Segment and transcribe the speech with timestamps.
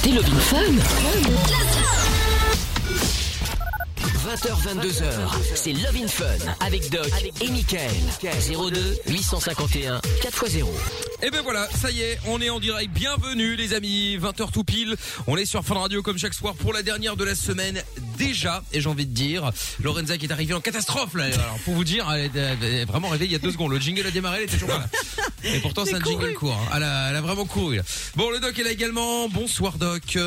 [0.00, 0.72] écoutez Love in Fun
[4.30, 5.02] 20h, 22h,
[5.54, 6.24] c'est Love in Fun
[6.60, 7.90] avec Doc et Michael.
[8.22, 10.66] 02 851 4x0.
[11.22, 12.92] Et ben voilà, ça y est, on est en direct.
[12.92, 14.96] Bienvenue les amis, 20h tout pile.
[15.26, 17.82] On est sur Fun Radio comme chaque soir pour la dernière de la semaine
[18.26, 18.62] déjà.
[18.72, 19.50] Et j'ai envie de dire,
[19.82, 21.24] Lorenza qui est arrivée en catastrophe là.
[21.24, 23.70] Alors pour vous dire, elle est, vraiment arrivée il y a deux secondes.
[23.72, 24.88] Le jingle a démarré, elle était toujours pas là.
[25.44, 26.52] Et pourtant c'est un jingle court.
[26.54, 26.72] hein.
[26.76, 27.76] Elle, a, elle a vraiment couru.
[27.76, 27.82] là.
[28.16, 29.28] Bon, le Doc est là également.
[29.28, 30.18] Bonsoir Doc.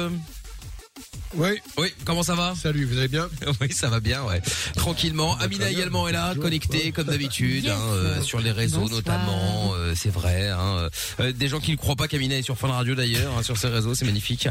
[1.36, 1.50] Oui.
[1.78, 2.54] Oui, comment ça va?
[2.56, 3.28] Salut, vous allez bien?
[3.62, 4.42] Oui, ça va bien, ouais.
[4.76, 5.36] Tranquillement.
[5.38, 6.44] Amina également est là, Bonjour.
[6.44, 7.74] connectée comme d'habitude, Yes.
[7.74, 8.98] hein, euh, sur les réseaux Bonsoir.
[8.98, 9.74] notamment.
[9.76, 10.50] euh, c'est vrai.
[10.50, 13.44] Hein, euh, des gens qui ne croient pas qu'Amina est sur Fun Radio d'ailleurs, hein,
[13.44, 14.48] sur ses réseaux, c'est magnifique.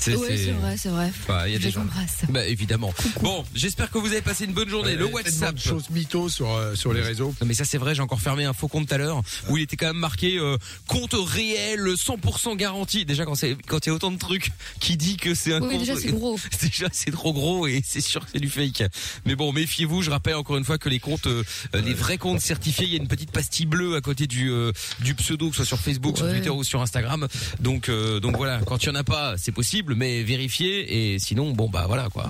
[0.00, 1.12] C'est- Oui, c'est vrai, c'est vrai.
[1.28, 1.82] Ouais, il y a Je des gens.
[1.82, 2.18] embrasse.
[2.28, 2.92] Bah évidemment.
[3.22, 4.94] Bon, j'espère que vous avez passé une bonne journée.
[4.96, 5.54] le WhatsApp.
[5.54, 7.34] de choses mythos sur, euh, sur les réseaux.
[7.40, 9.56] Non mais ça c'est vrai, j'ai encore fermé un faux compte tout à l'heure où
[9.56, 13.04] il était quand même marqué euh, compte réel 100% garanti.
[13.04, 15.60] Déjà quand c'est quand il y a autant de trucs qui dit que c'est un
[15.62, 16.38] Oui, compte déjà, gros.
[16.62, 18.84] déjà c'est trop gros et c'est sûr que c'est du fake.
[19.24, 21.42] Mais bon, méfiez-vous, je rappelle encore une fois que les comptes euh,
[21.74, 24.72] les vrais comptes certifiés, il y a une petite pastille bleue à côté du euh,
[25.00, 26.28] du pseudo que ce soit sur Facebook, sur.
[26.28, 27.26] Twitter ou sur Instagram.
[27.60, 31.18] Donc euh, donc voilà, quand il y en a pas, c'est possible mais vérifiez et
[31.18, 32.28] sinon bon bah voilà quoi.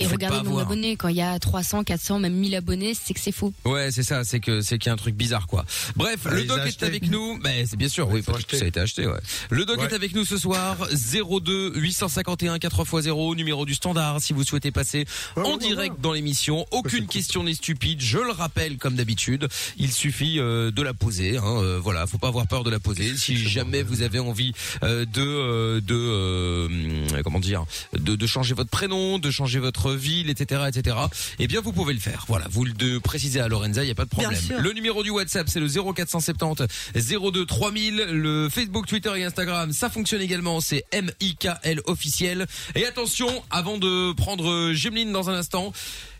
[0.00, 0.58] Et faites regardez avoir.
[0.64, 0.96] d'abonnés.
[0.96, 3.52] Quand il y a 300, 400, même 1000 abonnés, c'est que c'est faux.
[3.64, 5.64] Ouais, c'est ça, c'est que c'est qu'il y a un truc bizarre quoi.
[5.96, 7.38] Bref, Ah, le doc est avec nous.
[7.38, 9.18] Ben c'est bien sûr, oui, peut-être que ça a été acheté, ouais.
[9.50, 9.86] Le doc Ouais.
[9.86, 15.04] est avec nous ce soir 02 851 4x0 numéro du standard si vous souhaitez passer
[15.36, 16.00] Ouais, en ouais, direct ouais.
[16.02, 16.66] dans l'émission.
[16.70, 19.48] Aucune question n'est stupide, je le rappelle comme d'habitude.
[19.78, 22.78] Il suffit euh, de la poser hein, euh, voilà, faut pas avoir peur de la
[22.80, 23.12] poser.
[23.16, 27.64] Si jamais vous avez envie euh, de euh, de euh, comment dire,
[27.98, 30.96] de, de changer votre prénom, de changer votre ville, etc., etc.
[31.38, 32.24] Eh bien, vous pouvez le faire.
[32.28, 34.38] Voilà, vous le de préciser à Lorenza, il y a pas de problème.
[34.58, 37.96] Le numéro du WhatsApp, c'est le 0470 02 3000.
[37.96, 40.60] Le Facebook, Twitter et Instagram, ça fonctionne également.
[40.60, 42.46] C'est M-I-K-L officiel.
[42.74, 45.72] Et attention, avant de prendre euh, Gemeline dans un instant,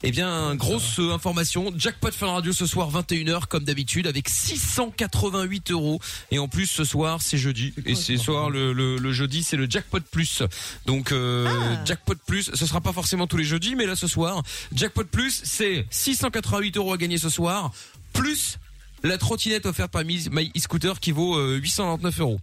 [0.03, 1.73] eh bien, grosse euh, information.
[1.77, 6.00] Jackpot Fun Radio ce soir, 21h, comme d'habitude, avec 688 euros.
[6.31, 7.72] Et en plus, ce soir, c'est jeudi.
[7.84, 10.43] Et ce soir, le, le, le jeudi, c'est le Jackpot Plus.
[10.87, 11.49] Donc, euh,
[11.84, 14.43] Jackpot Plus, ce sera pas forcément tous les jeudis, mais là, ce soir,
[14.75, 17.72] Jackpot Plus, c'est 688 euros à gagner ce soir,
[18.12, 18.59] plus
[19.05, 22.41] la trottinette offerte par My My e-scooter qui vaut euh, 899 euros.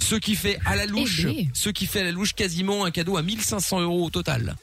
[0.00, 1.50] Ce qui fait à la louche, Eh ben.
[1.52, 4.56] ce qui fait à la louche quasiment un cadeau à 1500 euros au total.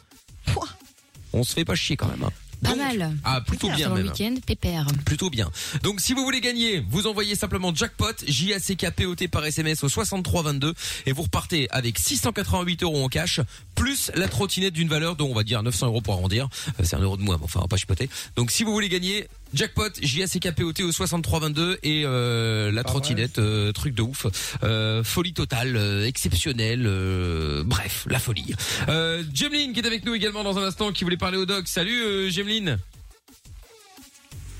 [1.33, 2.23] On se fait pas chier quand même.
[2.23, 2.31] hein.
[2.63, 3.17] Pas mal.
[3.25, 4.05] Ah, plutôt bien même.
[4.07, 4.87] week-end, pépère.
[5.05, 5.51] Plutôt bien.
[5.81, 9.15] Donc si vous voulez gagner, vous envoyez simplement jackpot J A C K P O
[9.15, 10.73] T par SMS au 6322
[11.05, 13.41] et vous repartez avec 688 euros en cash
[13.75, 16.47] plus la trottinette d'une valeur dont on va dire 900 euros pour arrondir.
[16.79, 18.09] Euh, C'est un euro de moins, mais enfin on va pas chipoter.
[18.37, 21.79] Donc si vous voulez gagner jackpot J A C K P O T au 6322
[21.83, 24.25] et euh, la trottinette euh, truc de ouf,
[24.63, 28.53] Euh, folie totale, euh, exceptionnelle, euh, bref la folie.
[28.89, 31.67] Euh, qui est avec nous également dans un instant qui voulait parler au doc.
[31.67, 32.77] Salut euh, Jemeline.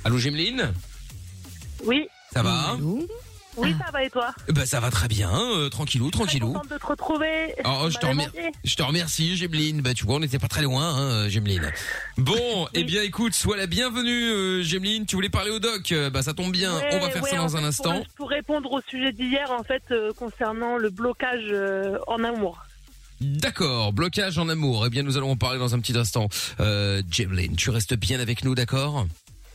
[0.03, 0.73] Allô Jemeline?
[1.85, 2.73] Oui, ça va?
[2.73, 3.07] Allô
[3.57, 6.53] oui, ça va et toi Bah ça va très bien, euh, tranquillou, tranquillou.
[6.69, 7.53] de te retrouver.
[7.65, 8.27] Oh, je te, remer-
[8.63, 9.81] je te remercie, Gemeline.
[9.81, 11.71] Bah tu vois, on n'était pas très loin, hein, Gemeline.
[12.17, 15.05] Bon, eh bien écoute, sois la bienvenue, euh, Gemeline.
[15.05, 16.75] Tu voulais parler au doc, euh, bah ça tombe bien.
[16.75, 18.03] Ouais, on va faire ouais, ça en dans fait, un pour- instant.
[18.15, 22.57] Pour, répondre au sujet d'hier, en fait, euh, concernant le blocage euh, en amour.
[23.21, 24.85] D'accord, blocage en amour.
[24.85, 26.27] Eh bien nous allons en parler dans un petit instant.
[26.59, 29.07] Euh, Gemeline, tu restes bien avec nous, d'accord?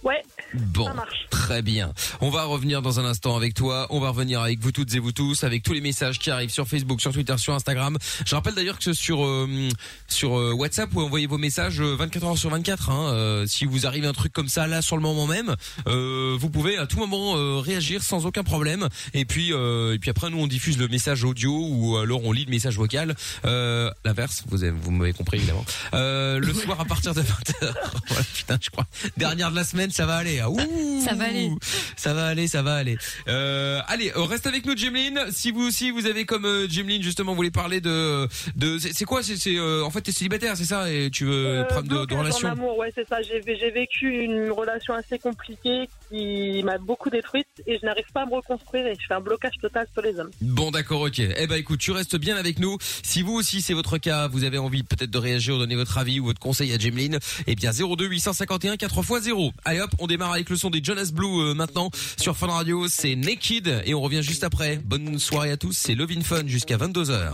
[0.05, 0.23] Ouais,
[0.55, 1.27] Bon, Ça marche.
[1.31, 1.93] très bien.
[2.21, 3.87] On va revenir dans un instant avec toi.
[3.91, 6.51] On va revenir avec vous toutes et vous tous, avec tous les messages qui arrivent
[6.51, 7.99] sur Facebook, sur Twitter, sur Instagram.
[8.27, 9.69] Je rappelle d'ailleurs que sur euh,
[10.09, 12.91] sur euh, WhatsApp, vous envoyez vos messages euh, 24 heures sur 24.
[12.91, 15.55] Hein, euh, si vous arrive un truc comme ça là sur le moment même,
[15.87, 18.89] euh, vous pouvez à tout moment euh, réagir sans aucun problème.
[19.15, 22.33] Et puis euh, et puis après nous on diffuse le message audio ou alors on
[22.33, 23.15] lit le message vocal.
[23.45, 25.65] Euh, L'inverse, vous avez, vous m'avez compris évidemment.
[25.95, 27.55] Euh, le soir à partir de 20h.
[28.09, 28.87] voilà, putain, je crois.
[29.17, 30.38] Dernière de la semaine, ça va aller.
[30.47, 31.03] Ouh.
[31.05, 31.51] Ça va aller.
[31.97, 32.97] Ça va aller, ça va aller.
[33.29, 35.21] Euh, allez, reste avec nous, Jemeline.
[35.31, 39.05] Si vous aussi vous avez comme euh, Jemeline justement, vous voulez parler de de c'est
[39.05, 39.23] quoi?
[39.23, 40.91] C'est c'est, euh, en fait t'es célibataire, c'est ça?
[40.91, 43.23] Et tu veux Euh, problème de, de relation en amour, ouais, c'est ça.
[43.23, 48.23] J'ai j'ai vécu une relation assez compliquée qui m'a beaucoup détruite et je n'arrive pas
[48.23, 50.31] à me reconstruire et je fais un blocage total sur les hommes.
[50.41, 51.19] Bon d'accord ok.
[51.21, 52.77] Eh ben écoute, tu restes bien avec nous.
[53.03, 56.21] Si vous aussi c'est votre cas, vous avez envie peut-être de réagir, donner votre avis
[56.21, 59.53] ou votre conseil à Jemeline, eh bien 02 851 4x0.
[59.65, 62.87] Allez hop, on démarre avec le son des Jonas Blue euh, maintenant sur Fun Radio,
[62.89, 64.77] c'est Naked et on revient juste après.
[64.77, 67.33] Bonne soirée à tous, c'est Love in Fun jusqu'à 22h.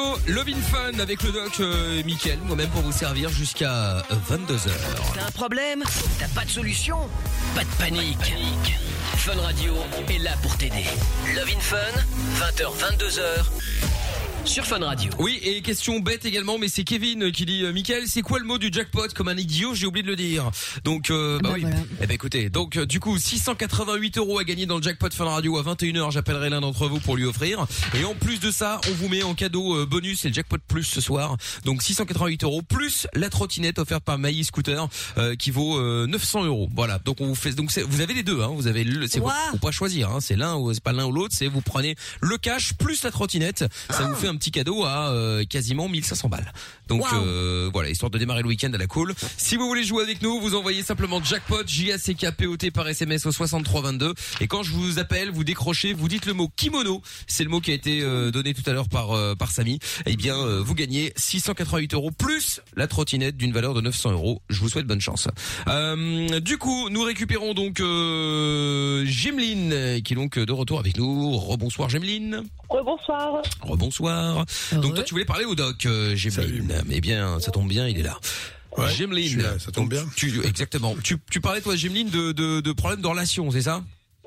[0.00, 4.70] Oh, Love in Fun avec le doc euh, Mickaël, moi-même pour vous servir jusqu'à 22h.
[5.14, 5.84] T'as un problème?
[6.18, 6.98] T'as pas de solution?
[7.54, 8.34] Pas de panique.
[9.16, 9.74] Fun Radio
[10.08, 10.84] est là pour t'aider.
[11.34, 11.76] Love in Fun,
[12.40, 13.44] 20h, 22h
[14.44, 15.10] sur Fun Radio.
[15.18, 18.44] Oui, et question bête également, mais c'est Kevin qui dit, euh, Michael, c'est quoi le
[18.44, 20.50] mot du jackpot Comme un idiot, j'ai oublié de le dire.
[20.84, 21.60] Donc, euh, bah, bah oui.
[21.62, 21.76] voilà.
[22.02, 25.24] Eh ben écoutez, donc euh, du coup, 688 euros à gagner dans le jackpot Fun
[25.24, 26.12] Radio à 21h.
[26.12, 27.66] J'appellerai l'un d'entre vous pour lui offrir.
[27.98, 30.58] Et en plus de ça, on vous met en cadeau euh, bonus et le jackpot
[30.68, 31.36] plus ce soir.
[31.64, 34.86] Donc 688 euros plus la trottinette offerte par Maï Scooter
[35.18, 36.68] euh, qui vaut euh, 900 euros.
[36.76, 36.98] Voilà.
[36.98, 37.52] Donc on vous fait.
[37.52, 38.40] Donc c'est- vous avez les deux.
[38.42, 39.06] Hein, vous avez le.
[39.08, 39.30] C'est Wow.
[39.52, 40.10] faut pas choisir.
[40.10, 41.34] Hein, c'est l'un ou c'est pas l'un ou l'autre.
[41.36, 43.64] C'est vous prenez le cash plus la trottinette.
[43.90, 46.52] Ça vous fait un petit cadeau à euh, quasiment 1500 balles.
[46.88, 47.18] Donc Wow.
[47.22, 49.14] euh, voilà, histoire de démarrer le week-end à la cool.
[49.36, 52.46] Si vous voulez jouer avec nous, vous envoyez simplement jackpot J A C K P
[52.46, 56.26] O T par SMS au 6322 et quand je vous appelle, vous décrochez, vous dites
[56.26, 59.12] le mot kimono, c'est le mot qui a été euh, donné tout à l'heure par
[59.12, 59.78] euh, par Samy.
[60.06, 64.42] Eh bien, euh, vous gagnez 688 euros plus la trottinette d'une valeur de 900 euros.
[64.48, 65.28] Je vous souhaite bonne chance.
[65.68, 71.36] Euh, du coup, nous récupérons donc euh, Gemeline qui est donc de retour avec nous.
[71.38, 72.42] Rebonsoir Gemeline.
[72.84, 73.42] Bonsoir.
[73.60, 74.23] Rebonsoir.
[74.72, 76.82] Donc toi tu voulais parler au doc, euh, Gemeline.
[76.90, 78.18] Eh bien, ça tombe bien, il est là.
[78.76, 80.02] Ouais, là, ça tombe bien.
[80.16, 80.94] Tu, exactement.
[81.02, 83.82] Tu, tu parlais toi, Gemeline, de, de, de problèmes de relation, c'est ça?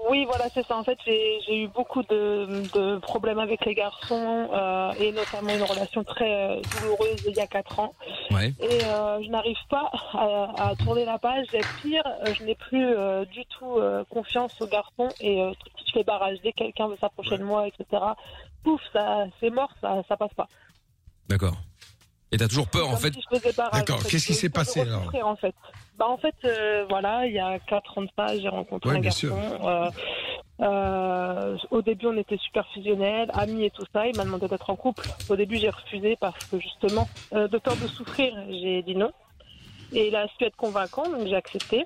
[0.09, 0.77] Oui, voilà, c'est ça.
[0.77, 5.63] En fait, j'ai eu beaucoup de, de problèmes avec les garçons euh, et notamment une
[5.63, 7.93] relation très euh, douloureuse il y a 4 ans.
[8.31, 8.53] Ouais.
[8.61, 11.47] Et euh, je n'arrive pas à, à tourner la page.
[11.53, 12.03] Et pire,
[12.39, 15.87] je n'ai plus euh, du tout euh, confiance aux garçons et euh, tout de suite,
[15.87, 16.37] je fais barrage.
[16.41, 18.01] Dès que quelqu'un veut s'approcher de moi, etc.,
[18.63, 20.47] pouf, ça, c'est mort, ça, ça passe pas.
[21.27, 21.57] D'accord.
[22.31, 23.13] Et t'as toujours peur, en fait.
[23.73, 24.03] D'accord.
[24.03, 25.55] Qu'est-ce qui s'est passé, alors en fait
[25.97, 28.97] bah en fait euh, voilà il y a quatre ans de ça j'ai rencontré Ouais,
[28.97, 29.89] un garçon euh,
[30.61, 34.69] euh, au début on était super fusionnels amis et tout ça il m'a demandé d'être
[34.69, 38.81] en couple au début j'ai refusé parce que justement euh, de peur de souffrir j'ai
[38.83, 39.11] dit non
[39.91, 41.85] et il a su être convaincant donc j'ai accepté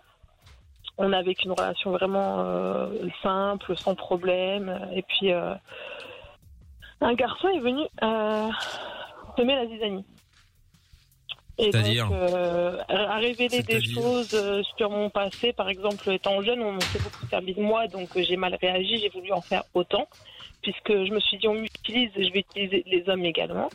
[0.98, 2.90] on a vécu une relation vraiment euh,
[3.24, 5.32] simple sans problème et puis
[7.02, 8.50] un garçon est venu euh,
[9.38, 10.06] semer la zizanie
[11.58, 16.10] et C'est-à-dire donc, euh, à révéler des C'est-à-dire choses euh, sur mon passé, par exemple,
[16.10, 19.32] étant jeune, on s'est beaucoup servi de moi, donc euh, j'ai mal réagi, j'ai voulu
[19.32, 20.08] en faire autant,
[20.64, 23.70] puisque je me suis dit, on m'utilise, je vais utiliser les hommes également.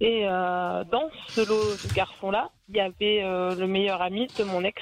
[0.00, 3.20] Et dans ce lot de garçons-là, il y avait
[3.56, 4.80] le meilleur ami de mon ex.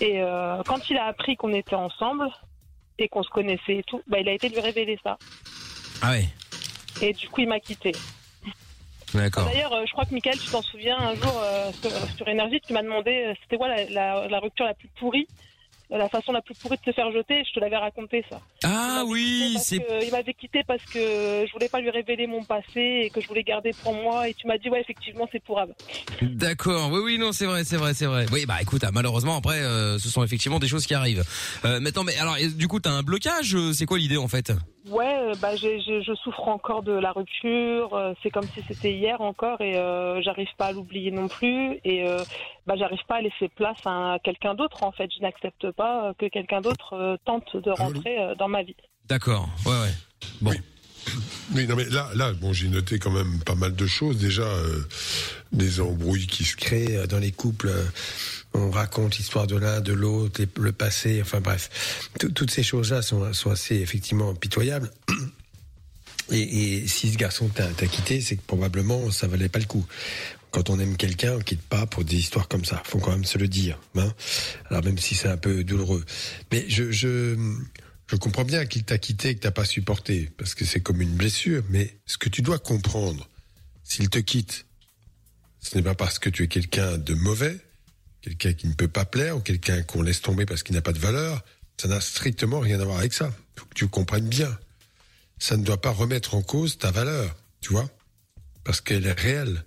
[0.00, 0.22] Et
[0.64, 2.30] quand il a appris qu'on était ensemble
[2.98, 5.18] et qu'on se connaissait et tout, bah, il a été lui révéler ça.
[6.02, 6.28] Ah ouais.
[7.00, 7.92] Et du coup, il m'a quitté.
[9.14, 9.46] D'accord.
[9.46, 12.60] D'ailleurs, euh, je crois que Michael, tu t'en souviens, un jour euh, sur, sur Énergie,
[12.66, 15.47] tu m'as demandé euh, c'était quoi la, la- la rupture la plus pourrie, euh,
[15.90, 17.42] la façon la plus pourrie de se faire jeter.
[17.44, 18.40] Je te l'avais raconté ça.
[18.64, 19.84] Ah oui, c'est.
[20.04, 23.28] il m'avait quitté parce que je voulais pas lui révéler mon passé et que je
[23.28, 24.28] voulais garder pour moi.
[24.28, 25.74] Et tu m'as dit ouais, effectivement, c'est pourrable.
[26.22, 26.90] D'accord.
[26.92, 28.26] Oui, oui, non, c'est vrai, c'est vrai, c'est vrai.
[28.32, 31.24] Oui, bah écoute, ah, malheureusement, après, euh, ce sont effectivement des choses qui arrivent.
[31.64, 33.54] Euh, maintenant, mais alors, du coup, t'as un blocage.
[33.54, 34.52] euh, C'est quoi l'idée en fait?
[34.88, 38.14] Ouais, bah je souffre encore de la rupture.
[38.22, 41.78] C'est comme si c'était hier encore et euh, j'arrive pas à l'oublier non plus.
[41.84, 42.04] Et
[42.66, 44.82] bah j'arrive pas à laisser place à quelqu'un d'autre.
[44.84, 48.48] En fait, je n'accepte pas euh, que quelqu'un d'autre euh, tente de rentrer euh, dans
[48.48, 48.76] ma vie.
[49.08, 49.48] D'accord.
[49.64, 49.94] Ouais, ouais.
[50.42, 50.52] Bon.
[51.54, 54.18] Oui, non, mais là, là, bon, j'ai noté quand même pas mal de choses.
[54.18, 54.82] Déjà, euh,
[55.52, 57.68] des embrouilles qui se créent dans les couples.
[57.68, 57.84] euh,
[58.52, 61.20] on raconte l'histoire de l'un, de l'autre, le passé.
[61.22, 64.90] Enfin bref, Tout- toutes ces choses-là sont, sont assez effectivement pitoyables.
[66.30, 69.64] Et, et si ce garçon t'a t'a quitté, c'est que probablement ça valait pas le
[69.64, 69.86] coup.
[70.50, 72.82] Quand on aime quelqu'un, on quitte pas pour des histoires comme ça.
[72.84, 73.78] Faut quand même se le dire.
[73.96, 74.12] Hein
[74.70, 76.04] Alors même si c'est un peu douloureux.
[76.50, 77.36] Mais je, je,
[78.20, 81.14] comprends bien qu'il t'a quitté et que t'as pas supporté, parce que c'est comme une
[81.14, 81.62] blessure.
[81.68, 83.28] Mais ce que tu dois comprendre,
[83.84, 84.66] s'il te quitte,
[85.60, 87.58] ce n'est pas parce que tu es quelqu'un de mauvais,
[88.22, 90.92] quelqu'un qui ne peut pas plaire, ou quelqu'un qu'on laisse tomber parce qu'il n'a pas
[90.92, 91.44] de valeur.
[91.80, 93.32] Ça n'a strictement rien à voir avec ça.
[93.56, 94.58] Faut que tu comprennes bien.
[95.38, 97.88] Ça ne doit pas remettre en cause ta valeur, tu vois,
[98.64, 99.64] parce qu'elle est réelle.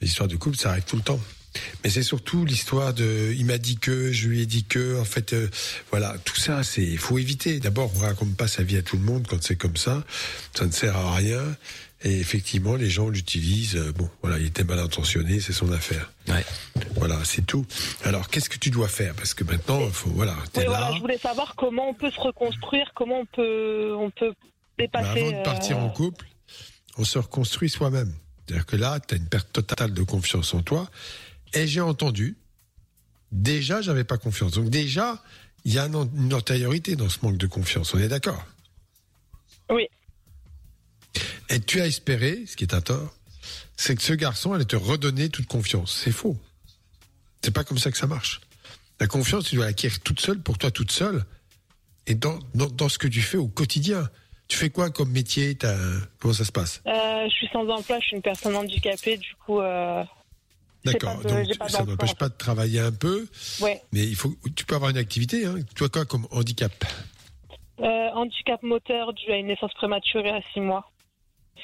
[0.00, 1.20] L'histoire de couple, ça arrive tout le temps.
[1.84, 5.04] Mais c'est surtout l'histoire de, il m'a dit que, je lui ai dit que, en
[5.04, 5.48] fait, euh,
[5.92, 7.60] voilà, tout ça, c'est, faut éviter.
[7.60, 10.04] D'abord, on raconte pas sa vie à tout le monde quand c'est comme ça.
[10.52, 11.56] Ça ne sert à rien.
[12.02, 13.76] Et effectivement, les gens l'utilisent.
[13.76, 16.10] euh, Bon, voilà, il était mal intentionné, c'est son affaire.
[16.28, 16.44] Ouais.
[16.96, 17.64] Voilà, c'est tout.
[18.02, 19.14] Alors, qu'est-ce que tu dois faire?
[19.14, 20.70] Parce que maintenant, il faut, voilà, t'es Oui, là.
[20.80, 24.32] voilà, je voulais savoir comment on peut se reconstruire, comment on peut, on peut
[24.76, 25.20] Mais dépasser.
[25.20, 26.26] avant de partir euh, en couple,
[26.98, 28.12] on se reconstruit soi-même.
[28.46, 30.90] C'est-à-dire que là, tu as une perte totale de confiance en toi.
[31.54, 32.36] Et j'ai entendu,
[33.32, 34.52] déjà, j'avais pas confiance.
[34.52, 35.22] Donc déjà,
[35.64, 37.94] il y a une antériorité dans ce manque de confiance.
[37.94, 38.44] On est d'accord?
[39.70, 39.88] Oui.
[41.48, 43.14] Et tu as espéré, ce qui est un tort,
[43.76, 46.00] c'est que ce garçon allait te redonner toute confiance.
[46.04, 46.36] C'est faux.
[47.42, 48.40] C'est pas comme ça que ça marche.
[49.00, 51.24] La confiance, tu dois l'acquérir toute seule, pour toi toute seule,
[52.06, 54.08] et dans, dans, dans ce que tu fais au quotidien.
[54.48, 55.76] Tu fais quoi comme métier T'as-
[56.20, 56.82] Comment ça se passe?
[56.86, 60.04] Euh, je suis sans emploi, je suis une personne handicapée, du coup, euh,
[60.84, 61.18] D'accord.
[61.22, 63.26] de- Donc ça n'empêche pas de travailler un peu,
[63.60, 63.80] ouais.
[63.92, 64.34] mais il faut.
[64.54, 65.46] Tu peux avoir une activité.
[65.46, 65.56] Hein.
[65.74, 66.72] Tu as quoi comme handicap?
[67.80, 67.84] Euh,
[68.14, 70.90] handicap moteur dû à une naissance prématurée à 6 mois.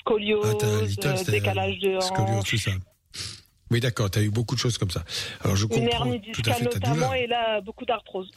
[0.01, 2.71] Scoliose, Ah, little, décalage de hanche, Scoliose, tout ça.
[3.71, 4.11] Oui, d'accord.
[4.11, 5.05] Tu as eu beaucoup de choses comme ça.
[5.45, 8.31] Alors je une comprends hernie tout à discale notamment, et là, beaucoup d'arthrose.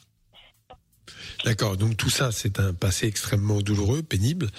[1.45, 1.77] D'accord.
[1.77, 4.49] Donc tout ça, c'est un passé extrêmement douloureux, pénible.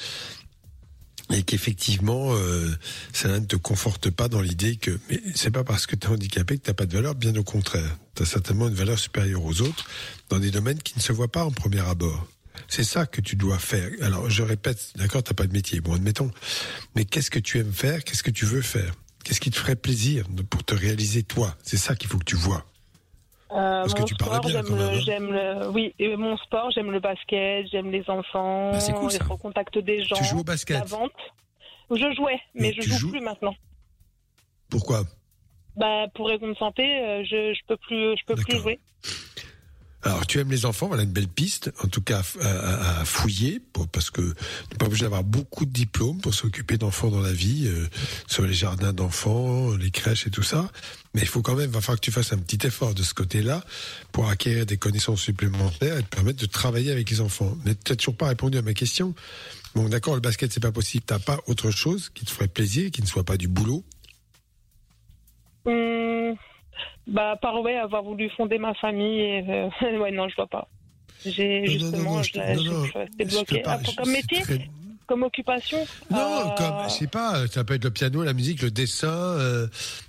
[1.32, 2.70] Et qu'effectivement, euh,
[3.14, 6.10] ça ne te conforte pas dans l'idée que, mais c'est pas parce que tu es
[6.10, 7.96] handicapé que t'as pas de valeur, bien au contraire.
[8.14, 9.86] Tu as certainement une valeur supérieure aux autres
[10.28, 12.26] dans des domaines qui ne se voient pas en premier abord.
[12.68, 13.90] C'est ça que tu dois faire.
[14.02, 16.30] Alors, je répète, d'accord, t'as pas de métier, bon, admettons.
[16.94, 18.04] Mais qu'est-ce que tu aimes faire?
[18.04, 18.94] Qu'est-ce que tu veux faire?
[19.24, 21.56] Qu'est-ce qui te ferait plaisir pour te réaliser toi?
[21.62, 22.66] C'est ça qu'il faut que tu vois.
[23.52, 25.00] Euh, Parce que tu parles sport, bien, quand même, hein.
[25.04, 29.10] j'aime le, oui, et mon sport, j'aime le basket, j'aime les enfants, Bah, c'est cool,
[29.10, 29.16] ça.
[29.16, 31.12] être au contact des gens, Tu joues au la basket vente.
[31.90, 33.54] Je jouais, mais je tu joue joues plus maintenant.
[34.70, 35.04] Pourquoi?
[35.76, 38.62] Bah, pour raison de santé, euh, je, je peux plus, je peux plus D'accord.
[38.62, 38.80] jouer.
[40.02, 43.04] Alors, tu aimes les enfants, voilà une belle piste, en tout cas à, à- à
[43.06, 44.28] fouiller, pour, parce que tu
[44.72, 47.86] n'es pas obligé d'avoir beaucoup de diplômes pour s'occuper d'enfants dans la vie, euh,
[48.26, 50.68] sur les jardins d'enfants, les crèches et tout ça.
[51.14, 53.14] Mais il faut quand même, va falloir que tu fasses un petit effort de ce
[53.14, 53.62] côté-là
[54.10, 57.56] pour acquérir des connaissances supplémentaires et te permettre de travailler avec les enfants.
[57.64, 59.14] Mais tu n'as toujours pas répondu à ma question.
[59.76, 61.04] Bon, d'accord, le basket, c'est pas possible.
[61.06, 63.84] T'as pas autre chose qui te ferait plaisir, qui ne soit pas du boulot?
[65.66, 66.34] Hum,
[67.06, 69.68] bah, par ouais, avoir voulu fonder ma famille, et, euh,
[70.00, 70.68] ouais, non, je vois pas.
[71.24, 73.78] J'ai Non, non, justement, non, je, je- non, je- non, je je peux pas, Ah,
[73.78, 74.68] pour- je- comme métier, très-
[75.06, 75.78] comme occupation
[76.10, 79.08] Non, euh, comme, je sais pas, ça peut être le piano, la musique, le dessin,
[79.08, 79.66] euh,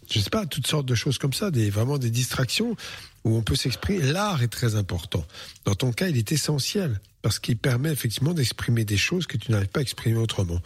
[0.10, 2.76] je sais pas, toutes sortes de choses comme ça, des, vraiment des distractions
[3.24, 4.02] où on peut s'exprimer.
[4.04, 5.26] L'art est très important.
[5.66, 9.52] Dans ton cas, il est essentiel parce qu'il permet effectivement d'exprimer des choses que tu
[9.52, 10.60] n'arrives pas à exprimer autrement.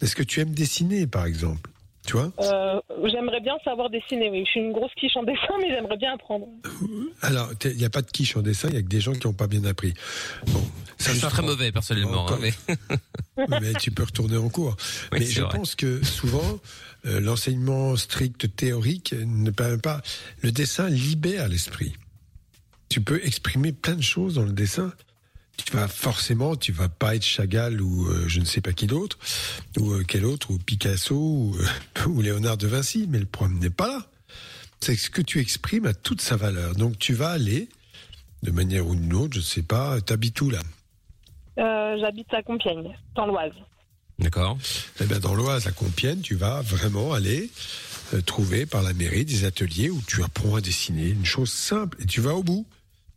[0.00, 1.70] Est-ce que tu aimes dessiner, par exemple?
[2.06, 2.80] Tu vois euh,
[3.10, 4.44] J'aimerais bien savoir dessiner, oui.
[4.46, 6.46] Je suis une grosse quiche en dessin, mais j'aimerais bien apprendre.
[7.22, 9.12] Alors, il n'y a pas de quiche en dessin, il y a que des gens
[9.12, 9.92] qui n'ont pas bien appris.
[10.46, 10.60] Bon,
[10.98, 11.38] Je ça suis s'apprend.
[11.38, 12.30] très mauvais personnellement.
[12.30, 12.52] Hein, mais...
[13.60, 14.76] mais tu peux retourner en cours.
[15.12, 15.56] Oui, mais je vrai.
[15.56, 16.58] pense que souvent,
[17.06, 20.00] euh, l'enseignement strict théorique ne permet pas.
[20.42, 21.94] Le dessin libère l'esprit.
[22.88, 24.92] Tu peux exprimer plein de choses dans le dessin.
[25.64, 28.86] Tu vas forcément, tu vas pas être Chagall ou euh, je ne sais pas qui
[28.86, 29.18] d'autre,
[29.78, 33.58] ou euh, quel autre, ou Picasso, ou, euh, ou Léonard de Vinci, mais le problème
[33.58, 34.06] n'est pas là.
[34.80, 36.74] C'est que ce que tu exprimes a toute sa valeur.
[36.74, 37.68] Donc tu vas aller,
[38.42, 40.60] de manière ou d'une autre, je ne sais pas, t'habites où là?
[41.58, 43.52] Euh, J'habite à Compiègne, dans l'Oise.
[44.18, 44.58] D'accord.
[45.00, 47.50] Eh bien, dans l'Oise, à Compiègne, tu vas vraiment aller
[48.14, 51.96] euh, trouver par la mairie des ateliers où tu apprends à dessiner une chose simple
[52.02, 52.66] et tu vas au bout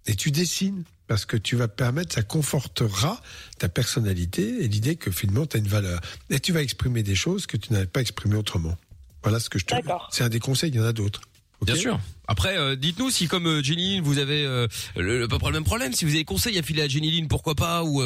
[0.06, 3.22] et tu dessines parce que tu vas permettre, ça confortera
[3.60, 6.00] ta personnalité et l'idée que finalement tu as une valeur.
[6.30, 8.76] Et tu vas exprimer des choses que tu n'avais pas exprimées autrement.
[9.22, 10.10] Voilà ce que je te D'accord.
[10.12, 11.22] C'est un des conseils, il y en a d'autres.
[11.62, 12.00] Bien sûr.
[12.27, 15.50] Après, euh, dites-nous si comme euh, Jenny, vous avez euh, le, le, à peu près
[15.50, 15.94] le même problème.
[15.94, 18.01] Si vous avez conseil à filer à Jenny Lynn, pourquoi pas, ou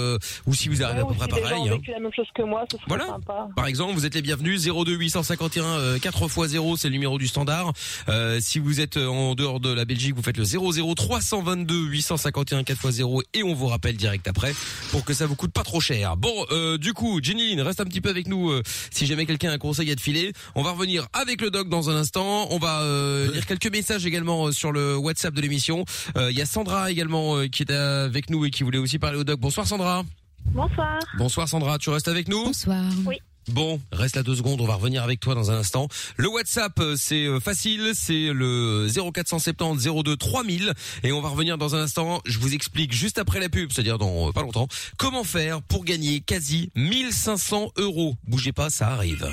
[0.46, 1.70] ou si vous arrivez Ouais, à peu près si les gens pareil.
[1.70, 1.76] hein.
[1.76, 3.06] vécu la même chose que moi, ce serait Voilà.
[3.08, 3.48] sympa.
[3.56, 7.18] Par exemple, vous êtes les bienvenus 02 851 euh, 4 x 0, c'est le numéro
[7.18, 7.74] du standard.
[8.10, 11.76] Euh, si vous êtes euh, en dehors de la Belgique, vous faites le 00 322
[11.90, 14.54] 851 4 x 0 et on vous rappelle direct après
[14.92, 16.18] pour que ça vous coûte pas trop cher.
[16.18, 19.26] Bon, euh, du coup, Jenny Lynn, reste un petit peu avec nous euh, si jamais
[19.26, 20.34] quelqu'un a un conseil à te filer.
[20.56, 22.48] On va revenir avec le doc dans un instant.
[22.52, 25.86] On va euh, lire quelques messages également euh, sur le WhatsApp de l'émission.
[26.18, 28.98] Euh, Il y a Sandra également euh, qui est avec nous et qui voulait aussi
[28.98, 29.40] parler au doc.
[29.40, 30.04] Bonsoir Sandra.
[30.46, 31.00] Bonsoir.
[31.18, 32.46] Bonsoir Sandra, tu restes avec nous?
[32.46, 32.84] Bonsoir.
[33.06, 33.18] Oui.
[33.50, 35.88] Bon, reste là deux secondes, on va revenir avec toi dans un instant.
[36.18, 40.74] Le WhatsApp, c'est facile, c'est le 0470 02 3000
[41.04, 42.22] et on va revenir dans un instant.
[42.26, 46.20] Je vous explique juste après la pub, c'est-à-dire dans pas longtemps, comment faire pour gagner
[46.20, 48.16] quasi 1500 euros.
[48.28, 49.26] Bougez pas, ça arrive.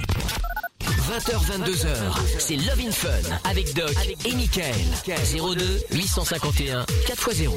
[0.84, 1.86] 20h, 22h,
[2.38, 3.08] c'est Love in Fun
[3.44, 4.74] avec Doc et Michael.
[5.06, 7.50] 02 851 4x0.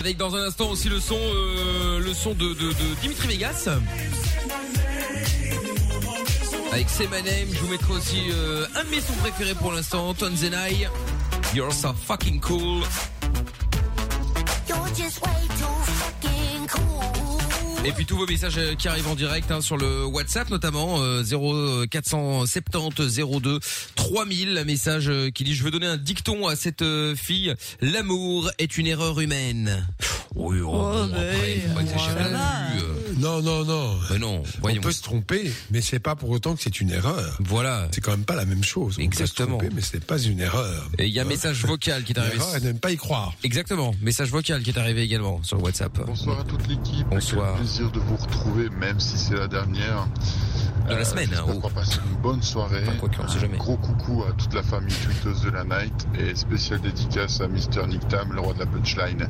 [0.00, 3.68] Avec dans un instant aussi le son, euh, le son de, de, de Dimitri Vegas.
[6.72, 9.72] Avec Say My Name, je vous mettrai aussi euh, un de mes sons préférés pour
[9.72, 10.88] l'instant, Tonzenai.
[11.54, 12.84] You're so fucking cool.
[17.82, 21.00] Et puis tous vos messages euh, qui arrivent en direct hein, sur le WhatsApp notamment
[21.00, 23.58] euh, 0470 02
[23.94, 28.50] 3000 un message qui dit je veux donner un dicton à cette euh, fille l'amour
[28.58, 29.86] est une erreur humaine.
[30.34, 32.38] Oui, oh, bon, après, faut pas exagérer non
[32.70, 32.99] plus, euh.
[33.20, 33.98] Non, non, non.
[34.10, 37.36] Mais non, On peut se tromper, mais c'est pas pour autant que c'est une erreur.
[37.40, 37.88] Voilà.
[37.92, 38.96] C'est quand même pas la même chose.
[38.98, 39.58] On Exactement.
[39.58, 40.88] peut se tromper, mais c'est pas une erreur.
[40.98, 42.36] Et il y a un message vocal qui est arrivé.
[42.36, 43.34] L'erreur, elle n'aime pas y croire.
[43.44, 46.00] Exactement, message vocal qui est arrivé également sur le WhatsApp.
[46.06, 47.06] Bonsoir à toute l'équipe.
[47.10, 47.54] Bonsoir.
[47.56, 50.06] Quel plaisir de vous retrouver, même si c'est la dernière.
[50.90, 51.60] De la semaine, hein, j'espère oh.
[51.60, 52.82] qu'on va passer une bonne soirée.
[52.86, 53.54] Enfin, on sait jamais.
[53.54, 57.48] Un gros coucou à toute la famille tweeteuse de la night et spéciale dédicace à
[57.48, 59.28] Mister Nick Tam, le roi de la punchline.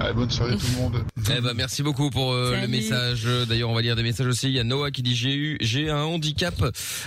[0.00, 1.04] Allez, bonne soirée tout le monde.
[1.34, 3.26] Eh ben merci beaucoup pour euh, le message.
[3.48, 4.48] D'ailleurs, on va lire des messages aussi.
[4.48, 6.54] Il y a Noah qui dit j'ai eu j'ai un handicap,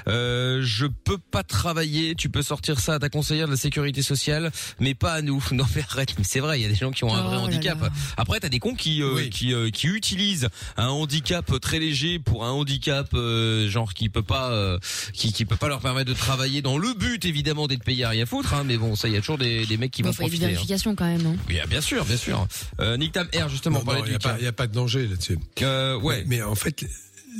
[0.07, 2.15] euh, je peux pas travailler.
[2.15, 5.43] Tu peux sortir ça à ta conseillère de la sécurité sociale, mais pas à nous.
[5.51, 7.27] Non mais arrête, mais c'est vrai, il y a des gens qui ont un Oh
[7.27, 7.79] vrai là handicap.
[7.79, 7.89] là.
[8.17, 9.29] Après, t'as des cons qui euh, Oui.
[9.29, 14.23] qui euh, qui utilisent un handicap très léger pour un handicap euh, genre qui peut
[14.23, 14.77] pas euh,
[15.13, 18.09] qui qui peut pas leur permettre de travailler dans le but évidemment d'être payé à
[18.09, 18.53] rien foutre.
[18.53, 20.23] Hein, mais bon, ça, il y a toujours des, des mecs qui Bon, vont faut
[20.23, 20.73] y avoir des profiter.
[20.89, 20.95] hein.
[20.97, 21.25] quand même.
[21.25, 21.35] Hein.
[21.47, 22.47] Bien, bien sûr, bien sûr.
[22.79, 25.37] Euh, Nick Tam R justement il n'y a, a pas de danger là-dessus.
[25.61, 26.23] Euh, ouais.
[26.27, 26.85] Mais, mais en fait,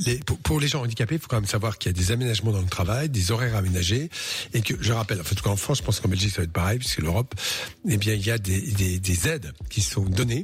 [0.06, 2.12] les, pour, pour les gens handicapés, il faut quand même savoir qu'il y a des
[2.12, 4.10] aménagements dans le travail, des horaires aménagés,
[4.54, 6.32] et que je rappelle, en fait, en tout cas en France, je pense qu'en Belgique
[6.32, 7.34] ça va être pareil, puisque l'Europe,
[7.88, 10.44] eh bien, il y a des, des, des aides qui sont données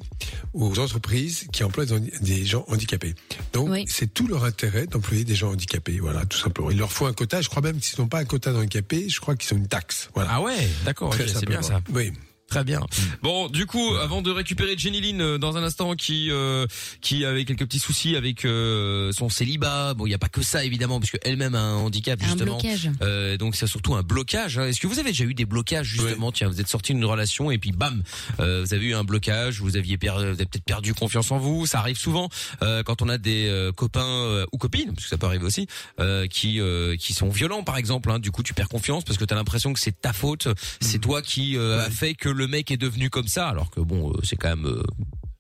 [0.54, 3.16] aux entreprises qui emploient des, gens handicapés.
[3.54, 3.86] Donc, Oui.
[3.88, 6.72] c'est tout leur intérêt d'employer des gens handicapés, voilà, tout simplement.
[6.72, 7.42] Il leur faut un quota.
[7.42, 10.10] Je crois même qu'ils n'ont pas un quota d'handicapés, je crois qu'ils ont une taxe,
[10.14, 10.32] voilà.
[10.34, 11.82] Ah ouais, d'accord, ok, Très c'est bien ça.
[11.94, 12.12] Oui.
[12.54, 12.82] Très bien.
[13.22, 16.66] Bon, du coup, avant de récupérer Jenny Lynn euh, dans un instant, qui euh,
[17.02, 19.94] qui avait quelques petits soucis avec euh, son célibat.
[19.96, 22.58] Bon, il n'y a pas que ça évidemment, puisque elle-même a un handicap Un justement.
[22.60, 22.90] blocage.
[23.02, 24.58] Euh, donc c'est surtout un blocage.
[24.58, 24.68] hein.
[24.68, 26.32] Est-ce que vous avez déjà eu des blocages justement?
[26.32, 28.04] Tiens, vous êtes sorti d'une relation et puis bam,
[28.40, 29.60] euh, vous avez eu un blocage.
[29.62, 31.66] Vous aviez per- vous avez peut-être perdu confiance en vous.
[31.66, 32.30] Ça arrive souvent
[32.62, 35.46] euh, quand on a des euh, copains euh, ou copines, parce que ça peut arriver
[35.46, 35.68] aussi,
[36.00, 38.12] euh, qui euh, qui sont violents par exemple.
[38.12, 38.20] hein.
[38.20, 40.48] Du coup, tu perds confiance parce que tu as l'impression que c'est ta faute.
[40.82, 43.80] C'est toi qui euh, a fait que le mec est devenu comme ça, alors que
[43.80, 44.84] bon, euh, c'est quand même euh,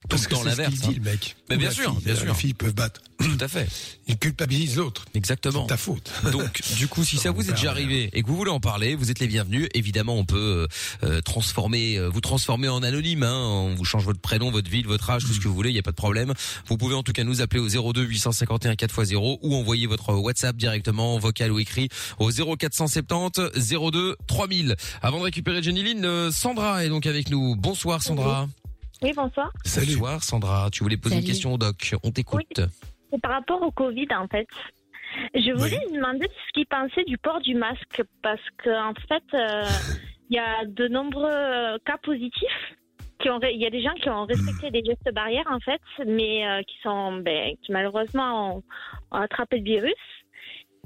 [0.10, 0.74] Parce le que l'inverse.
[0.86, 0.94] hein.
[1.02, 1.36] mec.
[1.50, 2.04] Mais bien sûr, fille.
[2.06, 2.36] bien Les sûr.
[2.36, 3.02] filles peuvent battre.
[3.20, 3.68] Tout à fait.
[4.08, 5.06] Ils culpabilisent l'autre.
[5.14, 5.62] Exactement.
[5.64, 6.12] C'est ta faute.
[6.32, 8.96] Donc, du coup, si ça vous est déjà arrivé et que vous voulez en parler,
[8.96, 9.68] vous êtes les bienvenus.
[9.74, 10.68] Évidemment, on peut
[11.04, 13.24] euh, euh, transformer, euh, vous transformer en anonyme.
[13.24, 15.70] Hein, on vous change votre prénom, votre ville, votre âge, tout ce que vous voulez.
[15.70, 16.34] Il n'y a pas de problème.
[16.68, 20.56] Vous pouvez en tout cas nous appeler au 02 851 4x0 ou envoyer votre WhatsApp
[20.58, 21.88] directement, vocal ou écrit,
[22.20, 23.52] au 0470
[23.92, 24.76] 02 3000.
[25.02, 27.56] Avant de récupérer Jenny Lynn, euh, Sandra est donc avec nous.
[27.56, 28.48] Bonsoir Sandra.
[29.04, 29.52] Oui, bonsoir.
[29.66, 29.94] Salut.
[29.98, 30.70] Bonsoir Sandra.
[30.72, 31.94] Tu voulais poser une question au doc.
[32.04, 32.60] On t'écoute.
[33.12, 34.48] C'est par rapport au Covid, en fait.
[35.36, 39.24] Je voulais lui demander ce qu'il pensait du port du masque, parce qu'en en fait,
[39.36, 39.64] euh,
[40.30, 42.74] il y a de nombreux euh, cas positifs.
[43.20, 45.60] Qui ont, ré- il y a des gens qui ont respecté des gestes barrières, en
[45.60, 48.64] fait, mais euh, qui sont, ben, qui malheureusement ont,
[49.12, 49.94] ont attrapé le virus.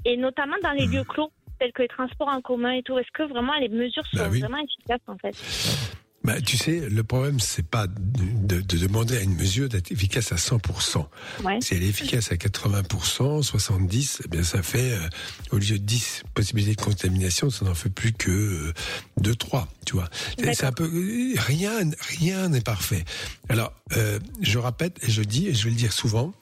[0.04, 2.96] Et notamment dans les lieux clos, tels que les transports en commun et tout.
[2.98, 4.38] Est-ce que vraiment les mesures sont Bah oui.
[4.40, 5.34] vraiment efficaces, en fait?
[6.28, 9.90] Bah, tu sais, le problème, c'est pas de, de- de demander à une mesure d'être
[9.90, 11.06] efficace à 100%.
[11.44, 11.58] Ouais.
[11.62, 15.08] Si elle est efficace à 80%, 70%, eh bien, ça fait, euh,
[15.52, 18.72] au lieu de 10 possibilités de contamination, ça n'en fait plus que euh,
[19.22, 20.08] 2, 3, tu vois.
[20.52, 20.84] C'est un peu,
[21.36, 23.04] rien, rien n'est parfait.
[23.48, 26.34] Alors, euh, je répète et je dis, et je vais le dire souvent,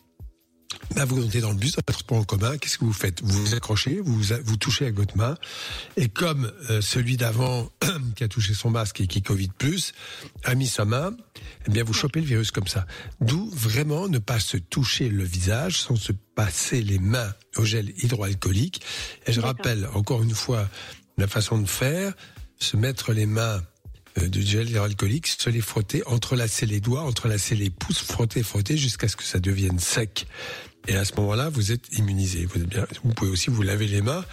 [0.94, 3.22] Là, vous montez dans le bus, dans le transport en commun, qu'est-ce que vous faites?
[3.22, 5.36] Vous vous accrochez, vous vous touchez avec votre main,
[5.96, 7.70] et comme euh, celui d'avant
[8.16, 9.92] qui a touché son masque et qui Covid plus
[10.44, 11.14] a mis sa main,
[11.66, 12.86] eh bien vous chopez le virus comme ça.
[13.20, 17.92] D'où vraiment ne pas se toucher le visage sans se passer les mains au gel
[18.02, 18.82] hydroalcoolique.
[19.26, 20.68] Et je rappelle encore une fois
[21.18, 22.14] la façon de faire
[22.58, 23.62] se mettre les mains
[24.20, 29.08] du gel hydroalcoolique, se les frotter, entrelacer les doigts, entrelacer les pouces, frotter, frotter jusqu'à
[29.08, 30.26] ce que ça devienne sec.
[30.88, 32.44] Et à ce moment-là, vous êtes immunisé.
[32.46, 34.24] Vous, êtes bien, vous pouvez aussi vous laver les mains,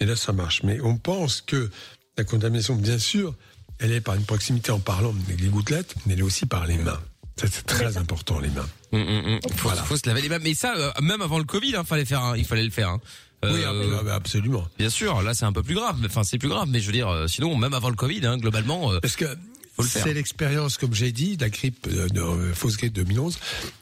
[0.00, 0.62] et là, ça marche.
[0.62, 1.70] Mais on pense que
[2.16, 3.34] la contamination, bien sûr,
[3.78, 6.66] elle est par une proximité en parlant avec les gouttelettes, mais elle est aussi par
[6.66, 7.00] les mains.
[7.36, 8.68] C'est très important, les mains.
[8.92, 9.40] Hum, hum.
[9.56, 9.82] Faut, Voilà.
[9.84, 10.40] faut se laver les mains.
[10.42, 12.88] Mais ça, euh, même avant le Covid, hein, fallait faire, un- il fallait le faire.
[12.88, 13.00] hein.
[13.44, 14.66] Oui, Euh, ab- absolument.
[14.78, 15.96] Bien sûr, là c'est un peu plus grave.
[16.00, 18.26] mais- Enfin, c'est plus grave, mais je veux dire, euh, sinon même avant le Covid,
[18.26, 18.92] hein, globalement.
[18.92, 22.76] euh, Parce que le c'est l'expérience, comme j'ai dit, de la grippe, de, euh, fausse
[22.76, 23.38] grippe 2011,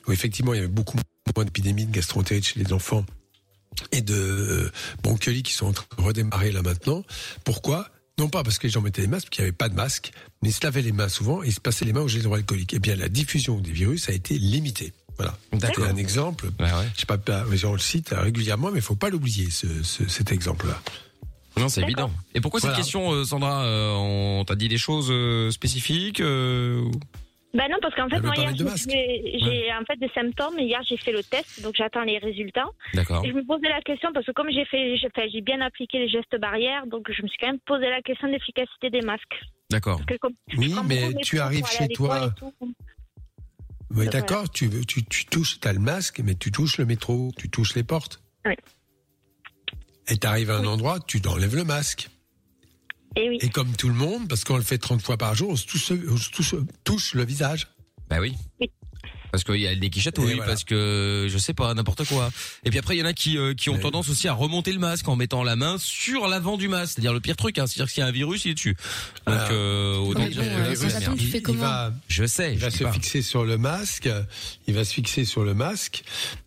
[0.06, 0.98] où effectivement il y avait beaucoup
[1.34, 3.04] moins d'épidémies de gastroentérite chez les enfants
[3.92, 4.70] et de euh,
[5.02, 7.02] bronchiolies qui sont en train de redémarrer là maintenant.
[7.44, 7.88] Pourquoi?
[8.18, 9.74] Non pas parce que les gens mettaient des masques, parce qu'il n'y avait pas de
[9.74, 12.08] masque, mais ils se lavaient les mains souvent et ils se passaient les mains au
[12.08, 12.72] gel hydroalcoolique.
[12.74, 14.92] Eh bien, la diffusion des virus a été limitée.
[15.18, 15.34] Voilà.
[15.52, 15.84] D'accord.
[15.86, 16.46] C'est un exemple.
[16.60, 16.88] Ouais, ouais.
[16.94, 17.16] Je sais pas,
[17.68, 20.78] on le cite régulièrement, mais il faut pas l'oublier, ce, ce- cet exemple-là.
[21.58, 22.10] Non, c'est évident.
[22.34, 22.74] Et pourquoi Voilà.
[22.76, 26.82] cette question, euh, Sandra euh, On t'a dit des choses euh, spécifiques euh,
[27.54, 30.58] Ben non, parce qu'en fait, moi, hier, j'ai en fait des symptômes.
[30.58, 32.68] Hier, j'ai fait le test, donc j'attends les résultats.
[32.92, 33.24] D'accord.
[33.24, 36.10] Et je me posais la question, parce que comme j'ai fait, j'ai bien appliqué les
[36.10, 39.40] gestes barrières, donc je me suis quand même posé la question de l'efficacité des masques.
[39.70, 39.98] D'accord.
[40.58, 42.34] Oui, mais tu arrives chez toi.
[43.94, 47.30] Oui, d'accord, tu, veux- tu, tu touches, t'as le masque, mais tu touches le métro,
[47.36, 48.20] tu touches les portes.
[48.44, 48.54] Oui.
[50.08, 52.08] Et t'arrives à un endroit, tu enlèves le masque.
[53.16, 53.38] Et oui.
[53.40, 55.66] Et comme tout le monde, parce qu'on le fait 30 fois par jour, on se
[55.66, 57.68] touche, on se touche, touche le visage.
[58.08, 58.34] Bah oui.
[58.60, 58.70] Oui.
[59.36, 60.46] Parce qu'il y a des qui chatouillent, voilà.
[60.46, 62.30] parce que je sais pas, n'importe quoi.
[62.64, 64.32] Et puis après, il y en a qui euh, qui ont Mais- tendance aussi à
[64.32, 67.58] remonter le masque en mettant la main sur l'avant du masque, c'est-à-dire le pire truc.
[67.58, 68.76] Hein, c'est-à-dire que s'il y a un virus, il est dessus.
[69.26, 72.54] Donc euh, autant dire que tu fais comment va, Je sais.
[72.54, 72.92] il va se pas.
[72.92, 74.08] fixer sur le masque,
[74.66, 76.02] il va se fixer sur le masque,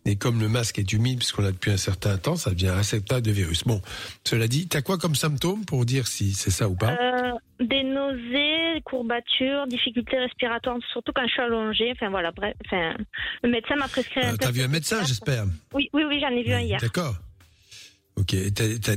[0.06, 3.22] et comme le masque est humide, puisqu'on l'a depuis un certain temps, ça devient réceptacle
[3.22, 3.64] de virus.
[3.66, 3.82] Bon,
[4.24, 6.92] cela dit, t'as quoi comme symptôme pour dire si c'est ça ou pas?
[6.94, 11.92] Euh, des nausées, courbatures, difficultés respiratoires, surtout quand je suis allongée.
[11.92, 12.56] Enfin voilà, bref.
[12.66, 12.96] Enfin,
[13.44, 16.44] le médecin m'a prescrit Euh, T'as vu un médecin, j'espère Oui, oui, oui, j'en ai
[16.44, 16.80] vu un hier.
[16.80, 17.16] D'accord.
[18.16, 18.36] Ok,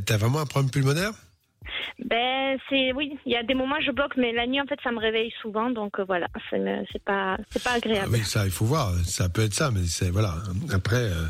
[0.05, 1.13] t'as vraiment un problème pulmonaire?
[2.05, 4.79] Ben c'est oui, il y a des moments je bloque, mais la nuit en fait
[4.83, 8.11] ça me réveille souvent, donc euh, voilà, c'est pas c'est pas Ah agréable.
[8.13, 8.93] Oui, ça, il faut voir.
[9.05, 10.35] Ça peut être ça, mais c'est voilà.
[10.73, 11.25] Après, euh,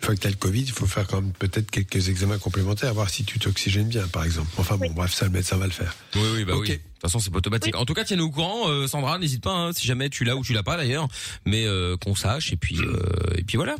[0.00, 2.94] une fois que t'as le Covid, il faut faire quand même peut-être quelques examens complémentaires,
[2.94, 4.48] voir si tu t'oxygènes bien, par exemple.
[4.58, 4.92] Enfin bon, Oui.
[4.94, 5.94] bref, ça, le médecin va le faire.
[6.14, 6.60] Oui, oui, bah Ok.
[6.62, 6.68] oui.
[6.70, 7.76] De toute façon, c'est pas automatique.
[7.76, 9.18] En tout cas, tiens-nous au courant, euh, Sandra.
[9.18, 11.06] N'hésite pas, hein, si jamais tu l'as ou tu l'as pas d'ailleurs,
[11.46, 12.52] mais euh, qu'on sache.
[12.52, 13.00] Et puis, euh,
[13.36, 13.76] et puis voilà.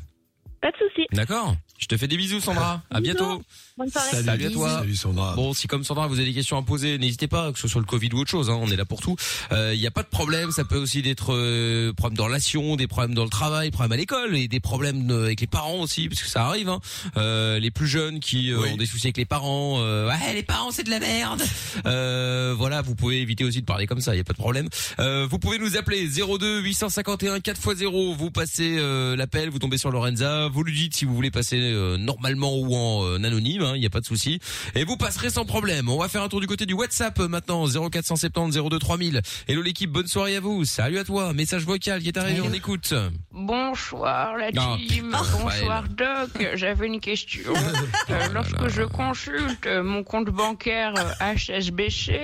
[0.61, 1.06] Pas de souci.
[1.12, 1.54] D'accord?
[1.78, 2.82] Je te fais des bisous, Sandra.
[2.90, 3.40] À bientôt.
[3.76, 4.22] Bonne soirée.
[4.24, 4.78] Salut à toi.
[4.80, 5.34] Salut Sandra.
[5.36, 7.80] Bon, si comme Sandra, vous avez des questions à poser, n'hésitez pas, que ce soit
[7.80, 9.14] le Covid ou autre chose, hein, on est là pour tout.
[9.52, 12.88] Il n'y a pas de problème, ça peut aussi être euh, problèmes de relation, des
[12.88, 16.08] problèmes dans le travail, problèmes à l'école et des problèmes euh, avec les parents aussi,
[16.08, 16.68] parce que ça arrive.
[16.68, 16.80] Hein.
[17.16, 18.70] Euh, les plus jeunes qui euh, Oui.
[18.72, 21.42] ont des soucis avec les parents, euh, ouais, les parents c'est de la merde.
[21.86, 24.38] Euh, voilà, vous pouvez éviter aussi de parler comme ça, il y a pas de
[24.38, 24.68] problème.
[24.98, 29.90] Euh, vous pouvez nous appeler 02 851 4x0, vous passez euh, l'appel, vous tombez sur
[29.92, 33.81] Lorenza, vous lui dites si vous voulez passer euh, normalement ou en euh, anonyme, il
[33.81, 34.40] n'y a pas de souci.
[34.74, 35.88] Et vous passerez sans problème.
[35.88, 39.20] On va faire un tour du côté du WhatsApp euh, maintenant, 0470 02 3000.
[39.48, 40.64] Hello l'équipe, bonne soirée à vous.
[40.64, 41.33] Salut à toi.
[41.33, 42.94] Message vocal qui est arrivé, on écoute.
[43.33, 47.52] Bonsoir la Ah, team, putain, bonsoir Doc, j'avais une question.
[48.11, 52.18] Euh, lorsque je consulte mon compte bancaire HSBC,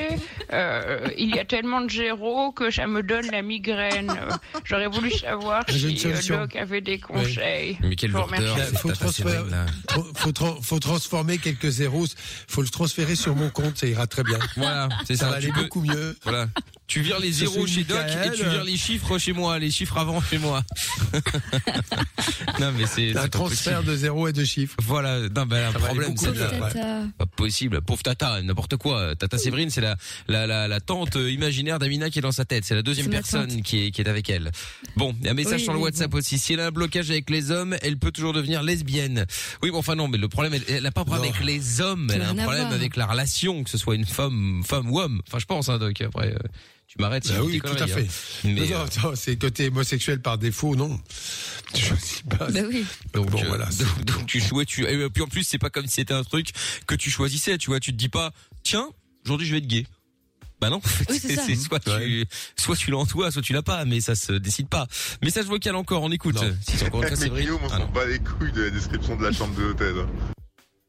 [0.52, 4.12] euh, il y a tellement de zéros que ça me donne la migraine.
[4.64, 5.94] J'aurais voulu savoir si.
[6.28, 7.78] Doc avait des conseils.
[7.82, 8.56] Mais quel lourdeur.
[8.72, 9.33] Il faut, transférer-
[9.90, 12.06] Faut, faut tra- faut transformer quelques zéros,
[12.48, 14.38] faut le transférer sur mon compte, ça ira très bien.
[14.56, 15.30] Voilà, c'est Ça ça.
[15.30, 16.16] va aller peux- beaucoup mieux.
[16.24, 16.48] Voilà.
[16.86, 19.96] Tu vires les zéros chez Doc et tu vires les chiffres chez moi, les chiffres
[19.96, 20.62] avant chez moi.
[22.60, 23.92] non mais c'est Un transfert possible.
[23.92, 24.76] de zéros et de chiffres.
[24.82, 26.32] Voilà, non ben un problème c'est.
[27.18, 29.16] Pas possible, pauvre Tata, n'importe quoi.
[29.16, 29.96] Tata Séverine, c'est la,
[30.28, 32.64] la la la tante euh, imaginaire d'Amina qui est dans sa tête.
[32.64, 34.50] C'est la deuxième personne qui est qui est avec elle.
[34.96, 36.38] Bon, il y a un message Oui, sur le oui, WhatsApp aussi.
[36.38, 39.23] Si elle a un blocage avec les hommes, elle peut toujours devenir lesbienne.
[39.62, 41.34] Oui, bon, enfin non, mais le problème, elle, elle a pas un problème Non.
[41.34, 44.06] avec les hommes, elle a n'a un problème avec la relation, que ce soit une
[44.06, 45.20] femme, femme ou homme.
[45.26, 46.00] Enfin, je pense, hein, Doc.
[46.00, 46.38] Après, euh,
[46.86, 48.02] tu m'arrêtes si Bah oui, tout à fait.
[48.02, 48.06] hein.
[48.44, 51.00] Mais non, euh, non, non, c'est côté homosexuel par défaut, non.
[51.74, 52.50] Je sais pas.
[52.50, 52.84] Bah oui.
[53.14, 55.70] Donc Bon, euh, voilà, Donc, donc tu jouais, tu et puis en plus c'est pas
[55.70, 56.50] comme si c'était un truc
[56.86, 58.32] que tu choisissais, tu vois, tu te dis pas
[58.62, 58.88] tiens
[59.24, 59.86] aujourd'hui je vais être gay.
[60.64, 62.24] Bah non, Oui, c'est soit tu Ouais.
[62.56, 64.86] soit tu l'as en toi, soit tu l'as pas, mais ça se décide pas.
[65.22, 66.36] Message vocal encore, on écoute.
[66.36, 66.56] Non.
[66.66, 67.44] Si c'est encore une fois Mais Séverine.
[67.44, 67.84] Guillaume, on Ah non.
[67.86, 69.94] s'en bat les couilles de la description de la chambre de l'hôtel.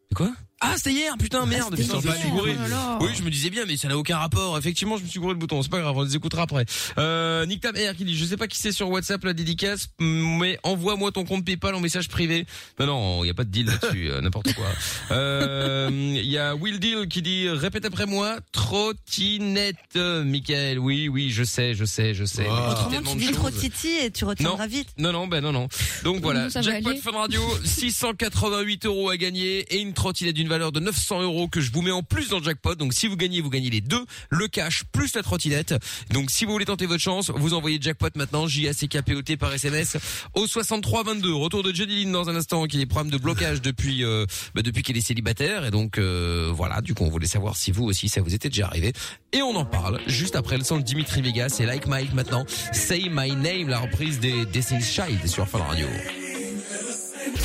[0.10, 0.32] C'est quoi?
[0.62, 2.56] Ah c'était hier, putain merde, c'était putain, je me hier, suis gouré.
[2.72, 2.98] oh.
[3.02, 4.58] Oui, je me disais bien, mais ça n'a aucun rapport.
[4.58, 5.62] Effectivement, je me suis gouré le bouton.
[5.62, 6.66] C'est pas grave, on les écoutera après.
[6.98, 9.90] Euh, Nick Tam Air qui dit, je sais pas qui c'est sur WhatsApp la dédicace,
[10.00, 12.46] mais envoie-moi ton compte PayPal en message privé.
[12.80, 14.66] Non, non, il y a pas de deal là-dessus, euh, n'importe quoi.
[15.12, 20.80] Euh, Il y a Will Deal qui dit, répète après moi, trottinette, Michael.
[20.80, 22.48] Oui, oui, je sais, je sais, je sais.
[22.48, 22.72] Wow.
[22.72, 23.36] Autrement, tu de dis choses.
[23.36, 24.90] trop titi et tu retiendras vite.
[24.98, 25.68] Non, non, ben non, non.
[26.04, 26.96] Donc voilà, Non, jackpot.
[27.04, 31.62] Fun Radio, 688 euros à gagner et une trottinette d'une valeur de 900 euros que
[31.62, 32.76] je vous mets en plus dans le jackpot.
[32.76, 35.76] Donc si vous gagnez, vous gagnez les deux, le cash plus la trottinette.
[36.12, 39.98] Donc si vous voulez tenter votre chance, vous envoyez jackpot maintenant, J-A-C-K-P-O-T par SMS
[40.34, 41.34] au 63 22.
[41.34, 44.26] Retour de Jenny Lynn dans un instant qui a des problèmes de blocage depuis euh,
[44.54, 47.72] bah, depuis qu'elle est célibataire et donc euh, voilà, du coup on voulait savoir si
[47.72, 48.94] vous aussi ça vous était déjà arrivé
[49.34, 52.46] et on en parle juste après le son de Dimitri Vegas et Like Mike maintenant.
[52.72, 55.88] Say My Name, la reprise des Destiny's Child sur Fun Radio.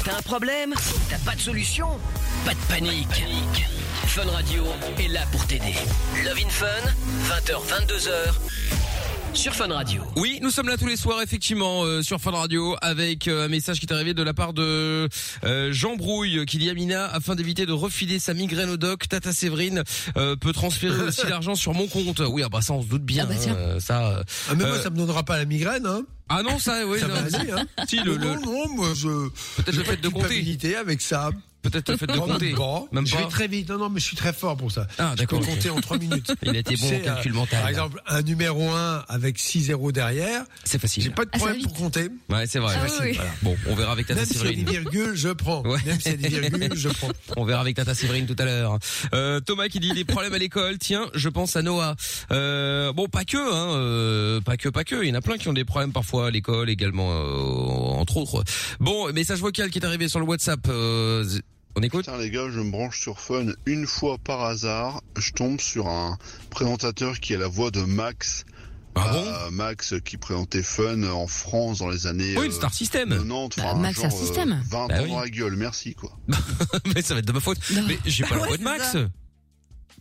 [0.05, 0.75] T'as un problème
[1.09, 1.89] T'as pas de solution
[2.45, 3.25] Pas de panique.
[4.07, 4.65] Fun Radio
[4.99, 5.75] est là pour t'aider.
[6.25, 6.67] Love in Fun,
[7.29, 8.11] 20h, 22h,
[9.35, 10.03] sur Fun Radio.
[10.17, 13.49] Oui, nous sommes là tous les soirs effectivement euh, sur Fun Radio avec euh, un
[13.49, 15.09] message qui est arrivé de la part de
[15.45, 19.33] euh, Jean Brouille qui dit Amina afin d'éviter de refiler sa migraine au doc, Tata
[19.33, 19.83] Séverine
[20.17, 22.21] euh, peut transférer aussi l'argent sur mon compte.
[22.29, 23.25] Oui, ah bah ça on se doute bien.
[23.29, 23.53] Ah bah tiens.
[23.53, 24.09] hein, euh, ça.
[24.11, 26.03] euh, Ah, mais moi, euh, ça me donnera pas la migraine, hein.
[26.29, 27.67] ah non ça oui ça non, va aller, hein.
[27.89, 29.29] Si le, le- non, non, moi, je.
[29.57, 30.77] peut-être le fait de compter.
[30.77, 31.31] avec ça.
[31.63, 32.47] Peut-être le fait de compter.
[32.47, 32.85] même pas.
[32.93, 33.23] Même je pas.
[33.23, 33.69] vais très vite.
[33.69, 34.87] Non, non, mais je suis très fort pour ça.
[34.99, 36.33] Ah, Je peux compter en 3 minutes.
[36.43, 37.61] Il a été bon en sais, calcul euh, mental.
[37.61, 40.45] Par exemple, un numéro 1 avec 6 zéros derrière.
[40.65, 41.03] C'est facile.
[41.03, 42.09] J'ai pas de Ah, problème pour compter.
[42.31, 42.75] Ouais, c'est vrai.
[42.77, 43.05] Ah, facile.
[43.05, 43.13] oui.
[43.15, 43.31] Voilà.
[43.43, 44.69] Bon, on verra avec Tata Même y a des Séverine.
[44.69, 45.63] virgules, je prends.
[45.71, 45.79] Ouais.
[45.87, 47.09] Même s'il y a des virgules, je prends.
[47.37, 48.79] On verra avec Tata Séverine tout à l'heure.
[49.15, 50.79] Euh, Thomas qui dit des problèmes à l'école.
[50.79, 51.95] Tiens, je pense à Noah.
[52.33, 55.03] Euh, bon, pas que, hein, euh, pas que, pas que.
[55.05, 58.17] Il y en a plein qui ont des problèmes parfois à l'école également, euh, entre
[58.17, 58.43] autres.
[58.81, 60.67] Bon, message vocal qui est arrivé sur le WhatsApp.
[61.77, 62.05] Euh, on écoute.
[62.05, 65.89] Putain les gars, je me branche sur Fun une fois par hasard, je tombe sur
[65.89, 66.19] un
[66.51, 68.45] présentateur qui a la voix de Max.
[68.97, 72.51] Ah bon Euh, Max qui présentait Fun en France dans les années Oui, euh, le
[72.51, 73.11] Star System.
[73.11, 74.53] 90, Bah, Max genre, Star System.
[74.53, 75.11] euh, 20 Bah ans oui.
[75.11, 76.11] dans la gueule, merci quoi.
[76.95, 77.59] Mais ça va être de ma faute.
[77.73, 77.85] Non.
[77.87, 78.93] Mais j'ai pas la voix de Max.
[78.93, 78.99] ça.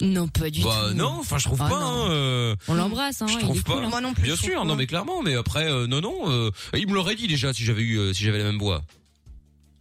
[0.01, 0.95] Non, pas du Bah tout.
[0.95, 1.75] non, enfin je trouve Ah, pas.
[1.75, 3.27] hein, euh, On l'embrasse, hein.
[3.27, 3.73] je trouve est pas.
[3.73, 3.89] cool, hein.
[3.89, 4.23] Moi non plus.
[4.23, 7.27] Bien sûr, non mais clairement, mais après euh, non non, euh, il me l'aurait dit
[7.27, 8.81] déjà si j'avais eu euh, si j'avais la même voix.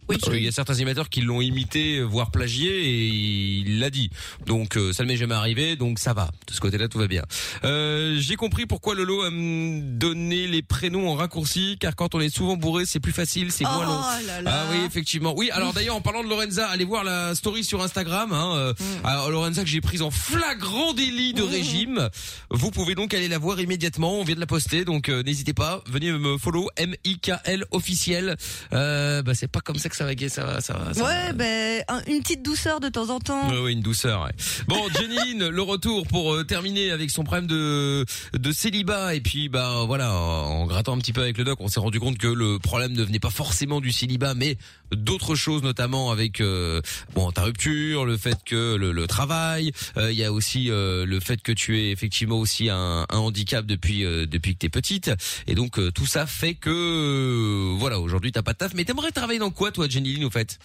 [0.09, 0.17] Oui.
[0.19, 4.09] Parce qu'il y a certains animateurs qui l'ont imité, voire plagié, et il l'a dit.
[4.45, 6.29] Donc euh, ça ne m'est jamais arrivé, donc ça va.
[6.47, 7.23] De ce côté-là, tout va bien.
[7.63, 12.33] Euh, J'ai compris pourquoi Lolo aime donner les prénoms en raccourci, car quand on est
[12.33, 13.99] souvent bourré, c'est plus facile, c'est moins long.
[13.99, 14.51] Oh là là.
[14.51, 15.33] Ah oui, effectivement.
[15.37, 18.33] Oui, alors d'ailleurs, en parlant de Lorenza, allez voir la story sur Instagram.
[18.33, 19.05] Hein, euh, Mm.
[19.05, 22.09] alors, Lorenza que j'ai prise en flagrant délit de régime.
[22.49, 24.19] Vous pouvez donc aller la voir immédiatement.
[24.19, 25.83] On vient de la poster, donc euh, n'hésitez pas.
[25.87, 28.37] Venez me follow M I K L officiel.
[28.73, 30.93] Euh, bah c'est pas comme ça que ça va, ça va, ça va.
[30.93, 31.03] ça.
[31.03, 33.49] Ouais, ben un- une petite douceur de temps en temps.
[33.49, 34.23] Ouais, ouais, une douceur.
[34.23, 34.31] Ouais.
[34.67, 38.05] Bon, Jenny, le retour pour euh, terminer avec son problème de
[38.37, 41.67] de célibat et puis bah voilà, en grattant un petit peu avec le doc, on
[41.67, 44.57] s'est rendu compte que le problème ne venait pas forcément du célibat, mais
[44.95, 46.81] d'autres choses, notamment avec euh,
[47.13, 51.05] bon ta rupture, le fait que le, le travail, euh, il y a aussi euh,
[51.05, 54.69] le fait que tu es effectivement aussi un, un handicap depuis euh, depuis que t'es
[54.69, 55.11] petite,
[55.47, 59.11] et donc euh, tout ça fait que voilà, aujourd'hui t'as pas de taf, mais t'aimerais
[59.11, 60.59] travailler dans quoi, toi, Jenny Lynn, au fait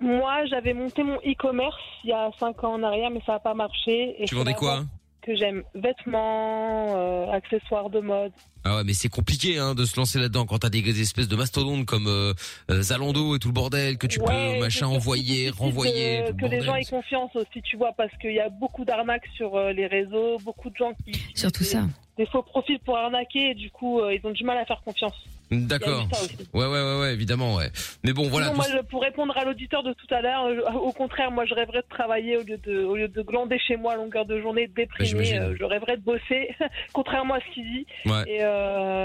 [0.00, 3.38] Moi, j'avais monté mon e-commerce il y a 5 ans en arrière, mais ça n'a
[3.40, 4.22] pas marché.
[4.22, 4.86] Et Tu vendais quoi vente
[5.22, 8.32] Que j'aime vêtements, euh, accessoires de mode.
[8.68, 11.36] Ah ouais, mais c'est compliqué hein, de se lancer là-dedans quand t'as des espèces de
[11.36, 12.32] mastodontes comme euh,
[12.70, 14.26] euh, Zalando et tout le bordel que tu Ouais,
[14.56, 16.22] peux machin envoyer, difficile renvoyer.
[16.40, 19.54] que les gens aient confiance aussi, tu vois, parce qu'il y a beaucoup d'arnaques sur
[19.56, 21.84] euh, les réseaux, beaucoup de gens qui Surtout des, ça.
[22.18, 24.82] des faux profils pour arnaquer, et du coup, euh, ils ont du mal à faire
[24.84, 25.14] confiance.
[25.48, 26.08] D'accord.
[26.54, 27.70] Ouais, ouais, ouais, ouais, évidemment, ouais.
[28.02, 28.48] Mais bon, voilà.
[28.48, 31.30] Sinon, tout moi, je- pour répondre à l'auditeur de tout à l'heure, euh, au contraire,
[31.30, 33.96] moi, je rêverais de travailler au lieu de, au lieu de glander chez moi à
[33.96, 35.38] longueur de journée, déprimé.
[35.38, 36.48] euh, je rêverais de bosser,
[36.92, 37.86] contrairement à ce qu'il dit.
[38.06, 38.24] Ouais.
[38.26, 38.55] Et, euh,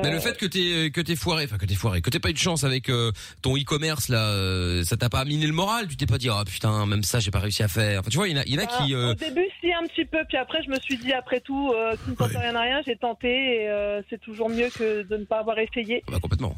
[0.03, 2.29] Mais le fait que t'es que t'es foiré, enfin que t'es foiré, que t'aies pas
[2.29, 3.11] eu de chance avec euh,
[3.41, 5.87] ton e-commerce là, euh, ça t'a pas miné le moral.
[5.87, 7.99] Tu t'es pas dit ah putain même ça j'ai pas réussi à faire.
[7.99, 8.93] Enfin tu vois il y en a, il y en a qui.
[8.93, 10.19] Ah, euh, Au début, si, un petit peu.
[10.27, 12.81] Puis après, je me suis dit, après tout, euh, qui ne tente rien à rien,
[12.85, 13.29] j'ai tenté.
[13.29, 16.03] Et euh, c'est toujours mieux que de ne pas avoir essayé.
[16.09, 16.55] Bah complètement.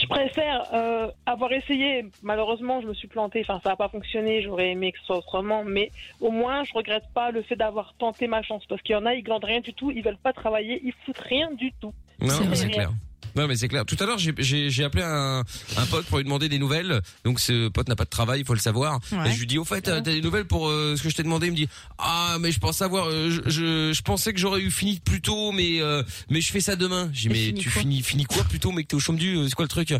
[0.00, 2.06] Je préfère euh, avoir essayé.
[2.22, 3.40] Malheureusement, je me suis plantée.
[3.42, 4.42] Enfin, ça n'a pas fonctionné.
[4.42, 5.64] J'aurais aimé que ce soit autrement.
[5.64, 8.64] Mais au moins, je regrette pas le fait d'avoir tenté ma chance.
[8.66, 9.90] Parce qu'il y en a, ils glandent rien du tout.
[9.90, 10.80] Ils veulent pas travailler.
[10.84, 11.92] Ils foutent rien du tout.
[12.20, 12.90] Non, c'est clair.
[13.36, 13.84] Non mais c'est clair.
[13.86, 15.44] Tout à l'heure j'ai appelé un
[15.76, 17.00] un pote pour lui demander des nouvelles.
[17.24, 18.98] Donc ce pote n'a pas de travail, il faut le savoir.
[19.12, 19.30] Ouais.
[19.30, 21.14] Et je lui dis au fait t'as t'as des nouvelles pour euh, ce que je
[21.16, 21.46] t'ai demandé?
[21.46, 23.06] Il me dit ah mais je pense savoir.
[23.08, 26.50] euh, je, je je pensais que j'aurais eu fini plus tôt mais euh, mais je
[26.50, 27.08] fais ça demain.
[27.12, 29.36] J'ai mais fini tu finis finis quoi plus tôt mais que t'es au chôme du
[29.36, 29.94] euh, c'est quoi le truc?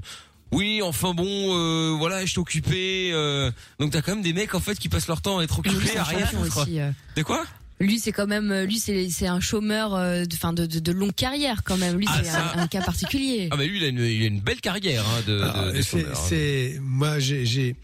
[0.53, 1.25] Oui, enfin bon,
[1.57, 3.11] euh, voilà, je occupé.
[3.13, 5.61] Euh, donc t'as quand même des mecs en fait qui passent leur temps à être
[5.61, 6.63] occupés à rien foutre.
[6.63, 6.81] aussi.
[6.81, 6.91] euh.
[7.17, 7.45] De quoi?
[7.81, 10.79] Lui, c'est quand même, euh, lui, c'est c'est un chômeur, euh, de, fin de, de,
[10.81, 11.97] de longue carrière quand même.
[11.97, 13.49] Lui, Ah, c'est un, un cas particulier.
[13.51, 15.79] Ah mais lui il a une, il a une belle carrière hein, de, Ah, de,
[15.79, 16.27] de c'est, chômeur, hein.
[16.29, 17.77] c'est- moi j'ai,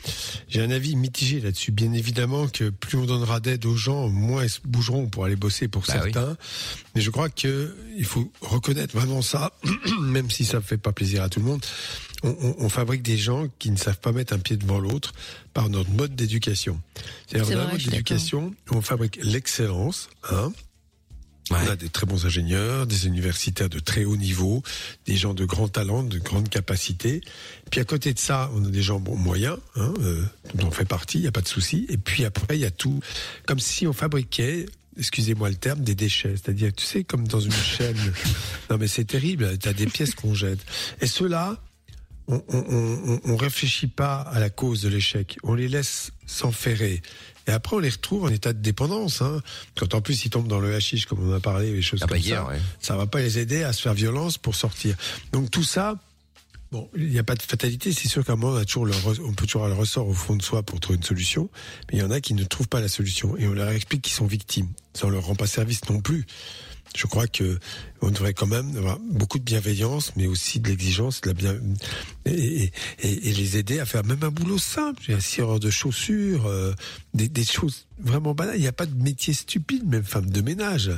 [0.56, 1.72] un avis mitigé là-dessus.
[1.72, 5.36] Bien évidemment que plus on donnera d'aide aux gens, moins ils se bougeront pour aller
[5.36, 6.12] bosser pour Bah oui.
[6.12, 6.36] certains.
[6.94, 9.52] Mais je crois que il faut reconnaître vraiment ça,
[10.02, 11.64] même si ça fait pas plaisir à tout le monde.
[12.22, 15.12] On, on- on fabrique des gens qui ne savent pas mettre un pied devant l'autre
[15.54, 16.80] par notre mode d'éducation.
[17.26, 20.52] C'est-à-dire C'est dans mode d'éducation, on fabrique l'excellence, hein,
[21.48, 21.58] Ouais.
[21.64, 24.64] on a des très bons ingénieurs, des universitaires de très haut niveau,
[25.06, 27.20] des gens de grand talent, de grande capacité.
[27.70, 30.24] Puis à côté de ça, on a des gens bon moyens, hein, euh,
[30.56, 31.86] dont on fait partie, il y a pas de souci.
[31.88, 32.98] Et puis après, il y a tout,
[33.46, 34.66] comme si on fabriquait.
[34.98, 36.30] Excusez-moi le terme, des déchets.
[36.36, 37.96] C'est-à-dire, tu sais, comme dans une chaîne.
[38.68, 39.56] Non, mais c'est terrible.
[39.58, 40.58] T'as des pièces qu'on jette.
[41.00, 41.62] Et ceux-là,
[42.28, 45.38] on, on, on, réfléchit pas à la cause de l'échec.
[45.42, 47.02] On les laisse s'enferrer.
[47.46, 49.22] Et après, on les retrouve en état de dépendance.
[49.22, 49.40] Hein.
[49.76, 52.06] Quand en plus ils tombent dans le hashish, comme on a parlé, les choses Ah
[52.06, 52.60] bah comme hier, ça, ouais.
[52.80, 54.96] ça va pas les aider à se faire violence pour sortir.
[55.32, 55.96] Donc tout ça,
[56.72, 57.92] bon, il n'y a pas de fatalité.
[57.92, 60.08] C'est sûr qu'à un moment, on, a toujours le on peut toujours avoir le ressort
[60.08, 61.48] au fond de soi pour trouver une solution.
[61.90, 64.02] Mais il y en a qui ne trouvent pas la solution et on leur explique
[64.02, 64.68] qu'ils sont victimes.
[64.94, 66.26] Ça, on leur rend pas service non plus.
[66.96, 67.58] Je crois que
[68.00, 71.56] on devrait quand même avoir beaucoup de bienveillance, mais aussi de l'exigence, de la bien
[72.24, 76.72] et, les aider à faire même un boulot simple, un cireur de chaussures, euh,
[77.16, 78.56] des, des choses vraiment banales.
[78.56, 80.90] Il n'y a pas de métier stupide, même femme de ménage.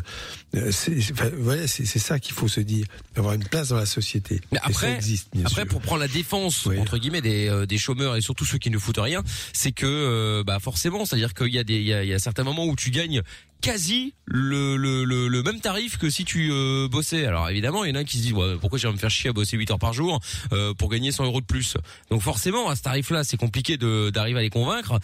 [0.54, 4.40] Euh, c'est enfin, voilà, ça qu'il faut se dire, avoir une place dans la société.
[4.52, 5.66] Mais ça après, existe, après sûr.
[5.66, 8.78] pour prendre la défense entre guillemets des, euh, des chômeurs et surtout ceux qui ne
[8.78, 12.02] foutent rien, c'est que euh, bah forcément, c'est-à-dire qu'il y a des il y a,
[12.04, 13.22] il y a certains moments où tu gagnes
[13.60, 17.26] quasi le, le, le, le même tarif que si tu euh, bossais.
[17.26, 19.10] Alors évidemment, il y en a qui se disent ouais, pourquoi je vais me faire
[19.10, 20.20] chier à bosser 8 heures par jour
[20.52, 21.76] euh, pour gagner 100 euros de plus?
[22.10, 24.98] Donc forcément, à ce tarif-là, c'est compliqué de d'arriver à les convaincre.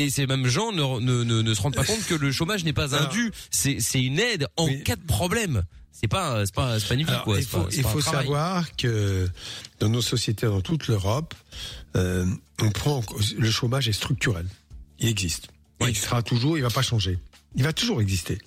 [0.00, 2.64] Et ces mêmes gens ne, ne, ne, ne se rendent pas compte que le chômage
[2.64, 5.62] n'est pas un dû, c'est une aide en cas de problème.
[5.92, 7.38] C'est pas c'est pas c'est pas Alors, quoi.
[7.38, 9.28] il faut, pas- il savoir que
[9.80, 11.34] dans nos sociétés, dans toute l'Europe,
[11.96, 12.24] euh,
[12.62, 13.02] on prend
[13.36, 14.46] le chômage est structurel.
[14.98, 15.48] Il existe.
[15.80, 16.56] Il existera toujours.
[16.56, 17.18] Il va pas changer.
[17.54, 18.38] Il va toujours exister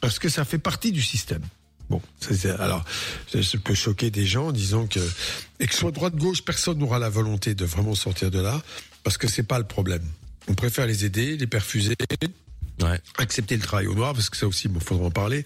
[0.00, 1.42] parce que ça fait partie du système.
[1.88, 2.84] Bon, ça, alors
[3.32, 5.00] ça, peut choquer des gens en disant que
[5.58, 8.62] et que soit droite gauche, personne n'aura la volonté de vraiment sortir de là
[9.02, 10.04] parce que c'est pas le problème.
[10.48, 11.94] On préfère les aider, les perfuser,
[13.18, 15.44] accepter le travail au noir parce que ça aussi, il faudra en parler.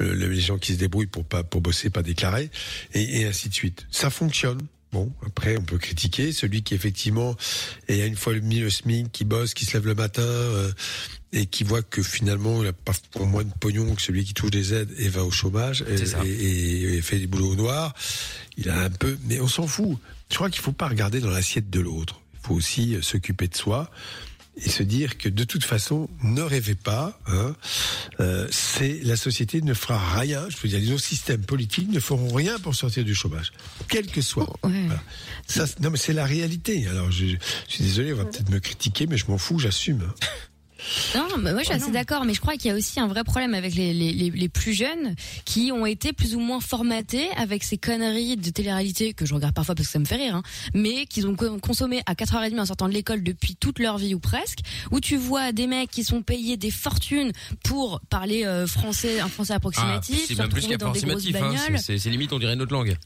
[0.00, 2.50] Euh, les gens qui se débrouillent pour pas pour bosser, pas déclarer,
[2.92, 3.86] et, et ainsi de suite.
[3.90, 4.60] Ça fonctionne.
[4.92, 7.34] Bon, après, on peut critiquer celui qui effectivement
[7.88, 10.70] est à une fois mis le SMIC, qui bosse, qui se lève le matin euh,
[11.32, 14.34] et qui voit que finalement il a pas pour moins de pognon que celui qui
[14.34, 17.56] touche des aides et va au chômage et, et- et- et fait des boulots au
[17.56, 17.94] noir.
[18.58, 19.96] Il a un peu, mais on s'en fout.
[20.30, 22.20] Je crois qu'il faut pas regarder dans l'assiette de l'autre.
[22.34, 23.90] Il faut aussi euh, s'occuper de soi
[24.56, 27.18] et se dire que de toute façon, ne rêvez pas.
[27.26, 27.54] Hein,
[28.20, 30.46] euh, c'est la société ne fera rien.
[30.50, 33.52] Je veux dire, nos systèmes politiques ne feront rien pour sortir du chômage,
[33.88, 34.52] quel que soit.
[34.62, 35.02] Voilà.
[35.46, 36.86] Ça, c'est- non, mais c'est la réalité.
[36.88, 37.36] Alors, je, je
[37.74, 40.12] suis désolé, on va peut-être me critiquer, mais je m'en fous, j'assume.
[41.14, 43.06] Non, mais moi je suis assez d'accord, mais je crois qu'il y a aussi un
[43.06, 45.14] vrai problème avec les, les, les, les plus jeunes
[45.44, 49.54] qui ont été plus ou moins formatés avec ces conneries de télé-réalité que je regarde
[49.54, 50.42] parfois parce que ça me fait rire, hein,
[50.74, 54.14] mais qu'ils ont co- consommé à 4h30 en sortant de l'école depuis toute leur vie
[54.14, 54.58] ou presque,
[54.90, 57.32] où tu vois des mecs qui sont payés des fortunes
[57.64, 61.00] pour parler euh, français, un français Ah, approximatif, c'est se même plus retrouver dans des
[61.00, 61.36] grosses qu'approximatif.
[61.36, 61.78] Hein, bagnoles.
[61.78, 62.96] c'est- c'est c'est limite on dirait une autre langue.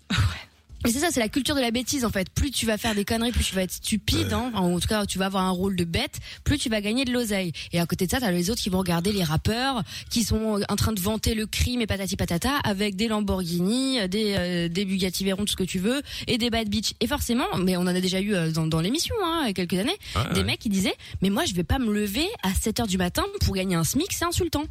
[0.84, 2.28] Mais c'est ça, c'est la culture de la bêtise en fait.
[2.30, 4.50] Plus tu vas faire des conneries, plus tu vas être stupide, hein.
[4.54, 7.04] Enfin, en tout cas tu vas avoir un rôle de bête, plus tu vas gagner
[7.04, 7.52] de l'oseille.
[7.72, 10.60] Et à côté de ça, t'as les autres qui vont regarder les rappeurs, qui sont
[10.68, 14.84] en train de vanter le crime et patati patata avec des Lamborghini, des, euh, des
[14.84, 16.92] Bugatti Veyron, tout ce que tu veux, et des bad bitch.
[17.00, 19.50] Et forcément, mais on en a déjà eu euh, dans, dans l'émission, hein, il y
[19.50, 20.44] a quelques années, Ouais, des ouais.
[20.46, 23.24] mecs qui disaient, mais moi je vais pas me lever à 7 heures du matin
[23.40, 24.64] pour gagner un SMIC, c'est insultant.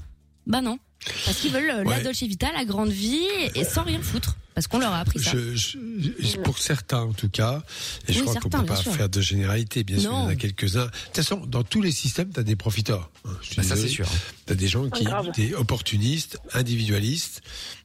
[0.48, 0.78] Bah non.
[1.26, 2.04] Parce qu'ils veulent euh, la Ouais.
[2.04, 3.22] Dolce Vita, la grande vie,
[3.54, 4.36] et sans rien foutre.
[4.56, 5.32] Parce qu'on leur a appris ça.
[5.34, 7.62] Je, je- pour certains, en tout cas,
[8.08, 8.94] et je Oui, crois qu'on peut pas sûr.
[8.96, 10.86] faire de généralité, bien sûr, il y en a quelques-uns.
[10.86, 13.12] De toute façon, dans tous les systèmes, tu as des profiteurs.
[13.26, 13.32] hein.
[13.58, 14.08] Bah, ça, c'est sûr.
[14.46, 15.30] T'as des gens qui, Grave.
[15.36, 17.42] des opportunistes, individualistes,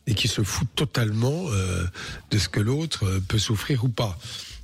[0.06, 1.84] et qui se foutent totalement euh,
[2.30, 4.16] de ce que l'autre euh, peut souffrir ou pas,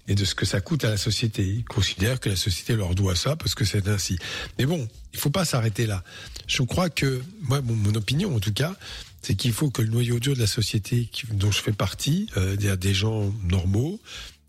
[0.08, 1.42] et de ce que ça coûte à la société.
[1.42, 4.18] Ils considèrent que la société leur doit ça parce que c'est ainsi.
[4.58, 6.02] Mais bon, il faut pas s'arrêter là.
[6.46, 8.76] Je crois que, moi, mon, opinion en tout cas,
[9.22, 12.56] c'est qu'il faut que le noyau dur de la société dont je fais partie, euh,
[12.56, 14.00] des gens normaux,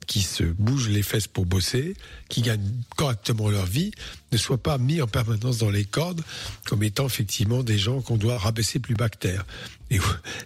[0.08, 1.96] qui se bougent les fesses pour bosser,
[2.30, 3.92] qui gagnent correctement leur vie,
[4.32, 6.24] ne soient pas mis en permanence dans les cordes
[6.66, 9.46] comme étant effectivement des gens qu'on doit rabaisser plus bas que terre.
[9.90, 10.00] Et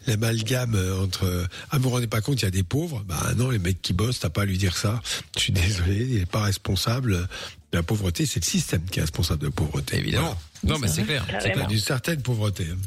[0.08, 3.04] l'amalgame euh, entre ah vous vous rendez pas compte il y a des pauvres?
[3.08, 5.02] Bah non les mecs qui bossent t'as pas à lui dire ça.
[5.36, 7.14] Je suis désolé il est pas responsable
[7.72, 8.26] de la pauvreté.
[8.26, 10.38] C'est le système qui est responsable de la pauvreté évidemment.
[10.64, 11.26] Non mais c'est clair.
[11.42, 11.68] C'est clair.
[11.68, 12.78] D'une certaine pauvreté hein.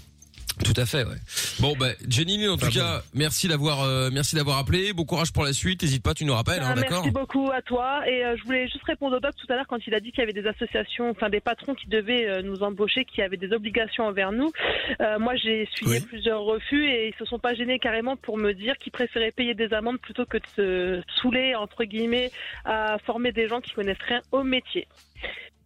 [0.62, 1.16] Tout à fait, ouais.
[1.58, 4.92] Bon, bah, Jenny, en tout cas, merci d'avoir, euh, merci d'avoir appelé.
[4.92, 5.82] Bon courage pour la suite.
[5.82, 8.08] N'hésite pas, tu nous rappelles, hein, Ah, d'accord merci beaucoup à toi.
[8.08, 10.12] Et euh, je voulais juste répondre au doc tout à l'heure quand il a dit
[10.12, 13.36] qu'il y avait des associations, enfin des patrons qui devaient euh, nous embaucher, qui avaient
[13.36, 14.52] des obligations envers nous.
[15.00, 18.52] Euh, moi, j'ai suivi plusieurs refus et ils se sont pas gênés carrément pour me
[18.52, 22.30] dire qu'ils préféraient payer des amendes plutôt que de se saouler entre guillemets
[22.64, 24.86] à former des gens qui connaissent rien au métier.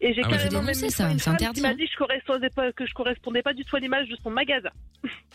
[0.00, 1.98] Et j'ai Ah carrément même une ça, c'est femme interdit, qui m'a dit que je
[1.98, 4.70] correspondais pas, que je correspondais pas du tout à l'image de son magasin.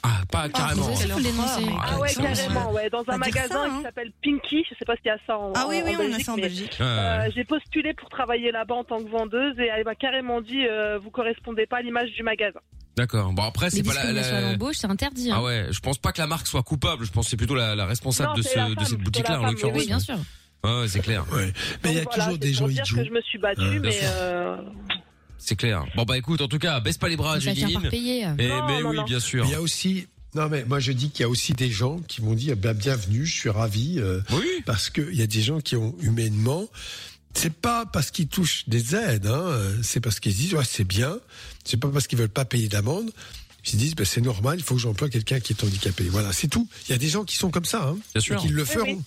[0.03, 0.87] Ah, pas carrément.
[0.87, 1.65] avez le dénoncer.
[1.81, 2.89] Ah ouais, carrément, ouais.
[2.89, 3.77] Dans un dire magasin ça, hein.
[3.77, 5.95] qui s'appelle Pinky, je sais pas s'il y a ça en Ah oui, en- oui,
[5.95, 6.77] en on a Belgique, ça en Belgique.
[6.79, 7.29] Euh.
[7.35, 10.97] J'ai postulé pour travailler là-bas en tant que vendeuse et elle m'a carrément dit euh,
[10.97, 12.59] vous correspondez pas à l'image du magasin.
[12.95, 13.33] D'accord.
[13.33, 14.13] Bon après, c'est pas la.
[14.13, 15.29] la- l'embauche, c'est interdit.
[15.31, 15.35] hein.
[15.39, 17.05] Ah ouais, je pense pas que la marque soit coupable.
[17.05, 18.87] Je pense que c'est plutôt la, la responsable Non, de c'est ce, la de cette
[18.97, 19.77] plutôt boutique-là la en l'occurrence.
[19.77, 20.15] oui, bien sûr.
[20.65, 21.25] Ouais, c'est clair.
[21.33, 21.51] mais
[21.91, 23.99] il y a voilà, toujours des gens idiots que je me suis battue, Ouais, mais
[24.03, 24.55] euh,
[25.37, 25.83] C'est clair.
[25.95, 28.21] Bon bah écoute, en tout cas, baisse pas les bras, par payer.
[28.39, 29.03] Et Non, mais non, oui, non.
[29.03, 29.43] bien sûr.
[29.45, 31.99] Il y a aussi non mais moi je dis qu'il y a aussi des gens
[32.07, 34.19] qui m'ont dit eh ben, bienvenue, je suis ravi euh,
[34.65, 36.65] parce que il y a des gens qui ont humainement
[37.35, 39.51] c'est pas parce qu'ils touchent des aides, hein,
[39.83, 41.19] c'est parce qu'ils se disent ouais c'est bien,
[41.65, 43.11] c'est pas parce qu'ils veulent pas payer d'amende
[43.65, 46.03] Ils se disent, bah, c'est normal, il faut que j'emploie quelqu'un qui est handicapé.
[46.05, 46.67] Voilà, c'est tout.
[46.87, 48.35] Il y a des gens qui sont comme ça, hein, Bien sûr.
[48.35, 48.85] et qui le Oui, feront.
[48.87, 49.01] oui.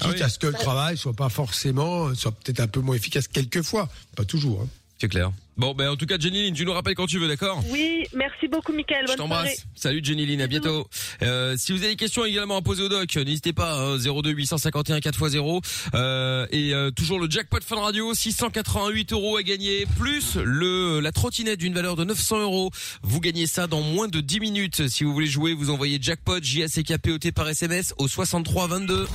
[0.00, 0.22] Quitte oui.
[0.22, 3.88] à ce que le travail soit pas forcément, soit peut-être un peu moins efficace quelquefois,
[4.16, 4.62] pas toujours.
[4.62, 4.68] Hein.
[4.98, 5.30] C'est clair.
[5.58, 7.62] Bon, ben en tout cas, Jenny Lynn, tu nous rappelles quand tu veux, d'accord?
[7.70, 9.02] Oui, merci beaucoup, Michael.
[9.02, 9.48] Je Bonne soirée.
[9.48, 9.66] t'embrasse.
[9.74, 10.88] Salut Jenny Lynn, à bientôt.
[11.22, 14.30] Euh, si vous avez des questions également à poser au doc, n'hésitez pas, hein, 02
[14.30, 15.62] 851 4x0.
[15.94, 21.12] Euh, et euh, toujours le jackpot Fun Radio, 688 euros à gagner, plus le la
[21.12, 22.70] trottinette d'une valeur de 900 euros.
[23.02, 24.88] Vous gagnez ça dans moins de 10 minutes.
[24.88, 29.06] Si vous voulez jouer, vous envoyez jackpot, J-A-C-K-P-O-T par SMS au 63 22.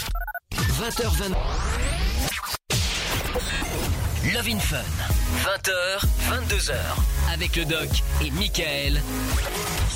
[0.52, 1.36] 20h20.
[4.34, 5.21] Love in Fun.
[5.40, 6.74] 20h, 22h.
[7.34, 7.88] Avec le doc
[8.24, 9.02] et Michael.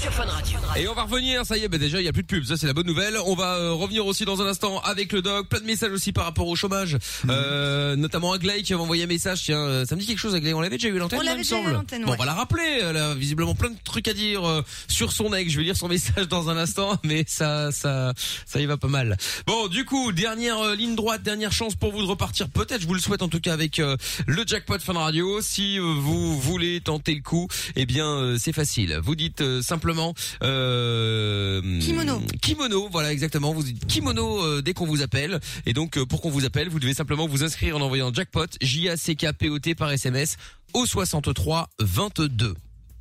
[0.02, 0.58] Sur Fun Radio.
[0.78, 2.44] Et on va revenir, ça y est, bah déjà il y a plus de pubs,
[2.46, 3.18] ça c'est la bonne nouvelle.
[3.26, 6.12] On va euh, revenir aussi dans un instant avec le doc, plein de messages aussi
[6.12, 6.98] par rapport au chômage,
[7.30, 9.44] euh, notamment Aglaé qui avait envoyé un message.
[9.44, 11.26] Tiens, euh, ça me dit quelque chose Aglaé, on l'avait déjà eu l'antenne, On il
[11.26, 11.74] l'avait me déjà eu à semble.
[11.76, 12.18] l'antenne, Bon, on ouais.
[12.18, 12.80] va la rappeler.
[12.84, 15.52] Elle a visiblement plein de trucs à dire euh, sur son ex.
[15.52, 18.14] Je vais lire son message dans un instant, mais ça, ça,
[18.46, 19.18] ça y va pas mal.
[19.48, 22.50] Bon, du coup, dernière euh, ligne droite, dernière chance pour vous de repartir.
[22.50, 23.96] Peut-être, je vous le souhaite en tout cas avec euh,
[24.28, 25.25] le jackpot Fun Radio.
[25.42, 29.00] Si euh, vous voulez tenter le coup, eh bien euh, c'est facile.
[29.04, 30.14] Vous dites euh, simplement
[30.44, 32.22] euh, Kimono.
[32.42, 33.54] Kimono, voilà exactement.
[33.54, 35.40] Vous dites kimono euh, dès qu'on vous appelle.
[35.66, 38.90] Et donc pour qu'on vous appelle, vous devez simplement vous inscrire en envoyant jackpot J
[38.90, 40.38] A C K P O T par SMS
[40.74, 42.56] au 63 22.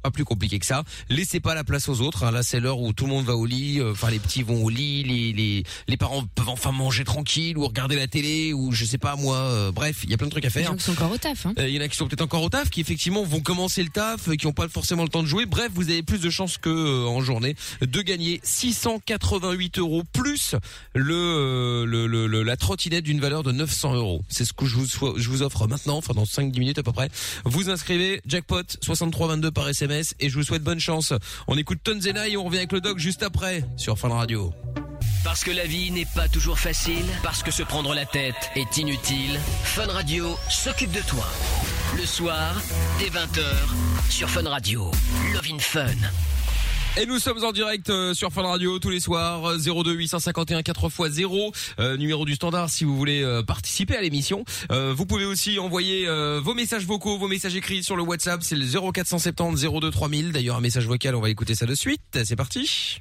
[0.05, 0.85] Pas plus compliqué que ça.
[1.09, 2.25] Laissez pas la place aux autres.
[2.25, 2.31] hein.
[2.31, 3.81] Là, c'est l'heure où tout le monde va au lit.
[3.81, 5.03] euh, Enfin, les petits vont au lit.
[5.03, 8.99] Les, les, les parents peuvent enfin manger tranquille ou regarder la télé ou je sais
[8.99, 9.37] pas moi.
[9.39, 10.67] euh, bref, il y a plein de trucs à faire.
[10.67, 11.47] gens qui sont encore au taf.
[11.47, 11.55] Hein.
[11.59, 13.83] Euh, Il y en a qui sont peut-être encore au taf, qui effectivement vont commencer
[13.83, 15.47] le taf, euh, qui n'ont pas forcément le temps de jouer.
[15.47, 20.55] Bref, vous avez plus de chances que euh, en journée de gagner 688 euros plus
[20.95, 24.23] le, le, le- le- la trottinette d'une valeur de 900 euros.
[24.29, 24.87] C'est ce que je vous,
[25.17, 27.09] je vous offre maintenant, enfin dans 5-10 minutes à peu près.
[27.47, 31.13] Vous inscrivez jackpot 6322 par SMS et je vous souhaite bonne chance.
[31.47, 34.53] On écoute Tonzena et on revient avec le doc juste après sur Fun Radio.
[35.23, 38.77] Parce que la vie n'est pas toujours facile, parce que se prendre la tête est
[38.77, 41.27] inutile, Fun Radio s'occupe de toi.
[41.97, 42.61] Le soir,
[42.99, 43.43] dès 20h,
[44.11, 44.91] sur Fun Radio.
[45.33, 45.87] Love Fun.
[46.97, 50.61] Et nous sommes en direct euh, sur Fun Radio tous les soirs euh, 02 851
[50.61, 54.45] 4x0 euh, numéro du standard si vous voulez euh, participer à l'émission.
[54.71, 56.07] Euh, vous pouvez aussi envoyer
[56.41, 60.33] vos messages vocaux, vos messages écrits sur le WhatsApp, c'est le 0470 02 3000.
[60.33, 62.01] D'ailleurs un message vocal, on va écouter ça de suite.
[62.23, 63.01] C'est parti.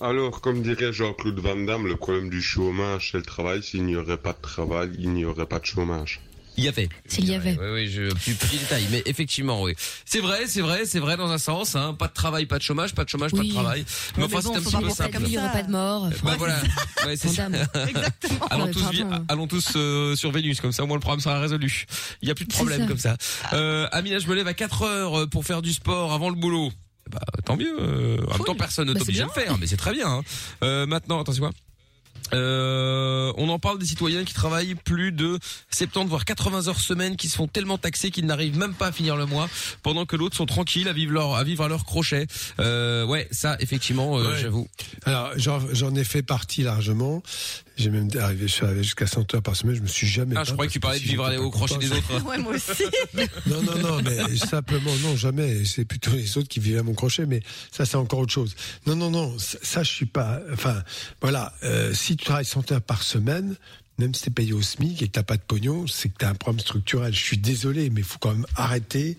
[0.00, 3.62] Alors, comme dirait Jean-Claude Van Damme, le problème du chômage, c'est le travail.
[3.62, 6.20] S'il n'y aurait pas de travail, il n'y aurait pas de chômage.
[6.58, 6.88] Il y avait.
[7.06, 7.56] S'il y avait.
[7.60, 9.74] Oui, oui, je, plus petit détail, mais effectivement, oui.
[10.06, 11.76] C'est vrai, c'est vrai, c'est vrai dans un sens.
[11.76, 11.94] Hein.
[11.98, 13.84] Pas de travail, pas de chômage, pas de chômage, pas de travail.
[14.16, 15.12] Mais enfin, bon, c'est un petit peu simple.
[15.12, 16.08] comme Il n'y aurait pas de mort.
[16.22, 16.58] Bah voilà.
[17.06, 17.46] Ouais, c'est ça.
[17.88, 18.46] Exactement.
[18.50, 19.24] Allons tous, vi- pardon.
[19.28, 21.84] allons tous euh, sur Vénus, comme ça au moins le problème sera résolu.
[22.22, 22.86] Il y a plus de C'est problème ça.
[22.88, 23.16] comme ça.
[23.52, 26.34] Euh, Amina, je me lève à 4 heures euh, pour faire du sport avant le
[26.36, 26.72] boulot.
[27.12, 27.76] Bah tant mieux.
[27.80, 29.92] euh, en même temps, personne ne Bah, t'oblige c'est à le faire, mais c'est très
[29.92, 30.08] bien.
[30.08, 30.22] hein.
[30.64, 31.52] Euh, maintenant, attention quoi?
[32.32, 35.38] Euh, on en parle des citoyens qui travaillent plus de
[35.70, 38.92] 70 voire 80 heures semaine, qui se font tellement taxer qu'ils n'arrivent même pas à
[38.92, 39.48] finir le mois,
[39.82, 42.26] pendant que d'autres sont tranquilles à vivre leur à vivre à leur crochet.
[42.60, 44.40] Euh, ouais, ça effectivement, euh, Ouais.
[44.40, 44.66] j'avoue.
[45.04, 47.22] Alors, j'en ai fait partie largement.
[47.76, 49.76] J'ai même arrivé, je suis arrivé jusqu'à 100 heures par semaine.
[49.76, 50.34] Je me suis jamais.
[50.36, 52.24] Ah, je croyais que tu parlais de vivre au crochet des autres.
[52.24, 52.84] Ouais, moi aussi.
[53.46, 55.64] Non, non, non, mais simplement, non, jamais.
[55.64, 58.54] C'est plutôt les autres qui vivent à mon crochet, mais ça, c'est encore autre chose.
[58.86, 60.40] Non, non, non, ça, ça, je suis pas.
[60.52, 60.82] Enfin,
[61.20, 63.56] voilà, euh, si tu travailles 100 heures par semaine,
[63.98, 66.28] même si t'es payé au SMIC et que t'as pas de pognon, c'est que t'as
[66.28, 67.14] un problème structurel.
[67.14, 69.16] Je suis désolé, mais il faut quand même arrêter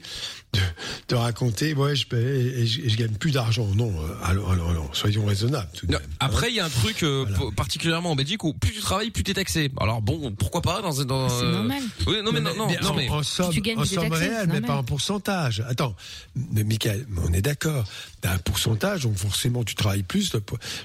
[0.57, 0.61] de,
[1.09, 3.67] de raconter, ouais, je paye et, je, et je gagne plus d'argent.
[3.75, 5.69] Non, euh, allons, soyons raisonnables.
[5.73, 6.49] Tout de Non, même, Après, hein.
[6.49, 7.51] il y a un truc euh, Voilà.
[7.55, 9.71] particulièrement en Belgique où plus tu travailles, plus t'es taxé.
[9.79, 11.29] Alors bon, pourquoi pas dans dans.
[11.29, 11.83] C'est euh, normal.
[12.07, 14.11] Oui, non mais non, non, bien, non, en, mais en somme, tu gagnes, en somme
[14.11, 15.63] réelle, c'est mais pas en pourcentage.
[15.67, 15.95] Attends,
[16.35, 17.85] mais Michael, mais on est d'accord.
[18.21, 20.33] T'as un pourcentage, donc forcément tu travailles plus.
[20.33, 20.41] Le,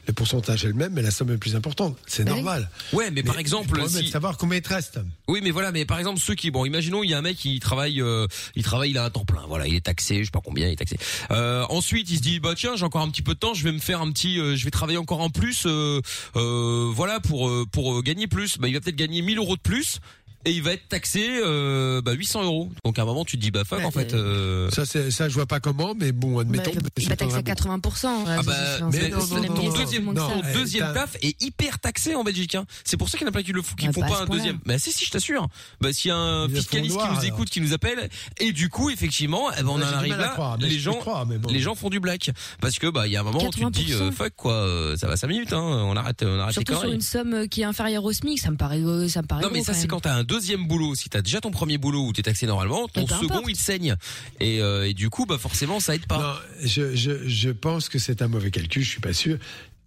[0.06, 1.96] le pourcentage est le même, mais la somme est plus importante.
[2.06, 2.28] C'est oui.
[2.28, 2.68] normal.
[2.92, 5.00] ouais, mais, par exemple, le est de si savoir combien il te reste.
[5.28, 7.36] oui, mais voilà, mais par exemple ceux qui bon, imaginons il y a un mec
[7.36, 10.24] qui travaille, euh, il travaille, il a un temps plein, voilà, il est taxé, je
[10.24, 10.98] sais pas combien il est taxé.
[11.30, 13.64] Euh, ensuite, il se dit bah tiens, j'ai encore un petit peu de temps, je
[13.64, 16.00] vais me faire un petit, euh, je vais travailler encore en plus, euh,
[16.36, 18.58] euh, voilà pour euh, pour euh, gagner plus.
[18.58, 20.00] Bah il va peut-être gagner 1000 euros de plus.
[20.44, 22.70] Et il va être taxé euh, bah, 800 euros.
[22.84, 24.12] Donc à un moment tu te dis bah fuck Ouais, en fait.
[24.14, 26.70] euh, euh, Ça, c'est, ça, je vois pas comment, mais bon, Bah, admettons.
[26.72, 27.52] il va- mais il va taxer à un bon.
[27.52, 28.24] 80%.
[28.26, 28.54] Ah bah,
[28.92, 32.24] mais non, non, non, ton non, deuxième, non, ton deuxième taf est hyper taxé en
[32.24, 32.54] Belgique.
[32.54, 32.64] Hein.
[32.84, 34.22] C'est pour ça qu'il y en a plein qui le font, qui Bah, font pas
[34.22, 34.58] un deuxième.
[34.66, 35.48] Bah si si, je t'assure.
[35.80, 37.34] Bah s'il y a un fiscaliste noir, qui nous alors.
[37.34, 38.08] écoute, qui nous appelle,
[38.40, 40.28] et du coup effectivement, eh ben, on Ouais, en arrive là.
[40.28, 41.48] croire, les gens, bon.
[41.50, 42.30] les gens font du black
[42.60, 44.02] parce que bah il y a un moment où tu te dis 80%.
[44.02, 45.52] euh, fuck quoi, euh, ça va 5 minutes.
[45.52, 45.60] Hein.
[45.62, 48.56] On arrête, on arrête Surtout sur une somme qui est inférieure au SMIC, ça me
[48.56, 51.22] paraît, ça me paraît Non mais ça c'est quand t'as un deuxième boulot, si t'as
[51.22, 53.50] déjà ton premier boulot où t'es taxé normalement, ton Eh ben, second importe.
[53.50, 53.96] il te saigne.
[54.40, 56.18] Et, euh, et du coup, bah forcément, ça aide pas.
[56.18, 59.38] Non, je, je, je pense que c'est un mauvais calcul, je suis pas sûr.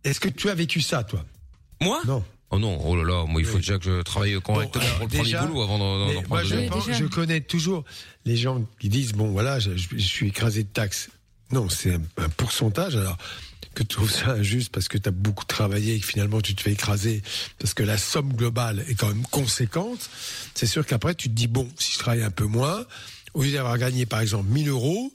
[0.04, 1.26] Est-ce que tu as vécu ça, toi?
[1.82, 2.02] Moi?
[2.06, 2.24] Non.
[2.52, 5.08] Oh non, oh là là, moi il faut déjà que je travaille correctement alors, pour
[5.08, 7.84] le déjà, premier boulot avant d'en prendre moi, je, pense- je connais toujours
[8.24, 11.10] les gens qui disent bon voilà, je, je- je suis écrasé de taxes.
[11.52, 12.96] Non, c'est un, un pourcentage.
[12.96, 13.18] Alors
[13.76, 16.56] que tu trouves ça injuste parce que tu as beaucoup travaillé et que finalement tu
[16.56, 17.22] te fais écraser
[17.60, 20.10] parce que la somme globale est quand même conséquente.
[20.56, 22.86] C'est sûr qu'après tu te dis bon, si je travaille un peu moins,
[23.36, 25.14] au lieu d'avoir gagné par exemple 1000 euros.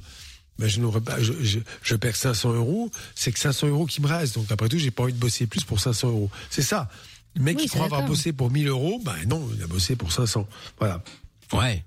[0.59, 4.03] Ben je, n'aurais pas, je, je, je perds 500 euros, c'est que 500 euros qui
[4.03, 4.35] me reste.
[4.35, 6.31] Donc après tout, j'ai pas envie de bosser plus pour 500 euros.
[6.51, 6.91] C'est ça.
[7.35, 9.97] Le mec Oui, qui croit avoir bossé pour 1000 euros, ben non, il a bossé
[9.97, 10.47] pour 500.
[10.79, 11.03] Voilà.
[11.55, 11.83] Ouais.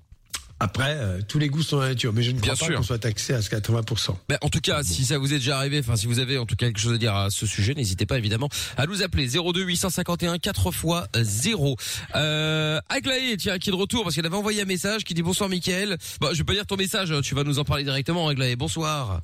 [0.60, 2.74] Après, euh, tous les goûts sont dans la nature, mais je ne crois Bien pas
[2.76, 4.16] qu'on soit taxé à ce 80%.
[4.30, 6.46] Ben, en tout cas, si ça vous est déjà arrivé, enfin si vous avez en
[6.46, 9.28] tout cas quelque chose à dire à ce sujet, n'hésitez pas évidemment à nous appeler
[9.28, 11.76] 02 851 4 fois 0.
[12.16, 15.24] Euh, Aglaé, tiens, qui est de retour parce qu'elle avait envoyé un message qui dit
[15.24, 15.98] bonsoir Mickaël.
[16.22, 18.56] Bon, je vais pas lire ton message, tu vas nous en parler directement Aglaé.
[18.56, 19.22] Bonsoir.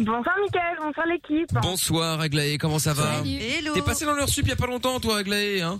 [0.00, 1.52] Bonsoir Mickaël, bonsoir l'équipe.
[1.62, 3.18] Bonsoir Aglaé, comment ça va?
[3.18, 3.30] Salut.
[3.30, 3.74] Hello.
[3.74, 5.78] T'es passé dans leur sup il y a pas longtemps toi Aglaé, hein?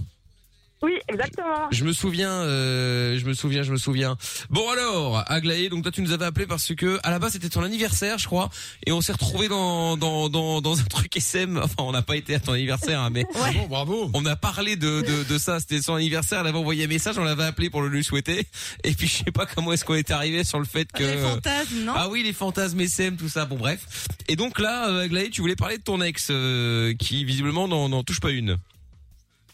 [0.82, 1.68] Oui, exactement.
[1.70, 4.16] Je me souviens, euh, je me souviens, je me souviens.
[4.48, 7.50] Bon alors, Aglaé, donc toi tu nous avais appelé parce que à la base c'était
[7.50, 8.48] ton anniversaire, je crois,
[8.86, 11.58] et on s'est retrouvé dans dans dans dans un truc SM.
[11.58, 14.10] Enfin, on n'a pas été à ton anniversaire, hein, mais bravo, bravo.
[14.14, 15.60] On a parlé de de, de ça.
[15.60, 16.40] C'était son anniversaire.
[16.40, 18.46] Elle avait envoyé un message, on l'avait appelé pour le lui souhaiter.
[18.82, 21.18] Et puis je sais pas comment est-ce qu'on est arrivé sur le fait que Les
[21.18, 21.92] fantasmes, non?
[21.94, 23.44] Ah oui, les fantasmes SM, tout ça.
[23.44, 24.06] Bon bref.
[24.28, 28.02] Et donc là, euh, Aglaé, tu voulais parler de ton ex euh, qui visiblement n'en
[28.02, 28.56] touche pas une.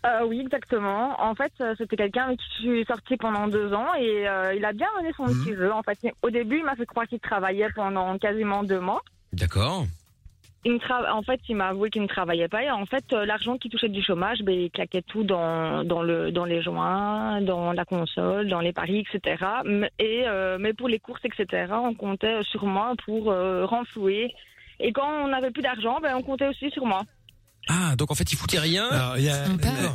[0.07, 1.21] Euh, oui, exactement.
[1.21, 4.55] En fait, euh, c'était quelqu'un avec qui je suis sortie pendant deux ans et euh,
[4.55, 5.43] il a bien mené son Mhm.
[5.45, 5.73] petit jeu.
[5.73, 9.03] En fait, au début, il m'a fait croire qu'il travaillait pendant quasiment deux mois.
[9.33, 9.85] D'accord.
[10.65, 12.63] Il tra- En fait, il m'a avoué qu'il ne travaillait pas.
[12.65, 16.31] Et en fait, l'argent qu'il touchait du chômage, ben, il claquait tout dans, dans, le,
[16.33, 19.45] dans les joints, dans la console, dans les paris, etc.
[19.99, 23.33] Et, euh, mais pour les courses, etc., on comptait sur moi pour
[23.69, 24.35] renflouer.
[24.79, 27.03] Et quand on n'avait plus d'argent, ben, on comptait aussi sur moi.
[27.69, 28.89] Ah, donc en fait, il foutait rien.
[29.17, 29.47] Il y, a-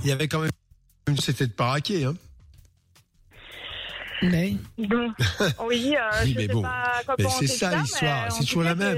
[0.04, 0.52] il y avait quand même
[1.08, 2.16] une c'était de paraquer, hein.
[4.24, 5.08] Oui, euh,
[5.68, 5.96] Oui,
[6.26, 6.62] je mais sais bon.
[6.62, 8.98] pas Mais comment c'est c'est ça, mais l'histoire, en c'est toujours la même.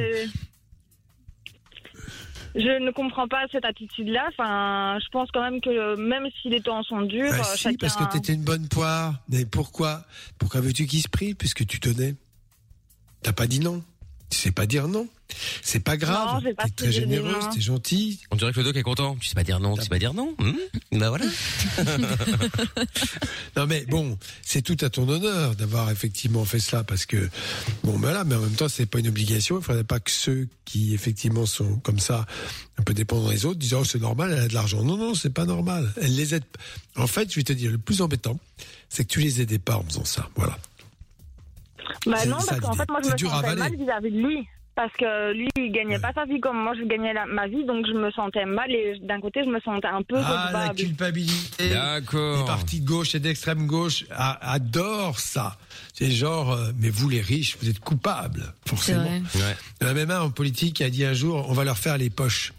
[2.55, 4.25] Je ne comprends pas cette attitude-là.
[4.29, 7.63] Enfin, je pense quand même que même si les temps sont durs, Bah euh, si,
[7.63, 7.77] chacun.
[7.79, 9.15] parce que t'étais une bonne poire.
[9.29, 10.03] Mais pourquoi
[10.37, 12.15] Pourquoi veux-tu qu'il se prie puisque tu donnais
[13.23, 13.81] T'as pas dit non.
[14.29, 15.07] Tu sais pas dire non.
[15.61, 16.35] C'est pas grave.
[16.35, 18.19] Non, j'ai pas T'es très généreuse, t'es gentille.
[18.31, 19.15] On dirait que le doc est content.
[19.19, 20.35] Tu sais pas dire non, tu sais pas dire non.
[20.39, 20.55] Hum
[20.91, 21.25] bah voilà.
[23.57, 27.29] non mais bon, c'est tout à ton honneur d'avoir effectivement fait cela parce que
[27.83, 29.57] bon ben là, mais en même temps c'est pas une obligation.
[29.59, 32.25] Il faudrait pas que ceux qui effectivement sont comme ça
[32.77, 34.83] un peu dépendants des autres disent oh c'est normal, elle a de l'argent.
[34.83, 35.91] Non non, c'est pas normal.
[36.01, 36.43] Elle les aide.
[36.95, 38.39] En fait, je vais te dire le plus embêtant,
[38.89, 40.29] c'est que tu les aidais pas en faisant ça.
[40.35, 40.57] Voilà.
[42.05, 44.47] Bah C'est non, parce qu'en fait, moi, je me sentais mal vis-à-vis de lui.
[44.75, 47.63] Parce que lui, il gagnait pas sa vie comme moi, je gagnais la- ma vie,
[47.63, 50.73] donc je me sentais mal et d'un côté, je me sentais un peu Ah, la
[50.73, 51.69] culpabilité.
[51.69, 52.39] D'accord.
[52.39, 54.05] Les partis de gauche et d'extrême gauche
[54.41, 55.57] adorent ça.
[55.93, 59.03] C'est genre, euh, mais vous les riches, vous êtes coupables, forcément.
[59.03, 59.55] Ouais.
[59.79, 61.63] Il y en a même un en politique qui a dit un jour, on va
[61.63, 62.51] leur faire les poches.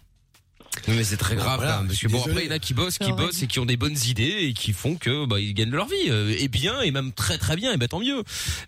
[0.88, 2.32] Oui, mais c'est très grave, Voilà, même, parce que bon désolé.
[2.32, 3.26] après il y en a qui bossent, qui horrible.
[3.28, 5.86] bossent et qui ont des bonnes idées et qui font que bah ils gagnent leur
[5.88, 8.22] vie euh, et bien et même très très bien et bah tant mieux.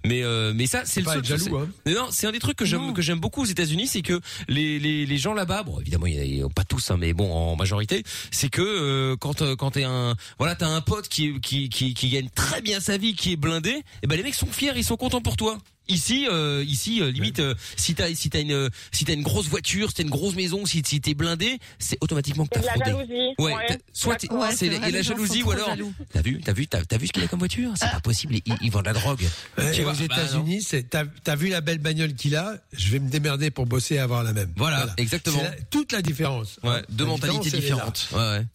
[0.04, 1.68] Mais euh, mais ça c'est le pas seul être jaloux, c'est- hein.
[1.84, 4.20] Mais non, c'est un des trucs que j'aime que j'aime beaucoup aux États-Unis, c'est que
[4.48, 7.54] les les les gens là-bas, bon évidemment y a- pas tous hein, mais bon en
[7.56, 11.68] majorité, c'est que euh, quand euh, quand t'es un voilà t'as un pote qui qui
[11.68, 14.46] qui qui gagne très bien sa vie, qui est blindé, et ben les mecs sont
[14.46, 15.58] fiers, ils sont contents pour toi.
[15.88, 19.22] Ici, euh, ici, euh, limite, euh, si t'as si t'as une euh, si t'as une
[19.22, 22.66] grosse voiture, si t'as une grosse maison, si si t'es blindé, c'est automatiquement que C'est
[22.66, 23.06] t'as de la fraudé.
[23.08, 23.54] jalousie, Ouais.
[23.54, 25.42] ouais, t'as- Soit t'es- c'est Ouais, c'est vrai, et la les gens jalousie sont ou
[25.42, 25.92] trop alors jaloux.
[26.12, 27.70] t'as vu t'as vu t'as t'as vu ce qu'il a comme voiture?
[27.76, 28.34] C'est pas possible.
[28.44, 29.22] Il, il vend de la drogue.
[29.58, 30.04] Ouais, Tu vois, aux bah, non.
[30.16, 33.66] États-Unis, c'est t'as as vu la belle bagnole qu'il a, je vais me démerder pour
[33.66, 34.52] bosser et avoir la même.
[34.56, 35.38] Voilà, exactement.
[35.38, 36.58] C'est la- toute la différence.
[36.64, 37.90] Ouais, deux La mentalités différence, elle est là.
[37.90, 38.08] différentes.
[38.12, 38.46] Ouais, ouais.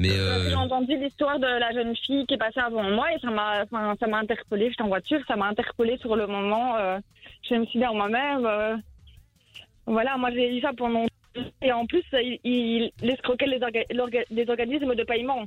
[0.00, 3.18] Mais euh, J'ai entendu l'histoire de la jeune fille qui est passée avant moi et
[3.20, 4.68] ça m'a, enfin, ça m'a interpellée.
[4.70, 6.76] J'étais en voiture, ça m'a interpellée sur le moment.
[6.76, 6.98] euh,
[7.48, 8.76] je me suis dit en moi-même, euh,
[9.86, 11.04] voilà, moi j'ai eu ça pendant
[11.62, 12.02] et en plus
[12.44, 15.44] il, escroquait les, orga- les organismes de paiement.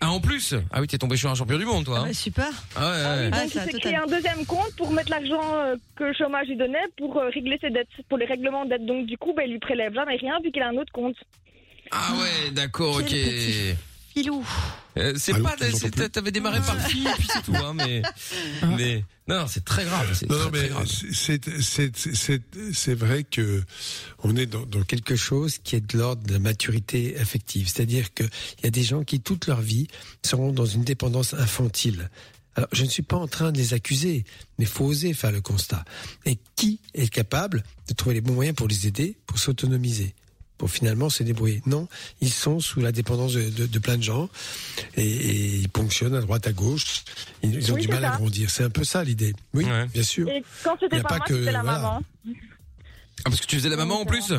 [0.00, 0.54] ah en plus?
[0.72, 2.00] Ah oui t'es tombé sur un champion du monde toi.
[2.00, 2.12] hein.
[2.12, 2.48] super.
[2.76, 3.30] Ah ouais, ouais.
[3.30, 6.56] Donc il s'est créé un deuxième compte pour mettre l'argent euh, que le chômage lui
[6.56, 8.86] donnait pour euh, régler ses dettes, pour les règlements de dettes.
[8.86, 11.16] Donc du coup, ben, il lui prélève jamais rien vu qu'il a un autre compte.
[11.92, 13.14] Ah ouais, d'accord, ok.
[14.14, 14.44] Filou.
[14.98, 15.56] Euh, c'est Allô, pas,
[16.10, 18.02] t'avais démarré par fille et puis c'est tout, hein, mais,
[18.76, 20.86] mais, non, non, c'est très grave, c'est Non, très, non, mais très grave.
[20.86, 22.42] c'est c'est c'est
[22.74, 23.62] c'est vrai que
[24.22, 27.68] on est dans, dans quelque chose qui est de l'ordre de la maturité affective.
[27.68, 28.24] C'est-à-dire que
[28.58, 29.86] il y a des gens qui toute leur vie
[30.22, 32.10] seront dans une dépendance infantile
[32.54, 34.24] Alors, je ne suis pas en train de les accuser,
[34.58, 35.86] mais faut oser faire le constat.
[36.26, 40.14] Et qui est capable de trouver les bons moyens pour les aider, pour s'autonomiser?
[40.62, 41.60] Pour finalement se débrouiller.
[41.66, 41.88] Non,
[42.20, 44.28] ils sont sous la dépendance de, de- de plein de gens
[44.94, 47.02] et, et ils ponctionnent à droite, à gauche.
[47.42, 48.16] Ils, ils ont Oui, du mal à ça.
[48.18, 48.48] grandir.
[48.48, 49.34] C'est un peu ça l'idée.
[49.54, 50.28] Oui, bien sûr.
[50.28, 51.78] Et quand c'était a pas, pas moi, que- c'était la voilà.
[51.80, 52.02] maman.
[52.28, 52.32] Ah,
[53.24, 54.30] parce que tu faisais la maman en plus?
[54.30, 54.38] Non,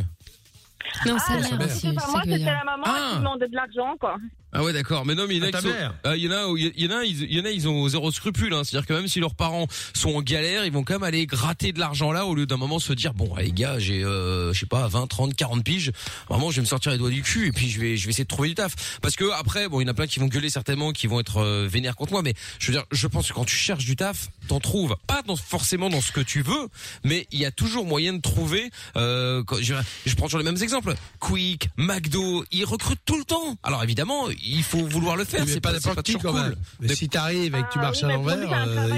[1.06, 1.58] Ah, quand mère aussi.
[1.58, 3.10] pas c'est ça moi, c'était la maman Ah.
[3.12, 4.16] qui demandait de l'argent, quoi.
[4.54, 5.06] Ah ouais d'accord.
[5.06, 5.52] Mais non mais il y en a
[5.84, 5.94] Ah.
[6.04, 7.68] Ah, il y en a il y en a ils, il y en a ils
[7.68, 8.64] ont zéro scrupule hein.
[8.64, 11.72] c'est-à-dire que même si leurs parents sont en galère ils vont quand même aller gratter
[11.74, 14.60] de l'argent là au lieu d'un moment se dire bon les gars j'ai euh, je
[14.60, 15.92] sais pas 20 30 40 piges.
[16.30, 18.12] Vraiment je vais me sortir les doigts du cul et puis je vais je vais
[18.12, 19.00] essayer de trouver du taf.
[19.02, 21.20] Parce que après bon il y en a plein qui vont gueuler certainement qui vont
[21.20, 23.86] être euh, vénères contre moi mais je veux dire je pense que quand tu cherches
[23.86, 26.68] du taf t'en trouves pas dans, forcément dans ce que tu veux
[27.04, 29.74] mais il y a toujours moyen de trouver euh, quand- je,
[30.06, 30.94] je prends toujours les mêmes exemples.
[31.20, 33.58] Quick McDo ils recrutent tout le temps.
[33.64, 36.56] Alors évidemment il faut vouloir le faire Mais c'est pas n'importe qui quand même.
[36.80, 38.90] Mais si t'arrives et que tu Ah marches oui, à l'envers, euh,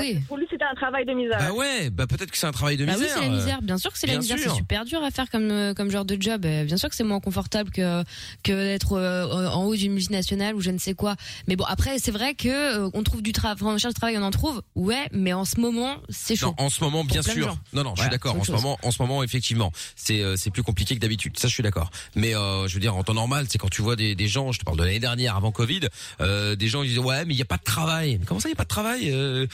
[0.00, 0.18] oui.
[0.28, 1.38] Pour lui, c'était un travail de misère.
[1.38, 3.16] Bah ouais, bah peut-être que c'est un travail de Bah oui, misère.
[3.18, 3.62] c'est la misère.
[3.62, 4.38] Bien sûr que c'est la misère.
[4.42, 6.44] C'est super dur à faire comme euh, comme genre de job.
[6.44, 8.02] Euh, Bien sûr que c'est moins confortable que
[8.42, 11.16] que d'être euh, en haut d'une multinationale ou je ne sais quoi.
[11.46, 12.48] Mais bon, après, c'est vrai que
[12.86, 13.58] euh, on trouve du travail.
[13.62, 14.62] On cherche du travail, on en trouve.
[14.74, 16.54] Ouais, mais en ce moment, c'est chaud.
[16.58, 17.56] En ce moment, bien sûr.
[17.72, 18.36] Non, non, je suis d'accord.
[18.36, 21.38] En ce moment, en ce moment, effectivement, c'est euh, c'est plus compliqué que d'habitude.
[21.38, 21.90] Ça, je suis d'accord.
[22.14, 24.52] Mais euh, je veux dire, en temps normal, c'est quand tu vois des, des gens,
[24.52, 25.80] je te parle de l'année dernière, avant Covid,
[26.20, 28.16] euh, des gens ils disent ouais, mais il y a pas de travail.
[28.18, 29.46] Mais comment ça, il y a pas de travail Euh,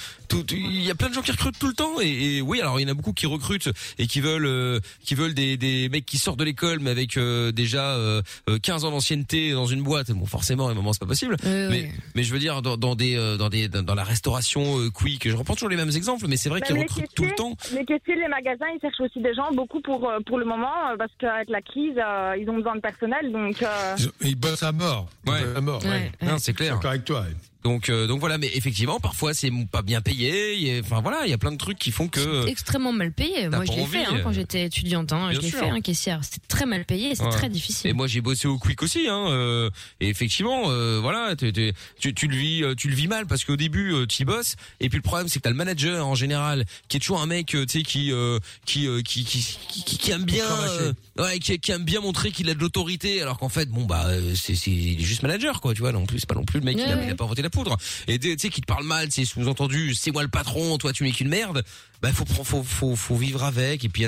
[0.53, 2.01] Il y a plein de gens qui recrutent tout le temps.
[2.01, 3.69] Et, et oui, alors il y en a beaucoup qui recrutent
[3.99, 7.17] et qui veulent euh, qui veulent des, des mecs qui sortent de l'école, mais avec
[7.17, 10.11] euh, déjà euh, euh, 15 ans d'ancienneté dans une boîte.
[10.11, 11.37] Bon, forcément, à un moment, c'est pas possible.
[11.43, 11.89] Oui, mais oui.
[12.15, 15.29] mais je veux dire, dans, dans des euh, dans des dans, la restauration euh, quick,
[15.29, 17.35] je reprends toujours les mêmes exemples, mais c'est vrai qu'ils Même les recrutent tout le
[17.35, 17.57] temps.
[17.73, 20.91] Les caissiers, les magasins, ils cherchent aussi des gens, beaucoup pour, euh, pour le moment,
[20.93, 23.31] euh, parce qu'avec la crise, euh, ils ont besoin de personnel.
[23.33, 25.09] Donc, euh, Ils, ils bossent à mort.
[25.27, 25.41] Ils Ouais.
[25.45, 25.83] bossent à mort.
[25.85, 26.13] Ouais, ouais.
[26.23, 26.29] ouais.
[26.29, 26.75] Non, c'est Je suis clair.
[26.75, 27.25] d'accord avec toi.
[27.65, 30.55] Donc euh, donc voilà, mais effectivement, parfois c'est pas bien payé.
[30.55, 32.47] il y a- Enfin voilà, il y a plein de trucs qui font que.
[32.47, 33.49] extrêmement mal payé.
[33.51, 35.13] T'as Moi, je pas l'ai envie, fait hein, quand euh, j'étais étudiante.
[35.13, 35.61] Hein, bien je l'ai sûr.
[35.61, 36.21] fait, hein, caissière.
[36.23, 37.11] C'était très mal payé.
[37.11, 37.31] et C'est Ouais.
[37.31, 37.95] très Et difficile.
[37.95, 39.27] moi j'ai bossé au Quick aussi, hein.
[39.29, 43.09] euh, et effectivement, euh, voilà, t'es- t'es- tu, tu le vis, euh, tu le vis
[43.09, 45.57] mal parce qu'au début tu y bosses, et puis le problème c'est que t'as le
[45.57, 49.01] manager en général qui est toujours un mec, euh, tu sais, qui, euh, qui, euh,
[49.01, 52.51] qui, qui, qui, qui- qui aime bien, euh, ouais, qui, qui aime bien montrer qu'il
[52.51, 55.63] a de l'autorité, alors qu'en fait, bon bah, euh, c'est, c'est il est juste manager,
[55.63, 55.93] quoi, tu vois.
[55.93, 57.41] Non plus, c'est pas non plus le mec, il, a, Ouais, il a pas inventé
[57.43, 57.77] la poudre.
[58.09, 61.05] Et tu sais, qui te parle mal, c'est sous-entendu, c'est moi le patron, toi tu
[61.05, 61.63] n'es qu'une merde.
[62.03, 63.83] Bah faut, faut, faut, faut, faut vivre avec.
[63.83, 64.05] Et puis,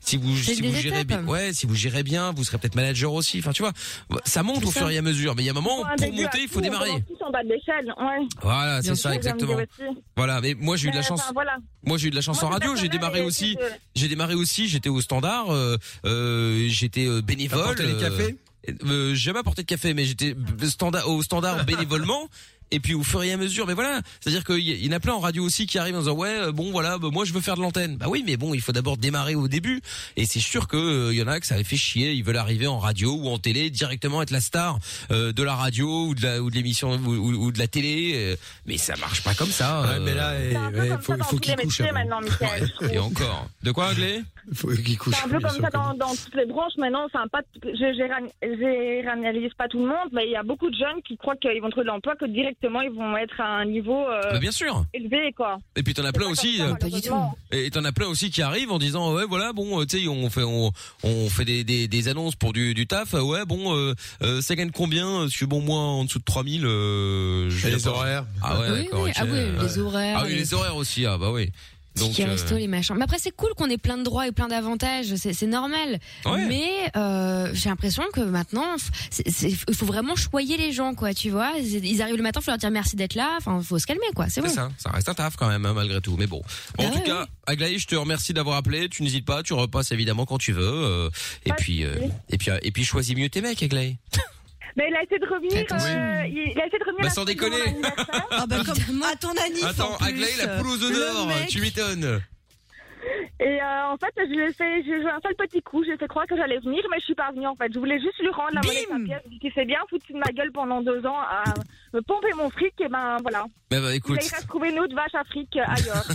[0.00, 3.12] si vous, si vous gérez bien, ouais, si vous gérez bien, vous serez peut-être manager
[3.12, 3.40] aussi.
[3.40, 3.72] Enfin, tu vois,
[4.24, 4.80] ça monte au ça.
[4.80, 5.34] fur et à mesure.
[5.34, 6.90] Mais il y a un moment, pour monter, il faut démarrer.
[6.90, 7.92] commence tous en bas de l'échelle.
[7.98, 8.28] Ouais.
[8.42, 9.56] Voilà, c'est ça, exactement.
[10.16, 11.20] Voilà, mais moi j'ai eu de la Mais, chance.
[11.20, 11.56] enfin, voilà.
[11.84, 12.76] Moi j'ai eu de la chance Moi, en radio.
[12.76, 13.56] J'ai démarré aussi.
[13.60, 14.68] euh, J'ai démarré aussi.
[14.68, 15.52] J'étais au standard.
[15.52, 17.74] Euh, euh, j'étais euh, bénévole.
[17.78, 18.36] Les euh, cafés
[18.84, 20.36] euh, J'ai jamais apporté de café, mais j'étais
[20.68, 22.28] standard au standard bénévolement.
[22.74, 25.12] Et puis au fur et à mesure, mais voilà, c'est-à-dire qu'il y, en a plein
[25.12, 27.40] en radio aussi qui arrivent en disant ouais euh, bon voilà bah, moi je veux
[27.42, 27.96] faire de l'antenne.
[27.98, 29.82] Bah oui mais bon il faut d'abord démarrer au début
[30.16, 32.38] et c'est sûr que euh, y en a que ça les fait chier, ils veulent
[32.38, 34.78] arriver en radio ou en télé directement être la star
[35.10, 37.68] euh, de la radio ou de la ou de l'émission ou, ou- ou de la
[37.68, 39.82] télé, euh, mais ça marche pas comme ça.
[39.82, 41.80] Ouais, euh, mais là, faut, ça il faut qu'il couche.
[41.82, 41.92] avant.
[41.92, 42.20] maintenant,
[42.90, 43.48] et encore.
[43.62, 44.22] De quoi Anglais?
[44.50, 45.14] Il faut qu'il couche.
[45.16, 47.04] C'est un peu comme ça dans, toutes les branches maintenant.
[47.04, 47.70] Enfin, pas, je
[48.42, 51.36] je généralise pas tout le monde, mais il y a beaucoup de jeunes qui croient
[51.36, 54.38] qu'ils vont trouver de l'emploi, que directement ils vont être à un niveau euh, Bah,
[54.38, 54.84] Bien sûr.
[54.92, 55.58] élevé, quoi.
[55.76, 56.58] Et puis t'en as plein aussi.
[56.58, 57.10] ça, euh, Pas du tout.
[57.10, 57.36] malheureusement.
[57.52, 60.08] Et t'en as plein aussi qui arrivent en disant ouais voilà bon euh, tu sais
[60.08, 60.72] on fait on
[61.04, 64.40] on fait des, des, des annonces pour du, du taf euh, ouais bon euh, euh,
[64.40, 65.20] ça gagne combien?
[65.20, 68.84] Parce que bon moi en dessous de 3000 euh, je les horaires ah ouais oui,
[68.84, 69.10] d'accord oui.
[69.10, 69.16] ok.
[69.18, 70.18] Ah oui, les horaires.
[70.20, 71.50] ah oui les horaires aussi ah bah oui
[71.96, 72.94] donc Tickets euh, resto, les machins.
[72.96, 75.14] Mais après, c'est cool qu'on ait plein de droits et plein d'avantages.
[75.16, 75.98] C'est normal.
[76.26, 76.46] Ouais.
[76.46, 78.76] Mais euh, j'ai l'impression que maintenant,
[79.26, 81.14] il faut vraiment choyer les gens, quoi.
[81.14, 83.34] Tu vois, ils arrivent le matin, faut leur dire merci d'être là.
[83.38, 84.26] Enfin, faut se calmer, quoi.
[84.28, 84.48] C'est c'est bon.
[84.48, 86.42] ça ça reste un taf quand même hein, malgré tout mais bon
[86.76, 89.42] Bon, en Ah tout ouais, cas Aglaé je te remercie d'avoir appelé tu n'hésites pas
[89.42, 91.10] tu repasses évidemment quand tu veux euh,
[91.44, 91.94] et puis euh,
[92.30, 93.98] et puis et puis choisis mieux tes mecs Aglaé
[94.76, 95.52] Mais il a essayé de revenir.
[95.70, 97.02] Euh, il, a essayé de revenir.
[97.02, 97.60] Bah, sans déconner.
[97.60, 98.26] anniversaire.
[98.30, 99.96] Ah bah comme à ton anniv attends.
[99.98, 102.22] Aglaé la poule aux œufs Le d'or mec- tu m'étonnes
[103.40, 105.84] Et euh, en fait, je lui ai fait, j'ai joué un seul petit coup.
[105.84, 107.72] J'ai fait croire que j'allais venir, mais je suis pas venue en fait.
[107.72, 109.40] Je voulais juste lui rendre la monnaie de sa pièce.
[109.40, 111.44] Qui s'est bien foutu de ma gueule pendant deux ans à
[111.92, 112.74] me pomper mon fric.
[112.80, 113.44] Et ben voilà.
[113.70, 116.06] bah, bah écoute Il reste trouver une autre vache à fric euh, ailleurs.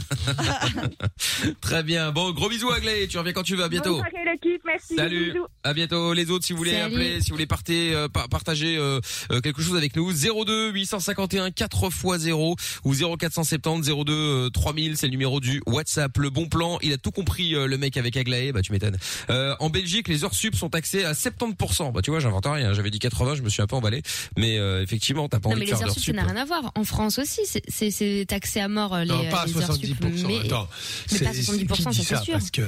[1.61, 2.11] Très bien.
[2.11, 3.07] Bon, gros bisous Aglaé.
[3.07, 3.63] Tu reviens quand tu veux.
[3.63, 3.97] À bientôt.
[3.97, 4.95] Bonne l'équipe, merci.
[4.95, 5.31] Salut.
[5.31, 5.47] bisous.
[5.63, 6.93] À bientôt les autres si vous voulez Salut.
[6.93, 8.99] appeler, si vous voulez euh, partager euh,
[9.31, 14.97] euh, quelque chose avec nous 02 851 4 x 0 ou 0470 02 euh, 3000
[14.97, 16.17] c'est le numéro du WhatsApp.
[16.17, 18.97] Le bon plan, il a tout compris euh, le mec avec Aglaé, bah tu m'étonnes.
[19.29, 21.91] Euh, en Belgique, les heures sup sont taxées à 70%.
[21.91, 24.01] Bah tu vois, j'invente rien, j'avais dit 80, je me suis un peu emballé,
[24.37, 26.21] mais euh, effectivement, t'as pas Non envie mais de les faire heures d'heures sup, ça
[26.21, 26.71] n'a rien à voir.
[26.75, 30.17] En France aussi, c'est- taxé à mort les, Non, pas à les heures 70%.
[30.17, 30.27] sup.
[30.27, 30.67] Mais, Attends,
[31.11, 32.33] mais pas c'est- 70%, qui ça dit c'est sûr.
[32.33, 32.61] Parce que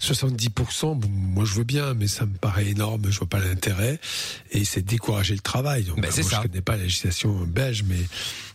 [0.00, 3.98] 70%, bon, moi je veux bien, mais ça me paraît énorme, je vois pas l'intérêt,
[4.52, 5.84] et c'est décourager le travail.
[5.84, 6.36] Donc, Ben, moi, ça.
[6.42, 7.98] je connais pas la législation belge, mais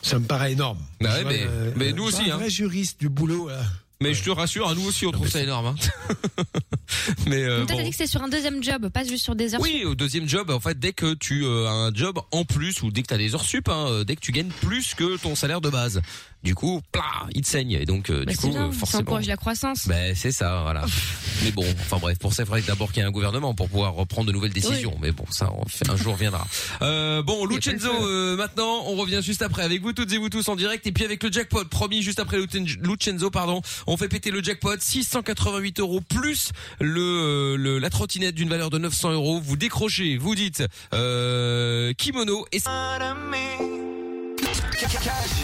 [0.02, 0.80] ça me paraît énorme.
[1.02, 2.38] Bah ouais, vois, mais- euh, mais nous aussi, Un hein.
[2.38, 3.62] vrai juriste du boulot, là.
[4.04, 5.68] Mais je te rassure, à nous aussi on trouve ça énorme.
[5.68, 5.76] Hein.
[7.28, 7.86] mais euh, Donc toi, t'as bon.
[7.86, 10.28] dit que c'est sur un deuxième job, pas juste sur des heures Oui, au deuxième
[10.28, 13.08] job, en fait, dès que tu euh, as un job en plus ou dès que
[13.08, 15.62] tu as des heures sup, hein, euh, dès que tu gagnes plus que ton salaire
[15.62, 16.02] de base,
[16.44, 17.02] du coup, plah,
[17.34, 17.72] il te saigne.
[17.72, 19.02] Et donc, euh, Bah, du coup, bien, euh, ça forcément.
[19.02, 19.88] encourage la croissance.
[19.88, 20.86] Ben c'est ça, voilà.
[21.44, 23.70] mais bon, enfin bref, pour ça, il faudrait d'abord qu'il y ait un gouvernement pour
[23.70, 24.96] pouvoir reprendre de nouvelles décisions.
[25.02, 26.46] Mais bon, ça, on fait- un jour viendra.
[26.82, 30.48] Euh, bon, Lucenzo, euh, maintenant, on revient juste après avec vous toutes et vous tous
[30.50, 34.08] en direct, et puis avec le jackpot, promis, juste après Lucen- Lucenzo, pardon, on fait
[34.10, 39.12] péter le jackpot, 688 euros plus le, euh, le la trottinette d'une valeur de 900
[39.14, 39.40] euros.
[39.44, 40.64] Vous décrochez, vous dites
[40.94, 42.60] euh, kimono et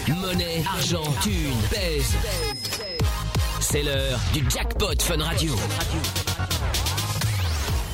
[0.07, 2.15] Monnaie, argent, thune, baise.
[3.59, 5.55] C'est l'heure du jackpot Fun Radio.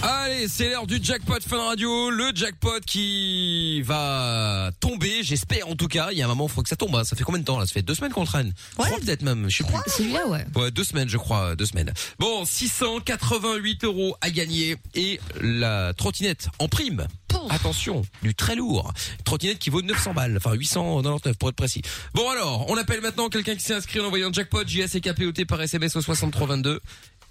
[0.08, 5.88] Allez, c'est l'heure du jackpot Fun Radio, le jackpot qui va tomber, j'espère en tout
[5.88, 6.10] cas.
[6.12, 6.96] Il y a un moment, il faut que ça tombe.
[6.96, 7.04] hein.
[7.04, 7.66] Ça fait combien de temps là?
[7.66, 8.54] Ça fait deux semaines qu'on traîne.
[8.76, 9.74] Trois peut-être même, je sais plus.
[9.88, 10.46] Celui-là, ouais.
[10.56, 11.92] Ouais, deux semaines, je crois, deux semaines.
[12.20, 17.08] Bon, 688 euros à gagner et la trottinette en prime.
[17.50, 18.94] Attention, du très lourd.
[19.24, 21.82] Trottinette qui vaut 900 balles, enfin 899 pour être précis.
[22.14, 25.96] Bon alors, on appelle maintenant quelqu'un qui s'est inscrit en envoyant jackpot JACKPOT par SMS
[25.96, 26.80] au 6322.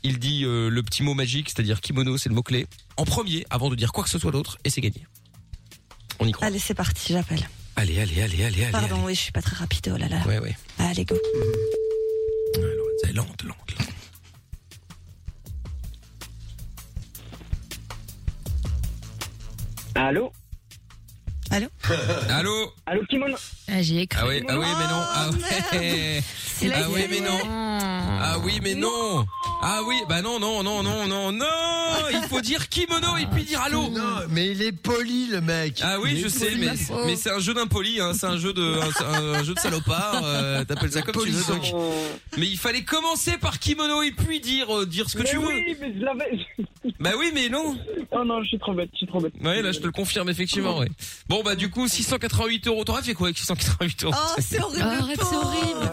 [0.06, 2.66] Il dit euh, le petit mot magique, c'est-à-dire kimono, c'est le mot-clé,
[2.98, 5.06] en premier, avant de dire quoi que ce soit d'autre, et c'est gagné.
[6.20, 6.46] On y croit.
[6.46, 7.48] Allez, c'est parti, j'appelle.
[7.74, 8.70] Allez, allez, allez, allez, allez.
[8.70, 10.22] Pardon, oui, je suis pas très rapide, oh là là.
[10.26, 10.54] Ouais, ouais.
[10.78, 11.16] Allez, go.
[13.02, 13.88] C'est lente, lente, lente.
[19.94, 20.32] Allô?
[21.54, 21.66] Allô
[22.30, 23.36] Allô Allô, Kimono
[23.68, 24.18] Ah, j'ai écrit.
[24.20, 25.02] Ah oui, ah oui, mais non.
[25.14, 26.22] Ah ouais.
[26.56, 27.38] C'est la Ah oui, mais non.
[27.46, 29.24] Ah oui, mais non.
[29.62, 31.46] Ah oui, bah non, non, non, non, non, non.
[32.12, 33.88] Il faut dire kimono et puis dire allô.
[33.88, 35.78] Non, mais il est poli, le mec.
[35.82, 36.72] Ah oui, je sais, mais
[37.06, 38.12] mais c'est un jeu d'impoli, hein.
[38.18, 38.62] C'est un jeu de
[39.04, 40.22] un, un jeu de salopard.
[40.24, 41.54] euh, T'appelles ça comme tu veux.
[41.54, 41.62] Donc.
[42.36, 45.36] Mais il fallait commencer par kimono et puis dire euh, dire ce que Mais tu
[45.38, 45.46] veux.
[45.46, 46.38] oui, mais je l'avais.
[47.00, 47.76] Bah oui, mais non.
[48.10, 49.32] Oh non, je suis trop bête, je suis trop bête.
[49.42, 50.78] Ouais, là je te le confirme effectivement.
[50.78, 50.88] Ouais.
[51.28, 52.84] Bon bah du coup 688 euros.
[52.84, 54.84] T'aurais fait quoi avec 688 euros Oh, c'est horrible.
[54.86, 55.90] Oh, arrête, c'est horrible.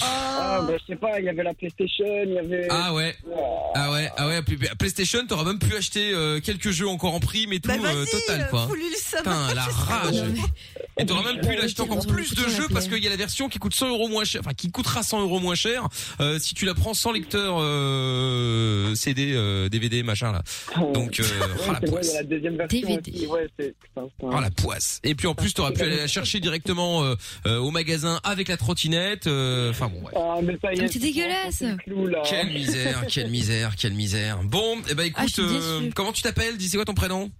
[0.00, 2.66] Ah, bah, je sais pas, il y avait la PlayStation, il y avait.
[2.70, 3.16] Ah ouais.
[3.74, 7.14] Ah ouais, ah ouais, puis bah, PlayStation, t'auras même pu acheter euh, quelques jeux encore
[7.14, 8.66] en prime et tout Bah, euh, vas-y, total quoi.
[8.68, 9.18] fous-lui le seum.
[9.18, 10.22] Putain, la rage.
[11.00, 13.48] Et t'auras même pu l'acheter encore plus de jeux parce qu'il y a la version
[13.48, 15.86] qui coûte 100 euros moins cher, enfin qui coûtera 100 euros moins cher
[16.20, 20.42] euh, si tu la prends sans lecteur euh, CD, euh, DVD, machin là.
[20.92, 21.28] Donc, euh, Ouais,
[21.68, 22.10] oh la c'est vrai, il y poisse.
[22.10, 23.26] a la deuxième version aussi.
[23.26, 23.74] Ouais, c'est.
[23.80, 25.00] Putain, c'est un- Oh la poisse.
[25.04, 27.14] Et puis en plus t'auras pu aller la chercher directement euh,
[27.46, 29.26] euh, au magasin avec la trottinette.
[29.26, 30.00] euh, Enfin bon.
[30.06, 30.12] Ouais.
[30.16, 30.88] Ah, mais ça y est.
[30.88, 31.62] C'est dégueulasse.
[32.28, 34.38] Quelle misère, quelle misère, quelle misère.
[34.44, 36.56] Bon, eh ben écoute, Ah, suis euh, comment tu t'appelles?
[36.56, 37.30] Dis c'est quoi ton prénom?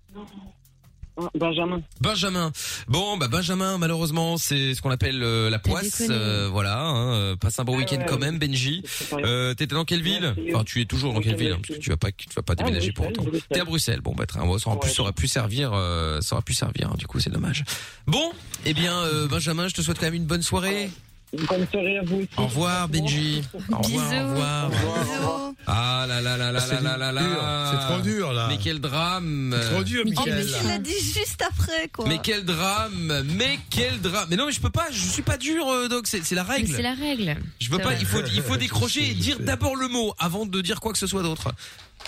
[1.21, 1.83] Ah, Benjamin.
[2.01, 2.53] Benjamin.
[2.87, 6.05] Bon, bah Benjamin, malheureusement, c'est ce qu'on appelle euh, la poisse.
[6.09, 8.85] euh, voilà, hein, passe un bon Ah week-end ouais, quand même, Benji.
[9.15, 10.33] Euh, T'étais dans quelle ville?
[10.55, 12.43] Enfin, tu es toujours dans quelle ville hein, Parce que tu vas pas, tu vas
[12.43, 13.25] pas Ah, déménager pour autant.
[13.51, 14.01] T'es à Bruxelles.
[14.01, 16.89] Bon, bah très, ça, aurait pu, ça aurait pu servir, euh, ça aurait pu servir.
[16.93, 17.65] hein, du coup, c'est dommage.
[18.07, 18.31] Bon,
[18.65, 20.89] eh bien, euh, Benjamin, je te souhaite quand même une bonne soirée.
[21.33, 22.29] Bonne soirée à vous aussi.
[22.39, 23.43] Au revoir, Benji.
[23.55, 23.99] Au revoir, Bisous.
[24.25, 25.53] au revoir.
[25.67, 27.71] Ah là là là là C'est là là là dur, là.
[27.73, 28.47] c'est trop dur, là.
[28.49, 29.55] Mais quel drame.
[29.61, 30.47] C'est trop dur, Oh, mais Michael.
[30.63, 32.07] tu l'as dit juste après, quoi.
[32.09, 34.27] Mais quel drame, mais quel drame.
[34.31, 36.75] Mais non, mais je peux pas, je suis pas dur, euh, Doc, c'est la règle.
[36.75, 37.37] c'est la règle.
[37.61, 37.99] Je peux pas, vrai.
[38.01, 40.99] il faut, il faut décrocher et dire d'abord le mot avant de dire quoi que
[40.99, 41.53] ce soit d'autre.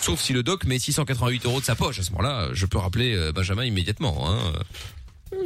[0.01, 1.99] Sauf si le Doc met 688 euros de sa poche.
[1.99, 4.31] À ce moment-là, je peux rappeler euh, Benjamin immédiatement.
[4.31, 4.39] Hein.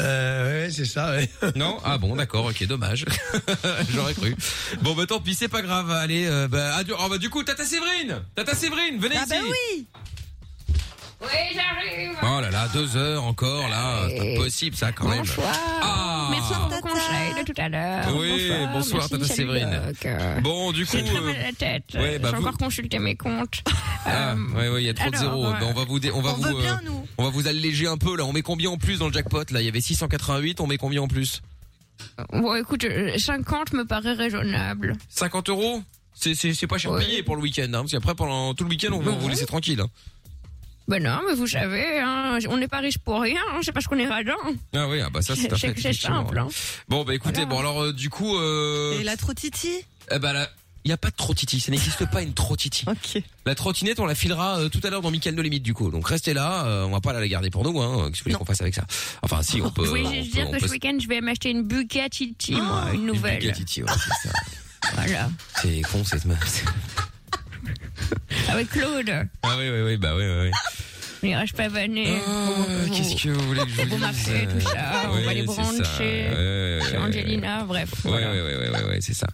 [0.00, 1.28] Euh, ouais, c'est ça, ouais.
[1.56, 3.04] Non Ah bon, d'accord, ok, dommage.
[3.94, 4.34] J'aurais cru.
[4.82, 5.90] Bon, bah tant pis, c'est pas grave.
[5.90, 6.94] Allez, euh, bah, adieu.
[6.98, 9.86] Oh, bah, du coup, Tata Séverine Tata Séverine, venez Ah ici bah oui
[11.24, 12.16] Oui, j'arrive.
[12.22, 14.06] Oh là là, deux heures encore, là.
[14.08, 15.18] C'est pas possible, ça, quand même.
[15.18, 15.52] Bonsoir.
[15.82, 16.76] Ah Merci pour Tata.
[16.76, 18.16] vos conseils de tout à l'heure.
[18.16, 19.80] Oui, bonsoir, Tata Séverine.
[20.06, 20.96] Euh, Bon, du coup...
[20.96, 21.84] J'ai très euh, mal à la tête.
[21.94, 23.62] ouais, bah, J'ai vous- encore consulté mes comptes.
[24.06, 25.46] Ah, Euh, ouais, ouais, il y a trop de alors, zéros.
[25.52, 25.60] ouais.
[25.60, 27.06] Ben, on va vous, dé- on va On vous, veut bien, euh, nous.
[27.18, 28.24] on va vous alléger un peu là.
[28.24, 29.60] On met combien en plus dans le jackpot là?
[29.60, 31.42] Il y avait 688, on met combien en plus?
[32.32, 34.94] Bon, écoute, euh, 50 me paraît raisonnable.
[35.10, 35.82] 50 euros?
[36.16, 38.70] C'est c'est c'est pas cher payé pour le week-end, hein, parce qu'après pendant tout le
[38.70, 39.80] week-end on va vous laisser tranquille.
[39.80, 39.88] Hein.
[40.86, 43.86] Ben non, mais vous savez, hein, on n'est pas riche pour rien, hein, c'est parce
[43.86, 44.34] qu'on est radin.
[44.74, 45.74] Ah oui, ah bah ça c'est un fait.
[45.80, 46.48] c'est simple, hein.
[46.88, 49.70] Bon bah écoutez, bon alors euh, du coup, euh, Et la trotiti
[50.10, 50.50] eh ben là,
[50.84, 52.84] il y a pas de trotiti, ça n'existe pas une trotiti.
[52.88, 53.22] Ok.
[53.46, 55.90] La trottinette, on la filera euh, tout à l'heure dans Michael No Limite du coup.
[55.90, 58.10] Donc restez là, euh, on va pas la garder pour nous, hein.
[58.10, 58.84] Qu'est-ce que vous voulez qu'on fasse avec ça?
[59.22, 59.86] Enfin si, on peut.
[59.86, 63.06] Je on juste peut- dire que ce week-end, je vais m'acheter une Bugatti, moi, une
[63.06, 63.38] nouvelle.
[63.40, 63.88] Bugatti, ouais,
[64.22, 64.34] c'est ça.
[64.96, 65.30] Voilà.
[65.62, 66.62] C'est con cette meuf.
[68.48, 69.10] Avec Claude.
[69.42, 70.48] Ah oui, oui, oui, bah oui, oui.
[70.48, 70.50] oui.
[71.22, 71.68] On ira pas.
[71.68, 75.42] Euh, Qu'est-ce que vous voulez que je vous dise marquez, tout ça, on va ça.
[75.44, 75.84] brancher.
[76.00, 77.88] Ouais, ouais, Chez ouais, Angelina, bref.
[78.04, 79.26] Ouais, ouais, ouais, ouais, ouais, c'est ça.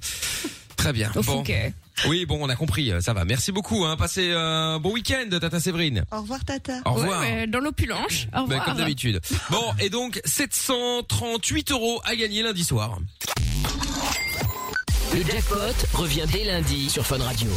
[0.76, 1.10] Très bien.
[1.16, 1.38] Au bon.
[1.38, 1.74] Fouquet.
[2.06, 3.24] Oui, bon, on a compris, euh, ça va.
[3.24, 3.84] Merci beaucoup.
[3.84, 3.96] Hein.
[3.96, 6.04] Passez un bon week-end, Tata Séverine.
[6.12, 6.74] Au revoir, Tata.
[6.86, 7.20] Au revoir.
[7.20, 8.26] Ouais, dans l'opulence.
[8.28, 8.64] Au Ben, revoir.
[8.66, 9.20] comme d'habitude.
[9.50, 12.98] Bon, et donc 738 euros à gagner lundi soir.
[15.12, 15.58] Le jackpot
[15.94, 17.50] revient dès lundi sur Fun Radio.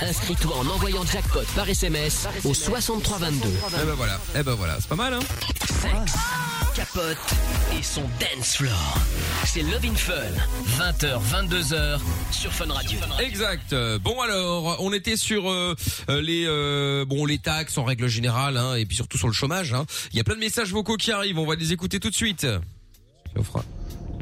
[0.00, 3.48] Inscris-toi en envoyant jackpot par SMS au 6322.
[3.82, 5.20] Eh ben voilà, eh ben voilà, c'est pas mal hein.
[5.82, 6.14] Sexe,
[6.74, 7.16] capote
[7.78, 8.98] et son dance floor.
[9.44, 10.12] C'est Love in Fun,
[10.78, 12.98] 20h, 22h sur Fun Radio.
[13.20, 13.74] Exact.
[14.02, 15.74] Bon alors, on était sur euh,
[16.08, 19.34] euh, les euh, bon les taxes en règle générale hein, et puis surtout sur le
[19.34, 19.74] chômage.
[19.74, 19.84] hein.
[20.12, 21.38] Il y a plein de messages vocaux qui arrivent.
[21.38, 22.46] On va les écouter tout de suite.
[23.36, 23.62] Je fera.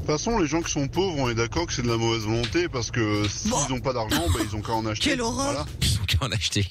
[0.03, 1.97] De toute façon, les gens qui sont pauvres, on est d'accord que c'est de la
[1.97, 5.11] mauvaise volonté parce que s'ils n'ont pas d'argent, bah, ils ont qu'à en acheter.
[5.11, 5.53] Quelle horreur.
[5.53, 5.67] Voilà.
[5.81, 6.67] Ils ont qu'à en acheter.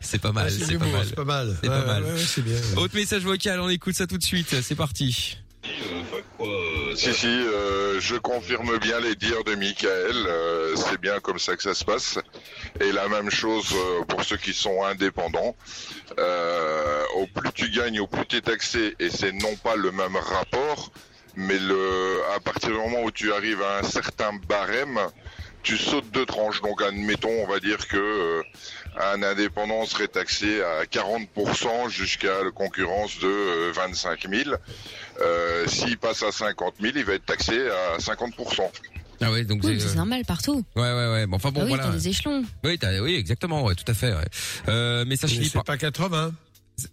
[0.00, 1.06] C'est pas mal, Ouais, c'est pas l'humour, mal.
[1.08, 1.56] C'est pas mal.
[1.60, 2.04] C'est Ouais, pas mal.
[2.04, 2.54] ouais, ouais, c'est bien.
[2.54, 2.76] ouais.
[2.82, 4.54] Autre message vocal, on écoute ça tout de suite.
[4.62, 5.38] C'est parti.
[6.94, 10.16] Si, si, euh, je confirme bien les dires de Michael.
[10.26, 12.18] euh, c'est bien comme ça que ça se passe.
[12.80, 15.54] Et la même chose euh, pour ceux qui sont indépendants.
[16.18, 18.94] Euh, au plus tu gagnes, au plus tu es taxé.
[18.98, 20.90] Et c'est non pas le même rapport,
[21.36, 24.98] mais le, à partir du moment où tu arrives à un certain barème,
[25.66, 26.62] tu sautes de tranches.
[26.62, 28.42] Donc, admettons, on va dire que euh,
[29.00, 34.56] un indépendant serait taxé à 40% jusqu'à la concurrence de euh, 25 000.
[35.20, 38.62] Euh, S'il passe à 50 000, il va être taxé à 50%.
[39.20, 40.62] Ah ouais, donc Oui, mais c'est, euh, normal partout.
[40.76, 41.26] Ouais, ouais, ouais.
[41.26, 41.84] Bon, enfin bon, ah oui, voilà.
[41.84, 42.44] t'as des échelons.
[42.64, 44.12] Oui, t'as- oui, exactement, ouais, tout à fait.
[44.12, 44.24] Ouais.
[44.68, 45.52] Euh, message Mais Philippe.
[45.54, 46.32] c'est pas 80.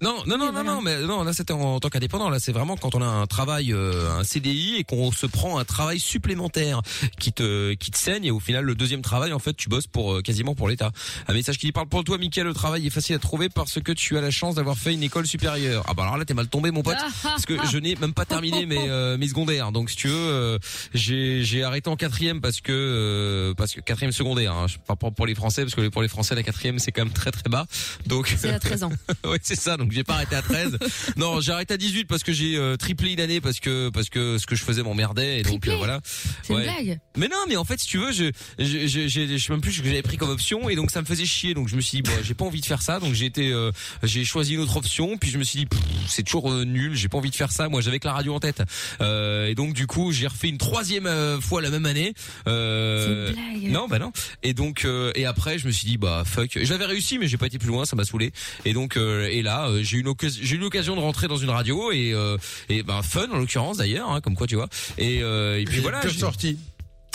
[0.01, 2.29] Non, non, non, non, non, mais non, là c'était en, en tant qu'indépendant.
[2.29, 5.59] Là, c'est vraiment quand on a un travail, euh, un CDI et qu'on se prend
[5.59, 6.81] un travail supplémentaire
[7.19, 9.87] qui te, qui te saigne et au final le deuxième travail, en fait, tu bosses
[9.87, 10.91] pour euh, quasiment pour l'État.
[11.27, 12.47] Un message qui dit parle pour toi, Mickaël.
[12.47, 15.03] Le travail est facile à trouver parce que tu as la chance d'avoir fait une
[15.03, 15.83] école supérieure.
[15.87, 18.25] Ah bah alors là, t'es mal tombé, mon pote, parce que je n'ai même pas
[18.25, 19.71] terminé mes euh, mes secondaires.
[19.73, 20.59] Donc si tu veux, euh,
[20.93, 24.53] j'ai j'ai arrêté en quatrième parce que euh, parce que quatrième secondaire.
[24.53, 27.03] Hein, je parle pour les Français parce que pour les Français la quatrième c'est quand
[27.03, 27.65] même très très bas.
[28.07, 28.91] Donc C'est à 13 ans.
[29.25, 29.72] ouais, c'est ça.
[29.77, 30.77] Donc j'ai pas arrêté à 13.
[31.17, 34.09] non, j'ai arrêté à 18 parce que j'ai euh, triplé une année parce que parce
[34.09, 35.99] que ce que je faisais m'emmerdait et donc euh, voilà.
[36.43, 36.99] C'est une blague.
[37.17, 39.61] Mais non, mais en fait, si tu veux, je je je, je, je sais même
[39.61, 41.53] plus ce que j'avais pris comme option et donc ça me faisait chier.
[41.53, 42.99] Donc je me suis dit bon, j'ai pas envie de faire ça.
[42.99, 43.71] Donc j'ai été euh,
[44.03, 45.17] j'ai choisi une autre option.
[45.17, 45.67] Puis je me suis dit
[46.07, 46.95] c'est toujours euh, nul.
[46.95, 47.69] J'ai pas envie de faire ça.
[47.69, 48.63] Moi, j'avais que la radio en tête.
[49.01, 52.13] Euh, et donc du coup, j'ai refait une troisième euh, fois la même année.
[52.47, 53.71] Euh, C'est une blague.
[53.71, 54.11] Non, bah non.
[54.43, 56.57] Et donc euh, et après, je me suis dit bah fuck.
[56.61, 57.85] J'avais réussi, mais j'ai pas été plus loin.
[57.85, 58.31] Ça m'a saoulé.
[58.65, 60.05] Et donc et là, euh, j'ai eu
[60.41, 62.37] j'ai l'occasion de rentrer dans une radio et euh,
[62.69, 64.67] et bah fun en l'occurrence d'ailleurs, hein, comme quoi tu vois.
[64.97, 66.01] Et euh, et puis voilà.
[66.01, 66.57] ressorti.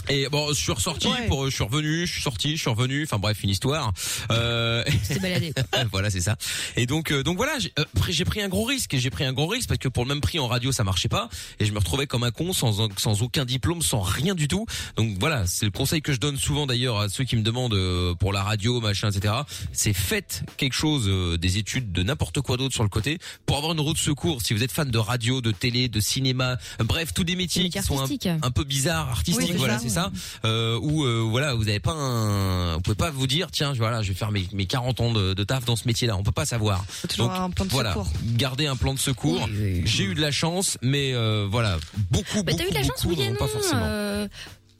[0.08, 1.26] Et bon, je suis ressorti, Ouais.
[1.28, 3.04] pour, je suis revenu, je suis sorti, je suis revenu.
[3.04, 3.92] Enfin bref, une histoire.
[4.30, 5.52] Euh, C'est baladé.
[5.92, 6.36] voilà, c'est ça.
[6.76, 8.94] Et donc, euh, donc voilà, j'ai euh, pris- j'ai pris un gros risque.
[8.94, 10.84] Et j'ai pris un gros risque parce que pour le même prix en radio, ça
[10.84, 11.28] marchait pas.
[11.60, 14.66] Et je me retrouvais comme un con, sans sans aucun diplôme, sans rien du tout.
[14.96, 17.74] Donc voilà, c'est le conseil que je donne souvent d'ailleurs à ceux qui me demandent
[17.74, 19.34] euh, pour la radio, machin, etc.
[19.72, 23.56] C'est faites quelque chose, euh, des études, de n'importe quoi d'autre sur le côté pour
[23.56, 24.40] avoir une roue de secours.
[24.42, 27.82] Si vous êtes fan de radio, de télé, de cinéma, bref, tous des métiers qui
[27.82, 27.98] sont
[28.42, 29.48] un, peu bizarres, artistiques.
[29.50, 29.97] Oui, voilà, c'est ça.
[30.44, 33.78] Euh, où euh, voilà, vous avez pas un, vous pouvez pas vous dire tiens, je-
[33.78, 36.16] voilà, je vais faire mes, mes 40 ans de, de taf dans ce métier-là.
[36.16, 36.84] On peut pas savoir.
[36.88, 38.08] Faut toujours avoir un plan de voilà, secours.
[38.36, 39.48] garder un plan de secours.
[39.84, 41.78] J'ai eu de la chance, mais euh, voilà,
[42.10, 43.50] beaucoup, Bah, beaucoup, t'as eu de la chance, beaucoup oui et pas non.
[43.50, 44.26] forcément.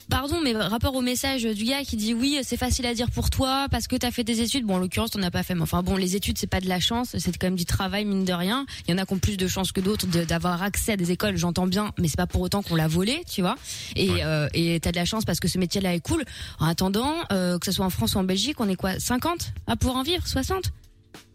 [0.09, 3.29] Pardon, mais rapport au message du gars qui dit oui, c'est facile à dire pour
[3.29, 4.65] toi parce que t'as fait des études.
[4.65, 5.53] Bon, en l'occurrence, t'en as pas fait.
[5.53, 8.05] Mais enfin, bon, les études, c'est pas de la chance, c'est quand même du travail
[8.05, 8.65] mine de rien.
[8.87, 11.11] Il y en a qui ont plus de chance que d'autres d'avoir accès à des
[11.11, 11.37] écoles.
[11.37, 13.55] J'entends bien, mais c'est pas pour autant qu'on l'a volé, tu vois.
[13.95, 16.23] Et euh, et t'as de la chance parce que ce métier-là est cool.
[16.59, 19.53] En attendant, euh, que ce soit en France ou en Belgique, on est quoi 50
[19.67, 20.71] à pouvoir en vivre 60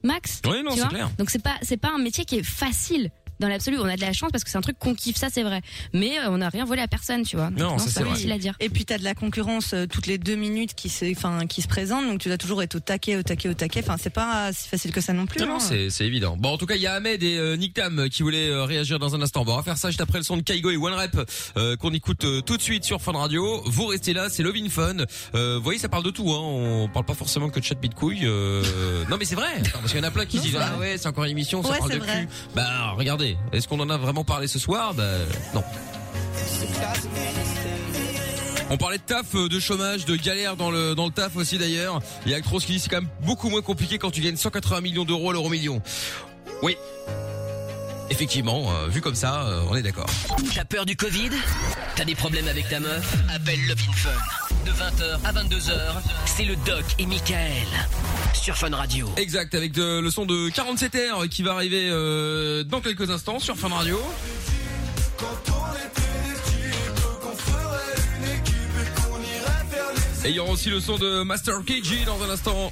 [0.02, 0.40] max?
[0.46, 1.10] Oui, non, c'est clair.
[1.18, 3.10] Donc c'est pas c'est pas un métier qui est facile
[3.40, 3.78] dans l'absolu.
[3.78, 5.60] On a de la chance parce que c'est un truc qu'on kiffe, ça c'est vrai.
[5.92, 7.50] Mais euh, on n'a rien volé à personne, tu vois.
[7.50, 8.54] Donc, c'est pas facile à dire.
[8.60, 11.62] Et puis t'as de la concurrence euh, toutes les deux minutes qui se, enfin, qui
[11.62, 13.80] se présente, donc tu dois toujours être au taquet, au taquet, au taquet.
[13.82, 15.40] Enfin, c'est pas si facile que ça non plus.
[15.40, 15.60] Non, non, hein.
[15.60, 16.36] c'est c'est évident.
[16.38, 18.64] Bon, en tout cas, il y a Ahmed et euh, Nick Tam qui voulaient euh,
[18.64, 19.44] réagir dans un instant.
[19.44, 21.18] Bon, on va faire ça juste après le son de Kaigo et One Rep
[21.56, 23.62] euh, qu'on écoute euh, tout de suite sur Fun Radio.
[23.66, 24.96] Vous restez là, c'est Love in Fun.
[25.34, 26.30] Euh, vous voyez, ça parle de tout.
[26.30, 26.38] Hein.
[26.40, 28.20] On parle pas forcément que de chat bite couille.
[28.24, 28.62] euh.
[29.08, 29.62] Non, mais c'est vrai.
[29.72, 31.62] Parce qu'il y en a plein qui Non, disent ah ouais, c'est encore une émission,
[31.62, 32.20] ça Ouais, parle c'est de vrai.
[32.22, 32.28] cul.
[32.54, 35.04] Bah regardez, est-ce qu'on en a vraiment parlé ce soir Bah
[35.54, 35.62] non.
[38.70, 42.00] On parlait de taf, euh, de chômage, de galère dans le taf aussi d'ailleurs.
[42.26, 44.80] Il y a qui dit c'est quand même beaucoup moins compliqué quand tu gagnes 180
[44.80, 45.82] millions d'euros à l'euro million.
[46.62, 46.76] Oui.
[48.10, 50.06] Effectivement, euh, vu comme ça, euh, on est d'accord.
[50.54, 51.30] T'as peur du Covid?
[51.96, 53.16] T'as des problèmes avec ta meuf?
[53.34, 54.10] Appelle Love Fun.
[54.64, 55.72] De 20h à 22h,
[56.26, 57.66] c'est le Doc et Michael.
[58.32, 59.10] Sur Fun Radio.
[59.16, 63.56] Exact, avec de- le son de 47R qui va arriver euh, dans quelques instants sur
[63.56, 63.98] Fun Radio.
[70.24, 72.70] Et il y aura aussi le son de Master KG dans un instant.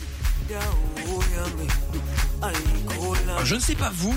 [3.44, 4.14] Je ne sais pas vous,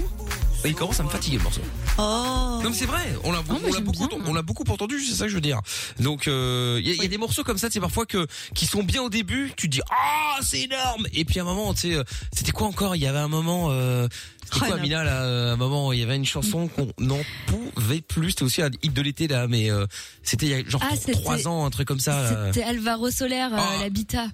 [0.64, 1.62] mais il commence à me fatiguer le morceau.
[1.98, 2.60] Oh.
[2.62, 5.26] Non mais c'est vrai, on l'a on l'a beaucoup, on l'a beaucoup entendu, c'est ça
[5.26, 5.62] que je veux dire.
[6.00, 8.66] Donc euh, il y, a- y a des morceaux comme ça, c'est parfois que qui
[8.66, 11.74] sont bien au début, tu te dis ah c'est énorme, et puis à un moment,
[11.74, 12.96] tu sais, euh, c'était quoi encore?
[12.98, 14.08] Il y avait un moment, euh,
[14.52, 14.78] c'était Oh, quoi.
[14.80, 18.44] Mina là euh, Un moment, il y avait une chanson qu'on n'en pouvait plus, c'était
[18.44, 19.86] aussi un hit de l'été là, mais euh,
[20.22, 22.50] c'était il y a genre Ah, trois ans, un truc comme ça.
[22.52, 23.78] C'était Alvaro Soler, euh, Ah.
[23.82, 24.28] l'habitat.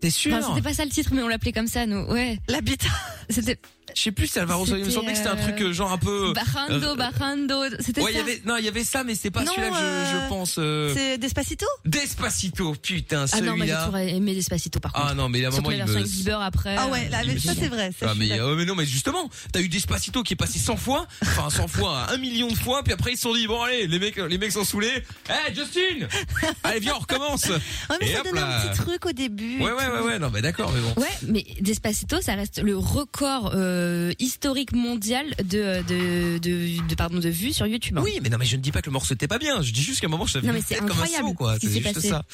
[0.00, 0.34] T'es sûr?
[0.34, 2.04] Enfin, c'était pas ça le titre, mais on l'appelait comme ça, nous.
[2.10, 2.38] Ouais.
[2.48, 2.88] L'habitat.
[3.30, 3.58] C'était.
[3.96, 5.90] Je sais plus, c'est Alvaro Soler, il me semblait que c'était un truc euh, genre
[5.90, 6.32] un peu.
[6.34, 7.62] Barrando, euh, Barrando.
[7.80, 8.22] C'était Ouais, il y ça.
[8.24, 10.28] avait non, il y avait ça, mais c'est pas Non, celui-là que je, je euh,
[10.28, 10.56] pense.
[10.58, 11.64] euh, C'est Despacito?
[11.86, 13.84] Despacito, putain, Ah non, moi j'ai celui-là.
[13.86, 15.06] toujours aimé Despacito par contre.
[15.10, 16.04] Ah non, mais là, à un Surtout moment, la il version me...
[16.04, 16.76] avec Bieber après.
[16.78, 17.90] Ah ouais, là, euh, mais ça c'est vrai.
[17.98, 20.58] ça, Ah suis mais, euh, mais non mais justement t'as eu Despacito qui est passé
[20.58, 23.46] 100 fois enfin 100 fois un million de fois puis après ils se sont dit
[23.46, 24.92] bon allez les mecs les mecs sont saoulés
[25.30, 26.06] Eh Justin
[26.64, 29.58] allez viens on recommence Ouais, mais Et ça donne un petit truc au début.
[29.60, 32.76] ouais ouais ouais ouais non mais d'accord mais bon Ouais, mais Despacito, ça reste le
[32.76, 33.85] record euh,
[34.18, 37.98] historique mondial de, de, de, de, pardon, de vues sur YouTube.
[37.98, 38.02] hein.
[38.04, 39.72] oui mais non mais je ne dis pas que le morceau était pas bien je
[39.72, 41.70] dis juste qu'à un moment je Non, mais c'est comme un incroyable saut quoi c'est
[41.70, 42.08] juste passé.
[42.08, 42.24] ça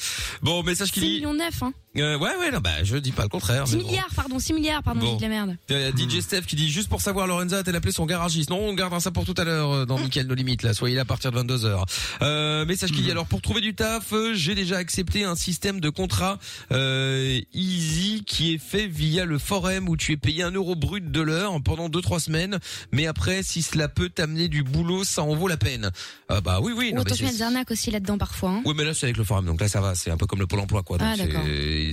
[0.41, 1.73] bon message qui 6 dit millions 9, hein.
[1.97, 3.87] euh, ouais ouais non bah je dis pas le contraire 6 mais bon.
[3.89, 5.07] milliards, pardon, 6 milliards, pardon, Bon.
[5.07, 5.57] j'ai dit de la merde.
[5.69, 8.49] Il y a DJ Steph qui dit juste pour savoir Lorenza a-t-elle appelé son garagiste?
[8.49, 10.95] Non, on gardera ça pour tout à l'heure euh, dans Mickaël No Limite là, soyez
[10.95, 11.83] là à partir de 22h.
[12.21, 15.79] Euh, message qui dit alors pour trouver du taf, euh, j'ai déjà accepté un système
[15.79, 16.39] de contrat
[16.71, 21.11] euh, easy qui est fait via le forum où tu es payé un euro brut
[21.11, 22.59] de l'heure pendant deux trois semaines,
[22.91, 25.91] mais après si cela peut t'amener du boulot, ça en vaut la peine.
[26.29, 28.17] Ah bah oui oui, Ou non, attention, il y a c'est- des arnaques aussi là-dedans
[28.17, 28.51] parfois.
[28.51, 28.61] Hein.
[28.65, 30.39] oui, mais là c'est avec le forum, donc là ça va, c'est un peu comme
[30.39, 30.97] le pôle emploi, quoi.
[30.97, 31.15] Donc Ah,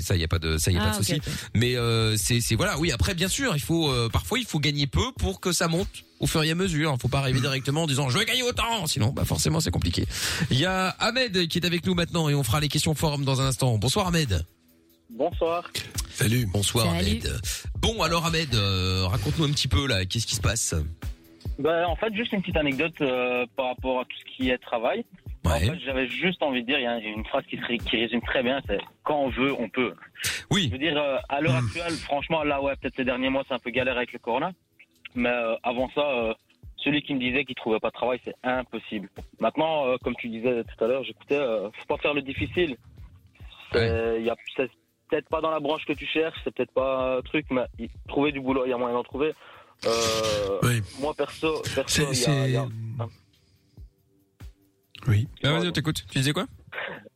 [0.02, 1.20] ça y a pas de, ça y a Ah, pas de ok, souci.
[1.54, 2.92] Mais euh, c'est, c'est voilà, oui.
[2.92, 5.88] Après, bien sûr, il faut, euh, parfois il faut gagner peu pour que ça monte
[6.20, 6.92] au fur et à mesure.
[6.96, 9.70] Il faut pas arriver directement en disant je vais gagner autant, sinon bah forcément c'est
[9.70, 10.06] compliqué.
[10.50, 13.24] Il y a Ahmed qui est avec nous maintenant et on fera les questions forum
[13.24, 13.76] dans un instant.
[13.78, 14.44] Bonsoir Ahmed.
[15.10, 15.70] Bonsoir.
[16.10, 16.46] Salut.
[16.52, 16.98] Bonsoir Salut.
[16.98, 17.28] Ahmed.
[17.80, 20.74] Bon alors Ahmed, euh, raconte-nous un petit peu là, qu'est-ce qui se passe
[21.58, 24.58] Bah, en fait, juste une petite anecdote euh, par rapport à tout ce qui est
[24.58, 25.04] travail.
[25.44, 27.96] En fait, j'avais juste envie de dire, il y a une phrase qui, se- qui
[27.96, 29.94] résume très bien, c'est quand on veut, on peut.
[30.50, 30.66] Oui.
[30.66, 33.54] Je veux dire, euh, à l'heure actuelle, franchement, là, ouais, peut-être ces derniers mois, c'est
[33.54, 34.52] un peu galère avec le corona.
[35.14, 36.34] Mais euh, avant ça, euh,
[36.76, 39.08] celui qui me disait qu'il trouvait pas de travail, c'est impossible.
[39.40, 42.76] Maintenant, euh, comme tu disais tout à l'heure, j'écoutais, euh, faut pas faire le difficile.
[43.74, 44.68] Il y a- c'est
[45.10, 47.64] peut-être pas dans la branche que tu cherches, c'est peut-être pas un truc, mais
[48.08, 49.34] trouver du boulot, il y a moyen d'en trouver.
[49.86, 52.66] Euh, Moi, perso, perso, il y a- y a-
[55.08, 55.26] Oui.
[55.42, 56.04] Ah, vas-y, on t'écoute.
[56.10, 56.44] Tu disais quoi?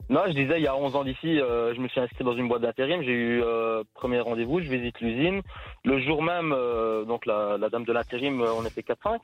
[0.09, 2.35] Non, je disais, il y a 11 ans d'ici, euh, je me suis inscrit dans
[2.37, 3.03] une boîte d'intérim.
[3.03, 5.41] J'ai eu euh, premier rendez-vous, je visite l'usine.
[5.85, 9.21] Le jour même, euh, donc la, la dame de l'intérim, euh, on était 4-5.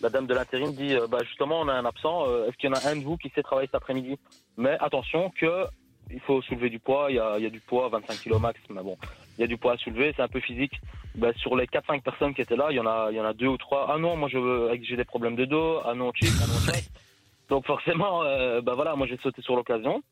[0.00, 2.24] La dame de l'intérim dit, euh, bah, justement, on a un absent.
[2.28, 4.18] euh, Est-ce qu'il y en a un de vous qui sait travailler cet après-midi?
[4.56, 5.64] Mais attention que
[6.10, 7.06] il faut soulever du poids.
[7.10, 8.58] Il y a, il y a du poids, 25 kg max.
[8.70, 8.96] Mais bon,
[9.36, 10.12] il y a du poids à soulever.
[10.16, 10.80] C'est un peu physique.
[11.14, 13.24] Bah, sur les 4-5 personnes qui étaient là, il y en a, il y en
[13.24, 13.86] a deux ou trois.
[13.92, 15.80] Ah non, moi je veux, j'ai des problèmes de dos.
[15.84, 16.30] Ah non, chic.
[16.42, 16.72] Ah non.
[17.48, 20.02] Donc forcément, euh, bah voilà, moi j'ai sauté sur l'occasion.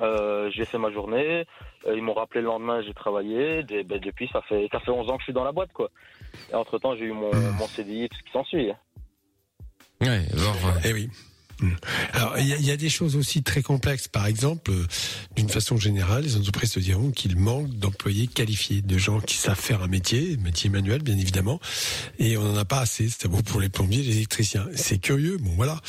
[0.00, 1.44] Euh, j'ai fait ma journée.
[1.86, 3.62] Euh, ils m'ont rappelé le lendemain, j'ai travaillé.
[3.64, 5.72] Des- ben, depuis, ça fait ça fait 11 ans que je suis dans la boîte,
[5.72, 5.90] quoi.
[6.50, 8.72] Et entre temps, j'ai eu mon, mon CDI, tout ce qui s'ensuit.
[10.00, 11.10] Ouais, alors, eh oui.
[11.62, 11.70] Hmm.
[12.12, 14.08] Alors, il y, a- des choses aussi très complexes.
[14.08, 14.86] Par exemple, euh,
[15.36, 19.58] d'une façon générale, les entreprises te diront qu'il manque d'employés qualifiés, de gens qui savent
[19.58, 21.60] faire un métier, métier manuel, bien évidemment,
[22.18, 23.08] et on n'en a pas assez.
[23.08, 24.66] C'est bon pour les plombiers, les électriciens.
[24.74, 25.80] C'est curieux, bon voilà.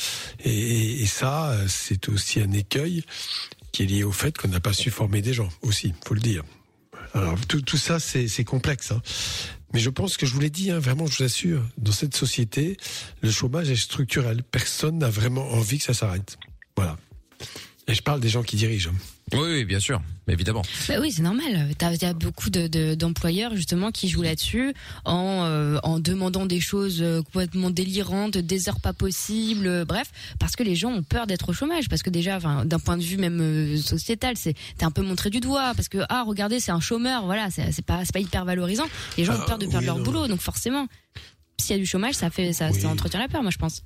[0.44, 3.02] Et, ça, c'est aussi un écueil
[3.72, 6.20] qui est lié au fait qu'on n'a pas su former des gens aussi, faut le
[6.20, 6.44] dire.
[7.12, 8.92] Alors tout, ça, c'est complexe.
[8.92, 9.02] Hein.
[9.74, 12.16] Mais je pense que je vous l'ai dit, hein, vraiment, je vous assure, dans cette
[12.16, 12.76] société,
[13.22, 14.44] le chômage est structurel.
[14.44, 16.38] Personne n'a vraiment envie que ça s'arrête.
[16.76, 16.96] Voilà.
[17.88, 18.92] Et je parle des gens qui dirigent.
[19.32, 20.62] Oui, oui, bien sûr, évidemment.
[20.86, 21.68] Bah oui, c'est normal.
[21.78, 24.74] T'as t'as beaucoup de- de- d'employeurs justement qui jouent là-dessus
[25.06, 30.10] en, euh, en demandant des choses euh, complètement délirantes, des heures pas possibles, euh, bref,
[30.38, 31.88] parce que les gens ont peur d'être au chômage.
[31.88, 35.30] Parce que déjà, d'un point de vue même euh, sociétal, c'est t'es un peu montré
[35.30, 38.44] du doigt parce que ah regardez c'est un chômeur, voilà, c'est pas c'est pas hyper
[38.44, 38.86] valorisant.
[39.16, 40.04] Les gens ont Ah, peur de perdre oui, leur non.
[40.04, 40.86] boulot, donc forcément,
[41.58, 43.82] s'il y a du chômage, ça fait ça, ça entretient la peur, moi je pense.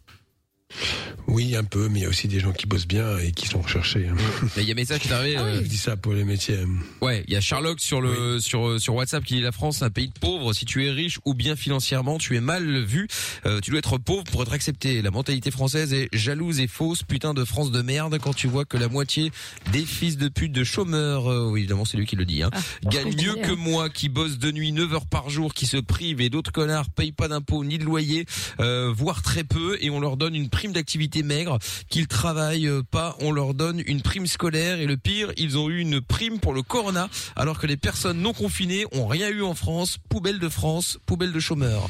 [1.26, 3.46] Oui, un peu, mais il y a aussi des gens qui bossent bien et qui
[3.48, 4.06] sont recherchés.
[4.08, 4.16] hein.
[4.56, 5.36] Mais il y a un message qui est arrivé.
[5.36, 6.56] euh, Je dis ça pour les métiers.
[6.58, 6.68] hein.
[7.02, 9.84] Ouais, il y a Sherlock sur le sur sur WhatsApp qui dit la France est
[9.84, 10.52] un pays de pauvres.
[10.54, 13.08] Si tu es riche ou bien financièrement, tu es mal vu.
[13.44, 15.02] Euh, tu dois être pauvre pour être accepté.
[15.02, 17.02] La mentalité française est jalouse et fausse.
[17.02, 19.30] Putain de France de merde quand tu vois que la moitié
[19.72, 22.50] des fils de pute de chômeurs, euh, oui évidemment c'est lui qui le dit, hein,
[22.84, 25.76] gagnent je mieux que moi, qui bossent de nuit 9 heures par jour, qui se
[25.76, 28.24] privent et d'autres connards payent pas d'impôts ni de loyer,
[28.60, 31.58] euh, voire très peu, et on leur donne une prime d'activité maigre.
[31.88, 34.80] Qu'ils travaillent euh, pas, on leur donne une prime scolaire.
[34.80, 38.20] Et le pire, ils ont eu une prime pour le corona, alors que les personnes
[38.20, 39.98] non confinées ont rien eu en France.
[40.10, 41.86] Poubelle de France, poubelle de chômeurs.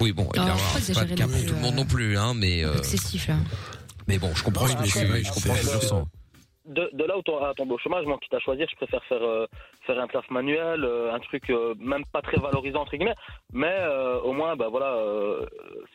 [0.00, 1.76] Oui bon, Oh, évidemment, faut pas c'est pas le cas pour tout le monde euh,
[1.78, 3.36] non plus, hein, mais euh, Excessif là.
[4.06, 6.06] mais bon, je comprends, je comprends ce que c'est- tu ressens.
[6.66, 9.02] de, de là où tu à tomber au chômage, moi, quitte à choisir, je préfère
[9.08, 9.46] faire, euh,
[9.86, 13.16] faire un taf manuel, euh, un truc euh, même pas très valorisant, entre guillemets,
[13.52, 15.46] mais euh, au moins, bah, voilà, euh,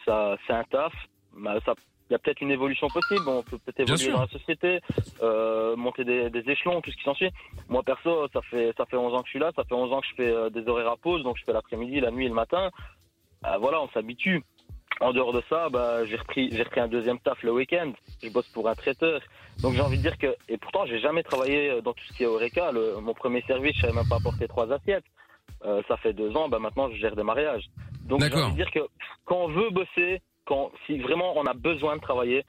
[0.06, 0.92] ça, c'est un taf.
[1.38, 1.74] Bah, ça,
[2.10, 4.80] il y a peut-être une évolution possible, on peut peut-être évoluer dans la société,
[5.22, 7.32] euh, monter des, des échelons, tout ce qui s'ensuit.
[7.68, 9.92] Moi, perso, ça fait, ça fait 11 ans que je suis là, ça fait 11
[9.92, 12.26] ans que je fais euh, des horaires à pause, donc je fais l'après-midi, la nuit
[12.26, 12.70] et le matin.
[13.46, 14.44] Euh, voilà, on s'habitue.
[15.02, 17.92] En dehors de ça, bah, j'ai repris, j'ai repris un deuxième taf le week-end.
[18.24, 19.20] Je bosse pour un traiteur.
[19.62, 22.24] Donc j'ai envie de dire que, et pourtant j'ai jamais travaillé dans tout ce qui
[22.24, 22.72] est Oreca.
[22.72, 25.04] Le, mon premier service, je savais même pas apporter trois assiettes.
[25.66, 27.66] Euh, ça fait deux ans, bah maintenant je gère des mariages.
[28.04, 28.80] Donc j'ai envie de dire que
[29.26, 32.44] quand on veut bosser, quand si vraiment on a besoin de travailler,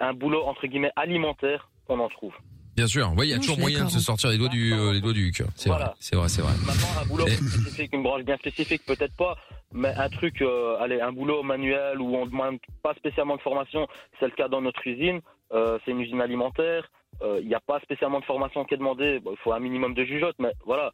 [0.00, 2.34] un boulot entre guillemets alimentaire, on en trouve.
[2.76, 4.92] Bien sûr, oui, il y a toujours moyen de se sortir les doigts du euh,
[4.92, 5.44] les doigts du cul.
[5.56, 6.52] C'est vrai, c'est vrai, c'est vrai.
[6.64, 9.36] Maintenant, un boulot Et- spécifique, une branche bien spécifique, peut-être pas,
[9.72, 13.40] mais un truc, euh, allez, un boulot manuel où on ne demande pas spécialement de
[13.40, 13.88] formation,
[14.20, 15.20] c'est le cas dans notre usine,
[15.52, 16.88] euh, c'est une usine alimentaire,
[17.22, 19.58] euh, il n'y a pas spécialement de formation qui est demandée, Bon, il faut un
[19.58, 20.92] minimum de jugeote, mais voilà.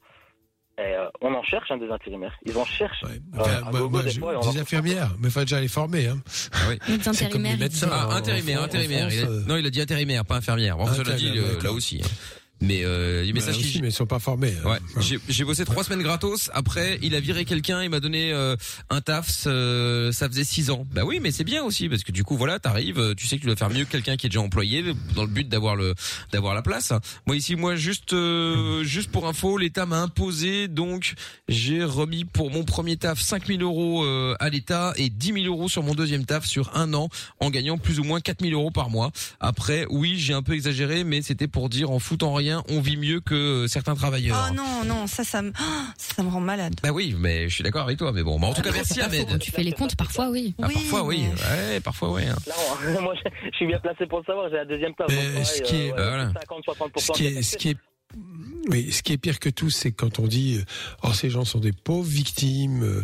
[0.76, 2.34] Et, euh, on en cherche hein, des intérimaires.
[2.44, 3.04] Ils en cherchent.
[3.04, 6.08] Euh, gogo, moi, des je- fois, infirmières, mais il faut déjà les former.
[6.08, 6.18] Hein.
[7.12, 7.88] C'est comme les médecins.
[7.92, 9.08] Ah, en- intérimaire, intérimaire.
[9.08, 10.76] France, Il a- euh, non, il a dit intérimaire, pas infirmière.
[10.76, 11.30] Bon, cela dit,
[11.62, 12.00] là aussi.
[12.04, 12.08] hein.
[12.66, 14.54] Mais euh, Bah, aussi, mais ils sont pas formés.
[14.64, 14.70] hein.
[14.70, 16.50] Ouais, j'ai j'ai bossé trois semaines gratos.
[16.54, 18.56] Après, il a viré quelqu'un, il m'a donné euh,
[18.90, 19.44] un taf.
[19.46, 20.86] euh, ça faisait six ans.
[20.92, 23.36] Bah oui, mais c'est bien aussi parce que du coup, voilà, t'arrives, euh, tu sais
[23.36, 24.82] que tu dois faire mieux que quelqu'un qui est déjà employé
[25.14, 25.94] dans le but d'avoir le
[26.32, 26.92] d'avoir la place.
[27.26, 31.14] Moi ici, moi juste euh, juste pour info, l'État m'a imposé donc
[31.48, 35.68] j'ai remis pour mon premier taf 5000 euros euh, à l'État et 10 000 euros
[35.68, 37.08] sur mon deuxième taf sur un an
[37.40, 39.10] en gagnant plus ou moins 4000 euros par mois.
[39.40, 42.96] Après, oui, j'ai un peu exagéré, mais c'était pour dire en foutant rien, on vit
[42.96, 43.34] mieux que
[43.64, 44.48] euh, certains travailleurs.
[44.50, 46.74] Oh non, non, ça, ça me, ah, ça me rend malade.
[46.82, 48.12] Bah oui, mais je suis d'accord avec toi.
[48.12, 49.26] Mais bon, bah en tout cas, merci Ahmed.
[49.28, 50.54] Quand tu fais les comptes, parfois oui.
[50.62, 52.22] Ah, parfois oui, ouais, parfois oui.
[52.26, 52.36] hein.
[53.00, 53.14] Moi,
[53.50, 55.08] je suis bien placé pour le savoir, j'ai un deuxième taf.
[55.08, 56.32] Mais donc, pareil, ce qui est- euh, bah, voilà.
[56.32, 57.76] 50-60% Ce qui est, ce qui est,
[58.68, 60.64] oui, ce qui est pire que tout, c'est quand on dit, euh,
[61.02, 63.02] oh, ces gens sont des pauvres victimes, euh,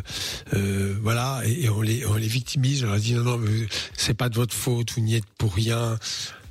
[0.55, 2.85] euh, voilà, et, et on les, on les victimise.
[2.85, 5.55] On leur dit non, non, mais c'est pas de votre faute, vous n'y êtes pour
[5.55, 5.99] rien.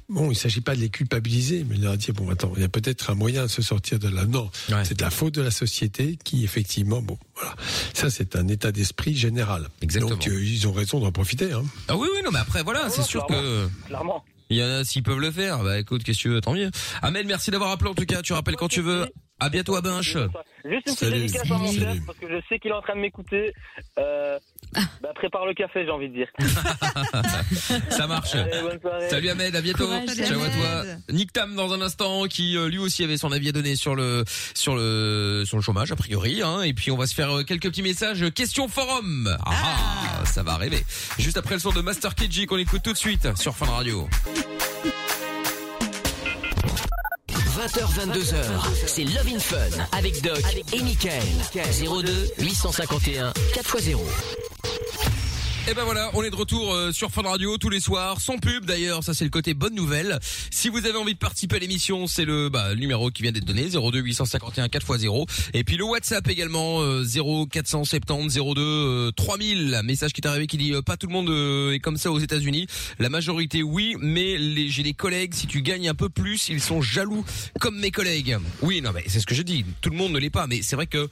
[0.10, 2.66] Bon, il s'agit pas de les culpabiliser, mais de leur dire bon, attends, il y
[2.66, 4.26] a peut-être un moyen de se sortir de là.
[4.26, 4.50] Non,
[4.84, 7.56] c'est de la faute de la société qui, effectivement, bon, voilà,
[7.94, 9.70] ça c'est un état d'esprit général.
[9.82, 10.16] Exactement.
[10.16, 11.54] Donc euh, ils ont raison d'en profiter.
[11.54, 11.64] Hein.
[11.88, 13.68] Ah oui, oui, non, mais après, voilà, c'est sûr que.
[13.86, 14.24] Clairement.
[14.52, 15.64] Il y en a s'ils peuvent le faire.
[15.64, 16.72] Bah écoute, qu'est-ce que tu veux, tant mieux.
[17.04, 18.24] Ahmed, merci d'avoir appelé en tout cas.
[18.24, 19.06] Tu rappelles quand tu veux.
[19.40, 20.18] À bientôt à Binche.
[20.18, 20.28] Juste
[20.66, 21.20] une petite Salut.
[21.20, 23.54] dédicace à mon chef, parce que je sais qu'il est en train de m'écouter.
[23.98, 24.38] Euh,
[25.20, 26.28] bah, prépare le café, j'ai envie de dire.
[27.90, 28.36] Ça marche.
[28.36, 29.10] Allez, bonne soirée.
[29.10, 29.86] Salut Ahmed, à bientôt.
[29.86, 30.84] Courage, Ciao à toi.
[31.12, 33.96] Nick Tam dans un instant qui euh, lui aussi avait son avis à donner sur
[33.96, 36.62] le sur le sur le chômage a priori hein.
[36.62, 39.36] et puis on va se faire euh, quelques petits messages question forum.
[39.46, 40.84] Ah, ah, ça va arriver.
[41.18, 44.08] Juste après le son de Master KG qu'on écoute tout de suite sur Fun Radio.
[47.60, 48.36] 20h, 22h,
[48.86, 49.58] c'est Love in Fun
[49.92, 50.42] avec Doc
[50.72, 51.24] et Michael.
[51.54, 53.98] 02 851 4x0.
[55.70, 58.40] Et ben voilà, on est de retour euh, sur Fun Radio tous les soirs, sans
[58.40, 60.18] pub d'ailleurs, ça c'est le côté bonne nouvelle.
[60.50, 63.46] Si vous avez envie de participer à l'émission, c'est le, bah, numéro qui vient d'être
[63.46, 65.30] donné, 02 851 4x0.
[65.54, 69.82] Et puis le WhatsApp également, euh, 0 470 02 euh, 3000.
[69.84, 72.12] Message qui est arrivé qui dit, euh, pas tout le monde euh, est comme ça
[72.12, 72.66] aux États-Unis.
[72.98, 74.40] La majorité oui, mais
[74.70, 77.24] j'ai des collègues, si tu gagnes un peu plus, ils sont jaloux
[77.60, 78.40] comme mes collègues.
[78.64, 80.64] Oui, non mais c'est ce que je dis, tout le monde ne l'est pas, mais
[80.64, 81.08] c'est vrai que...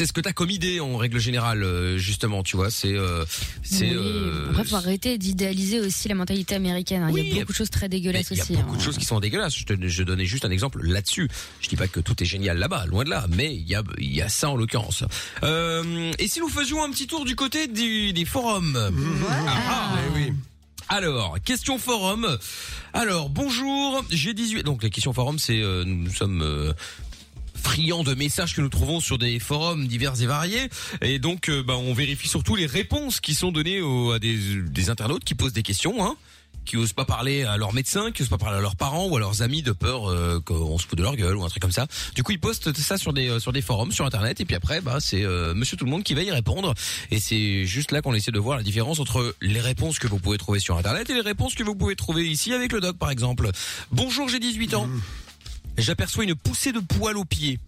[0.00, 2.70] C'est ce que t'as comme idée en règle générale, euh, justement, tu vois.
[2.70, 3.22] C'est, euh,
[3.62, 3.90] c'est.
[3.90, 3.96] Oui.
[3.98, 7.02] euh, Après, faut arrêter d'idéaliser aussi la mentalité américaine.
[7.02, 7.10] hein.
[7.14, 8.56] Il y a beaucoup de choses très dégueulasses il y a aussi.
[8.56, 8.78] beaucoup hein.
[8.78, 9.54] de choses qui sont dégueulasses.
[9.58, 11.28] Je, te, je donnais juste un exemple là-dessus.
[11.60, 13.82] Je dis pas que tout est génial là-bas, loin de là, mais il y a,
[13.98, 15.04] il y a ça en l'occurrence.
[15.42, 18.78] Euh, et si nous faisions un petit tour du côté du, des forums?
[19.28, 19.98] Ah, ah.
[20.14, 20.32] oui.
[20.88, 22.38] Alors, question forum.
[22.94, 24.62] Alors, bonjour, j'ai 18...
[24.64, 25.60] Donc, la question forum, c'est...
[25.60, 26.40] euh, nous, nous sommes...
[26.40, 26.72] euh,
[27.62, 30.68] friands de messages que nous trouvons sur des forums divers et variés
[31.02, 34.36] et donc euh, bah, on vérifie surtout les réponses qui sont données aux- à des,
[34.62, 36.16] des internautes qui posent des questions hein
[36.66, 39.16] qui osent pas parler à leur médecin, qui osent pas parler à leurs parents ou
[39.16, 41.62] à leurs amis de peur euh, qu'on se fout de leur gueule ou un truc
[41.62, 41.86] comme ça.
[42.14, 44.54] Du coup, ils postent ça sur des euh, sur des forums sur internet et puis
[44.54, 46.74] après bah c'est euh, monsieur tout le monde qui va y répondre
[47.10, 50.18] et c'est juste là qu'on essaie de voir la différence entre les réponses que vous
[50.18, 52.98] pouvez trouver sur internet et les réponses que vous pouvez trouver ici avec le doc
[52.98, 53.50] par exemple.
[53.90, 54.88] Bonjour, j'ai 18 ans.
[55.80, 57.58] J'aperçois une poussée de poils aux pieds.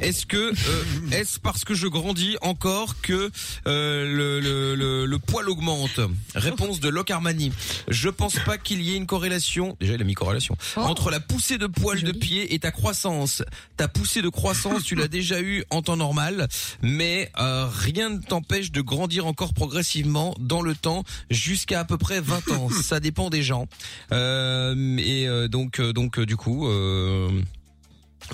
[0.00, 3.32] Est-ce que euh, est-ce parce que je grandis encore que
[3.66, 5.98] euh, le, le, le, le poil augmente?
[6.36, 7.52] Réponse de Locke Armani.
[7.88, 9.76] Je pense pas qu'il y ait une corrélation.
[9.80, 13.42] Déjà, il a mis corrélation entre la poussée de poils de pied et ta croissance.
[13.76, 16.48] Ta poussée de croissance, tu l'as déjà eu en temps normal,
[16.80, 21.98] mais euh, rien ne t'empêche de grandir encore progressivement dans le temps jusqu'à à peu
[21.98, 22.68] près 20 ans.
[22.70, 23.66] Ça dépend des gens.
[24.12, 26.68] Euh, et euh, donc euh, donc du coup.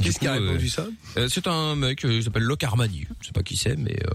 [0.03, 0.87] Qu'est-ce qui a répondu euh, ça?
[1.19, 3.07] euh, C'est un mec, euh, il s'appelle Locke Armani.
[3.21, 3.97] Je sais pas qui c'est, mais.
[4.05, 4.11] Euh...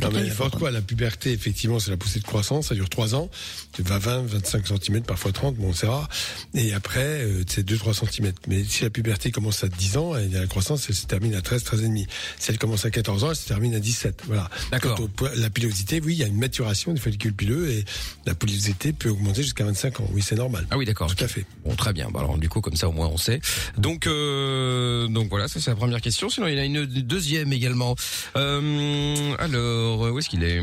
[0.00, 3.14] Non mais n'importe quoi, la puberté effectivement c'est la poussée de croissance, ça dure 3
[3.14, 3.30] ans,
[3.74, 6.08] tu vas 20, 25 cm, parfois 30, bon c'est rare,
[6.54, 8.32] et après euh, c'est 2-3 cm.
[8.48, 11.42] Mais si la puberté commence à 10 ans, et la croissance elle se termine à
[11.42, 12.06] 13, 13 et demi.
[12.38, 14.22] Si elle commence à 14 ans, elle se termine à 17.
[14.26, 14.48] Voilà.
[14.70, 14.96] D'accord.
[14.96, 17.84] Quant au poids- La pilosité, oui, il y a une maturation des follicules pileux et
[18.24, 20.08] la pilosité peut augmenter jusqu'à 25 ans.
[20.12, 20.66] Oui, c'est normal.
[20.70, 21.14] Ah oui, d'accord.
[21.14, 21.44] Tout à fait.
[21.66, 22.08] Bon, très bien.
[22.10, 23.40] Bah, alors du coup, comme ça, au moins, on sait.
[23.76, 24.61] Donc, euh,
[25.08, 26.28] donc voilà, ça c'est la première question.
[26.28, 27.96] Sinon, il y en a une deuxième également.
[28.36, 30.60] Euh, alors, où est-ce qu'il est,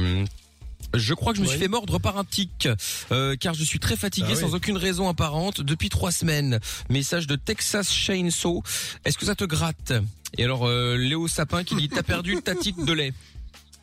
[0.96, 1.62] je crois que je me suis Oui.
[1.64, 2.68] fait mordre par un tic,
[3.12, 4.42] euh, car je suis très fatigué Ah oui.
[4.42, 6.60] sans aucune raison apparente depuis trois semaines.
[6.90, 8.64] Message de Texas Chainsaw.
[9.06, 9.94] Est-ce que ça te gratte?
[10.38, 13.14] Et alors, euh, Léo Sapin qui dit t'as perdu ta tique de lait.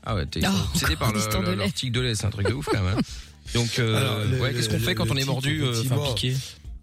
[0.05, 2.30] Ah ouais, t'es Oh, obsédé par le, de le- leur tique de lait, c'est un
[2.30, 2.97] truc de ouf quand même.
[2.98, 3.01] hein.
[3.55, 6.36] Donc, euh, Alors, le- ouais, qu'est-ce qu'on fait quand on est mordu, euh, enfin piqué?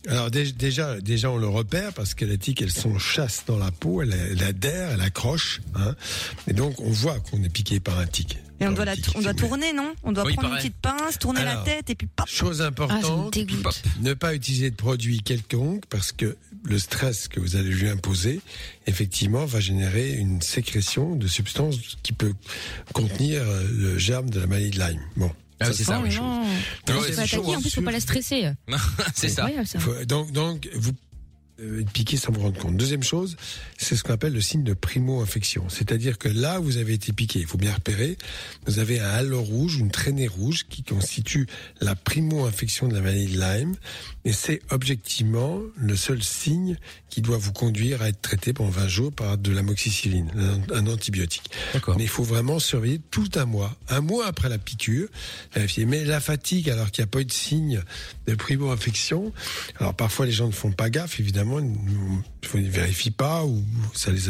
[0.07, 3.57] Alors dé- déjà, déjà on le repère parce que les tiques elles sont chasses dans
[3.57, 5.95] la peau, elle, elle adhère, elle accroche, hein,
[6.47, 8.37] et donc on voit qu'on est piqué par un tic.
[8.59, 9.93] Et on doit, la, tic, on doit tourner, non?
[10.03, 12.27] On doit Oui, prendre une petite pince, tourner la tête et puis pop.
[12.29, 13.81] Chose Ah, importante, dégoûte.
[14.01, 18.39] ne pas utiliser de produits quelconques parce que le stress que vous allez lui imposer,
[18.87, 22.33] effectivement, va générer une sécrétion de substances qui peut
[22.93, 25.01] contenir euh, le germe de la maladie de Lyme.
[25.17, 25.31] Bon.
[25.59, 26.11] Ah oui, c'est ça, Oh oui.
[27.27, 27.61] chaud, attaquer, en hein.
[27.61, 28.45] plus, faut pas la stresser.
[29.15, 29.43] c'est ça.
[29.43, 29.79] incroyable, ça.
[29.79, 30.91] Faut- donc, donc, vous
[31.63, 32.77] euh, piquer sans vous rendre compte.
[32.77, 33.37] Deuxième chose,
[33.77, 35.65] c'est ce qu'on appelle le signe de primo-infection.
[35.69, 38.17] C'est-à-dire que là vous avez été piqué, il faut bien repérer,
[38.65, 41.47] vous avez un halo rouge, une traînée rouge qui constitue
[41.81, 43.75] la primo-infection de la maladie de Lyme.
[44.25, 46.77] Et c'est objectivement le seul signe
[47.09, 50.87] qui doit vous conduire à être traité pendant 20 jours par de l'amoxicilline, un, un
[50.87, 51.51] antibiotique.
[51.95, 55.07] Mais il faut vraiment surveiller tout un mois, un mois après la piqûre,
[55.53, 55.85] vérifier.
[55.85, 57.83] Mais la fatigue, alors qu'il n'y a pas eu de signe
[58.27, 59.31] de primo-infection,
[59.79, 63.63] alors parfois les gens ne font pas gaffe, évidemment, ils ne vérifient pas ou
[63.93, 64.29] ça les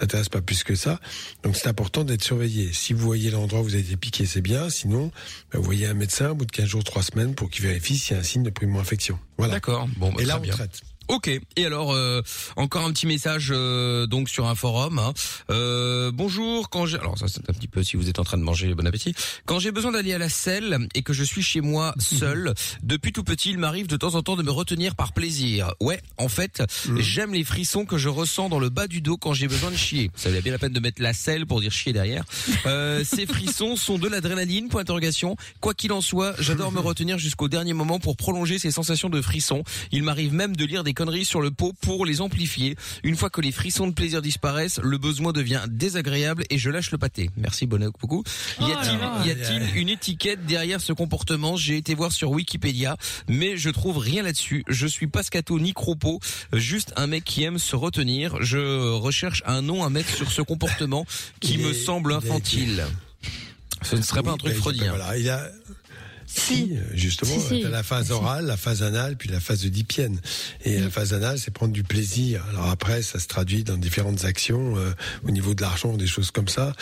[0.00, 1.00] n'intéresse pas plus que ça.
[1.42, 2.72] Donc c'est important d'être surveillé.
[2.72, 4.70] Si vous voyez l'endroit où vous avez été piqué, c'est bien.
[4.70, 5.10] Sinon,
[5.52, 7.96] ben, vous voyez un médecin au bout de 15 jours, 3 semaines pour qu'il vérifie
[7.98, 9.18] s'il y a un signe de primo-infection.
[9.38, 9.54] Voilà.
[9.54, 9.88] D'accord.
[9.96, 10.52] Bon, bah, Et là, on bien.
[10.52, 10.82] traite.
[11.10, 11.28] Ok.
[11.56, 12.22] Et alors, euh,
[12.54, 15.00] encore un petit message euh, donc sur un forum.
[15.00, 15.12] hein.
[15.50, 16.70] Euh, bonjour.
[16.70, 18.72] Quand j'ai, alors ça c'est un petit peu si vous êtes en train de manger,
[18.76, 19.12] bon appétit.
[19.44, 22.54] Quand j'ai besoin d'aller à la selle et que je suis chez moi seul,
[22.84, 25.74] depuis tout petit, il m'arrive de temps en temps de me retenir par plaisir.
[25.80, 26.62] Ouais, en fait,
[26.98, 29.76] j'aime les frissons que je ressens dans le bas du dos quand j'ai besoin de
[29.76, 30.12] chier.
[30.14, 32.22] Ça valait bien la peine de mettre la selle pour dire chier derrière.
[32.66, 34.68] Euh, ces frissons sont de l'adrénaline.
[34.68, 35.34] Point d'interrogation.
[35.58, 39.20] Quoi qu'il en soit, j'adore me retenir jusqu'au dernier moment pour prolonger ces sensations de
[39.20, 39.64] frissons.
[39.90, 42.76] Il m'arrive même de lire des conneries sur le pot pour les amplifier.
[43.04, 46.90] Une fois que les frissons de plaisir disparaissent, le besoin devient désagréable et je lâche
[46.90, 47.30] le pâté.
[47.38, 48.22] Merci bonheur beaucoup.
[48.60, 51.56] Y a-t-il y a-t-il une étiquette derrière ce comportement?
[51.56, 52.98] J'ai été voir sur Wikipédia,
[53.28, 54.62] mais je trouve rien là-dessus.
[54.68, 56.20] Je suis pas scato ni cropo,
[56.52, 58.36] juste un mec qui aime se retenir.
[58.42, 58.58] Je
[58.92, 61.06] recherche un nom à mettre sur ce comportement
[61.40, 62.84] qui Il me est- semble infantile.
[63.82, 64.90] Ce ne serait pas un truc freudien.
[64.90, 65.48] Voilà, il a.
[66.32, 70.20] Si, euh, justement, Si, la phase orale, la phase anale, puis la phase oedipienne.
[70.64, 72.44] Et la phase anale, c'est prendre du plaisir.
[72.50, 74.92] Alors après, ça se traduit dans différentes actions euh,
[75.24, 76.74] au niveau de l'argent, des choses comme ça,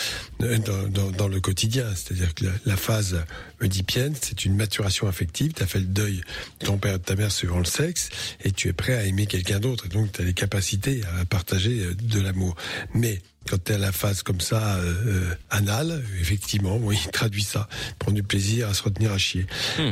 [0.43, 1.87] euh, dans, dans, dans le quotidien.
[1.95, 3.25] C'est-à-dire que la, la phase
[3.61, 5.53] oedipienne, c'est une maturation affective.
[5.55, 6.23] Tu as fait le deuil
[6.61, 8.11] de ton père et de ta mère suivant le sexe,
[8.45, 9.87] et tu es prêt à aimer quelqu'un d'autre.
[9.87, 12.55] Et donc, tu as les capacités à partager euh, de l'amour.
[12.95, 17.11] Mais quand tu es à la phase comme ça, euh, euh, anale, effectivement, oui, il
[17.13, 17.69] traduit ça.
[17.99, 19.47] Prendre du plaisir à se retenir à chier.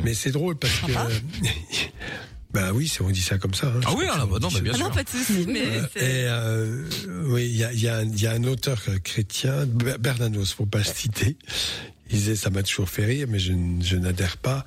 [0.04, 0.92] Mais c'est drôle parce que...
[2.52, 3.66] Bah oui, c'est- on dit ça comme ça.
[3.66, 3.80] hein.
[3.84, 4.78] Ah oui, ah bah non, on bah bien ça.
[4.78, 4.88] sûr.
[4.88, 6.88] Non, pas de souci, mais Euh, c'est- et euh,
[7.24, 9.98] oui, il y a, il y, a, un- il y a un auteur chrétien, Ber-
[9.98, 11.36] Bernanos, faut pas le citer.
[12.08, 13.52] Il disait, ça m'a toujours fait rire, mais je,
[13.96, 14.64] n'adhère pas,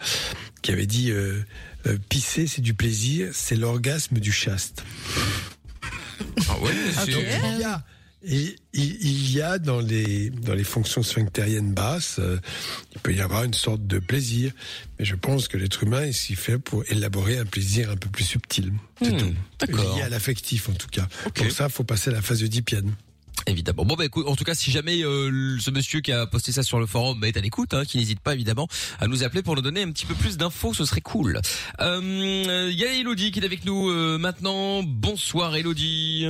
[0.61, 1.41] qui avait dit, euh,
[1.87, 4.83] euh, pisser, c'est du plaisir, c'est l'orgasme du chaste.
[6.47, 6.71] Ah ouais,
[7.05, 7.23] c'est- Donc,
[7.55, 7.83] il y a,
[8.23, 12.37] et il, il y a dans les dans les fonctions sphinctériennes basses, euh,
[12.93, 14.51] il peut y avoir une sorte de plaisir,
[14.99, 18.09] mais je pense que l'être humain est si fait pour élaborer un plaisir un peu
[18.09, 18.73] plus subtil.
[19.01, 19.17] C'est Hmm,
[19.59, 19.71] tout.
[19.95, 21.07] Lié à l'affectif en tout cas.
[21.33, 22.93] Pour ça, faut passer à la phase oedipienne.
[23.47, 23.85] Évidemment.
[23.85, 26.61] Bon bah écoute, en tout cas, si jamais euh, ce monsieur qui a posté ça
[26.61, 28.67] sur le forum est à l'écoute, hein, qui n'hésite pas évidemment
[28.99, 31.39] à nous appeler pour nous donner un petit peu plus d'infos, ce serait cool.
[31.79, 34.83] Euh, Il y a Elodie qui est avec nous euh, maintenant.
[34.83, 36.27] Bonsoir Elodie.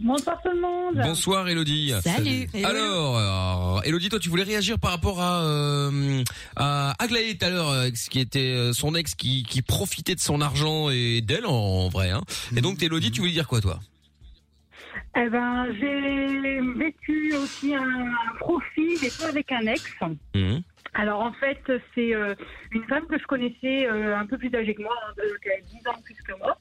[0.00, 0.94] Bonsoir tout le monde.
[0.94, 1.92] Bonsoir Elodie.
[2.00, 2.46] Salut.
[2.64, 6.22] Alors, alors, Elodie, toi tu voulais réagir par rapport à euh,
[6.56, 10.14] à Aglaé tout à l'heure, euh, ce qui était euh, son ex qui, qui profitait
[10.14, 12.10] de son argent et d'elle en, en vrai.
[12.10, 12.22] Hein.
[12.56, 13.78] Et donc Elodie, tu voulais dire quoi toi?
[15.16, 19.84] Eh ben, j'ai vécu aussi un profil, mais pas avec un ex.
[20.34, 20.62] Mhm.
[20.94, 21.60] Alors en fait,
[21.94, 22.34] c'est euh,
[22.72, 25.48] une femme que je connaissais euh, un peu plus âgée que moi, hein, de, qui
[25.48, 26.58] a 10 ans plus que moi,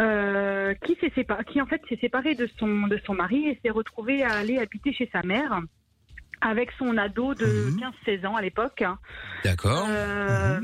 [0.00, 3.60] euh, qui s'est séparée, qui en fait s'est séparée de son de son mari et
[3.62, 5.60] s'est retrouvée à aller habiter chez sa mère
[6.40, 7.70] avec son ado de
[8.06, 8.82] 15-16 ans à l'époque.
[9.44, 9.86] D'accord.
[9.90, 10.60] Euh,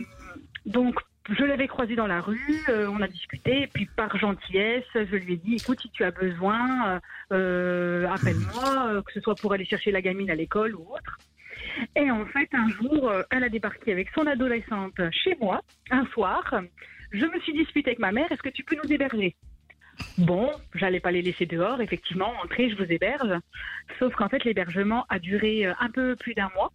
[0.64, 0.98] Donc,
[1.28, 5.16] je l'avais croisé dans la rue, euh, on a discuté, et puis par gentillesse, je
[5.16, 7.00] lui ai dit, écoute, si tu as besoin,
[7.32, 11.18] euh, appelle-moi, euh, que ce soit pour aller chercher la gamine à l'école ou autre.
[11.96, 16.42] Et en fait, un jour, elle a débarqué avec son adolescente chez moi, un soir.
[17.12, 19.34] Je me suis disputée avec ma mère, est-ce que tu peux nous héberger?
[20.18, 23.32] Bon, j'allais pas les laisser dehors, effectivement, entrez, je vous héberge.
[23.98, 26.70] Sauf qu'en fait, l'hébergement a duré euh, un peu plus d'un mois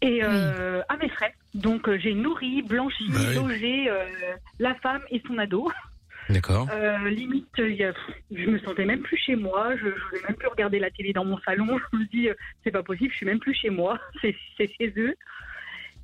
[0.00, 1.32] et euh, à mes frais.
[1.54, 3.34] Donc euh, j'ai nourri, blanchi, Bah oui.
[3.36, 4.04] logé euh,
[4.58, 5.70] la femme et son ado.
[6.28, 6.68] D'accord.
[6.72, 9.76] Euh, limite, je me sentais même plus chez moi.
[9.76, 11.78] Je ne voulais même plus regarder la télé dans mon salon.
[11.92, 12.28] Je me dis,
[12.64, 13.98] c'est pas possible, je suis même plus chez moi.
[14.22, 15.14] C'est chez eux.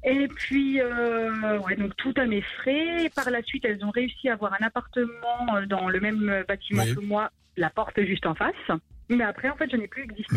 [0.04, 3.08] Et puis, euh, ouais, donc tout à mes frais.
[3.14, 6.82] Par la suite, elles ont réussi à avoir un appartement euh, dans le même bâtiment
[6.84, 6.94] Oui.
[6.94, 8.54] que moi, la porte juste en face.
[9.08, 10.36] Mais après, en fait, je n'ai plus existé.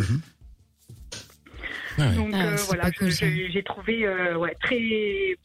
[1.98, 4.82] Donc Ah, euh, voilà, j'ai trouvé euh, ouais, très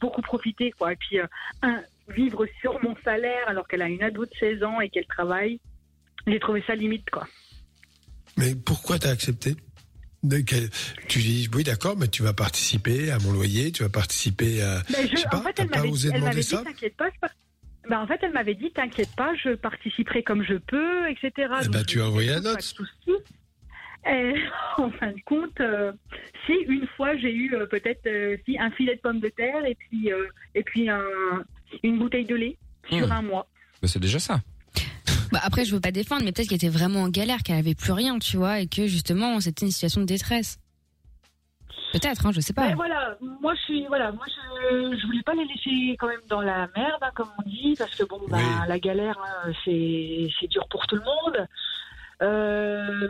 [0.01, 0.91] beaucoup profité quoi.
[0.91, 1.25] Et puis euh,
[1.61, 5.05] un, vivre sur mon salaire alors qu'elle a une ado de 16 ans et qu'elle
[5.05, 5.59] travaille,
[6.27, 7.25] j'ai trouvé ça limite quoi.
[8.37, 9.55] Mais pourquoi t'as accepté?
[11.07, 14.83] Tu dis oui d'accord, mais tu vas participer à mon loyer, tu vas participer à.
[14.91, 16.63] Ben, je- je sais pas, en fait, elle pas m'avait osé elle dit ça?
[16.63, 17.09] t'inquiète pas.
[17.09, 17.27] je
[17.89, 21.31] ben, en fait, elle m'avait dit t'inquiète pas, je participerai comme je peux, etc.
[21.65, 22.75] Eh ben, tu as envoyé dit, la note.
[24.07, 24.33] Et
[24.77, 25.91] en fin de compte, euh,
[26.45, 29.63] si une fois j'ai eu euh, peut-être euh, si un filet de pommes de terre
[29.65, 31.03] et puis euh, et puis un,
[31.83, 32.57] une bouteille de lait
[32.89, 33.11] sur Hmm.
[33.11, 33.47] un mois.
[33.81, 34.41] Bah, c'est déjà ça.
[35.31, 37.75] Bah après, je veux pas défendre, mais peut-être qu'elle était vraiment en galère, qu'elle avait
[37.75, 40.59] plus rien, tu vois, et que justement, c'était une situation de détresse.
[41.93, 42.69] Peut-être, hein, je sais pas.
[42.69, 46.21] Ben voilà, moi je suis voilà, moi je, je voulais pas les laisser quand même
[46.29, 50.29] dans la merde hein, comme on dit parce que bon ben, la galère hein, c'est
[50.39, 51.47] c'est dur pour tout le monde.
[52.21, 53.09] Euh,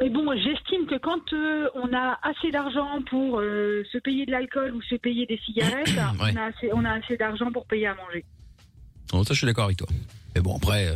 [0.00, 4.32] mais bon, j'estime que quand euh, on a assez d'argent pour euh, se payer de
[4.32, 5.86] l'alcool ou se payer des cigarettes,
[6.20, 6.32] Ouais.
[6.32, 8.24] on a assez on a assez d'argent pour payer à manger.
[9.12, 9.88] Non, ça je suis d'accord avec toi.
[10.34, 10.88] Mais bon après.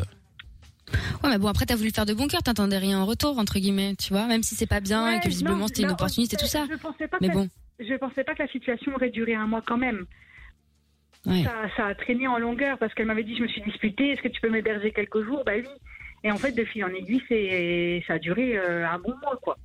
[1.23, 3.59] Ouais, mais bon, après, t'as voulu faire de bon cœur, t'attendais rien en retour, entre
[3.59, 6.39] guillemets, tu vois, même si c'est pas bien et que visiblement c'était une opportunité et
[6.39, 6.67] tout ça.
[6.71, 7.49] Je pensais pas Mais bon.
[7.79, 10.07] je pensais pas que la situation aurait duré un mois quand même.
[11.27, 11.45] Ouais.
[11.45, 14.23] Ça, ça a traîné en longueur parce qu'elle m'avait dit je me suis disputée, est-ce
[14.23, 15.43] que tu peux m'héberger quelques jours?
[15.45, 15.69] Bah oui.
[16.25, 19.39] Et en fait, de fil en aiguille, c'est ça a duré euh, un bon mois
[19.43, 19.57] quoi.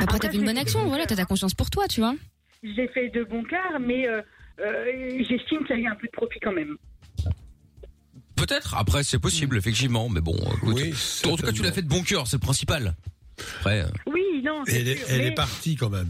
[0.00, 2.14] Après, t'as fait une bonne action, voilà, t'as ta conscience pour toi, tu vois.
[2.62, 4.20] J'ai fait de bon cœur, mais euh,
[4.60, 6.76] euh, j'estime qu'il y a eu un peu de profit quand même.
[8.38, 8.74] Peut-être.
[8.76, 10.36] Après c'est possible effectivement, mais bon.
[10.56, 10.76] écoute,
[11.22, 12.94] toi, en tout cas tu l'as fait de bon cœur, c'est le principal.
[13.60, 13.82] Après.
[13.82, 14.62] euh, Oui, non.
[14.66, 16.08] Elle, est, sûr, elle est partie quand même.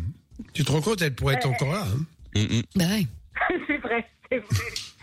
[0.55, 1.85] Tu te rends compte, elle pourrait être Euh, encore là.
[1.87, 2.47] hein
[2.77, 3.07] Bah ouais.
[3.67, 4.43] c'est vrai, c'est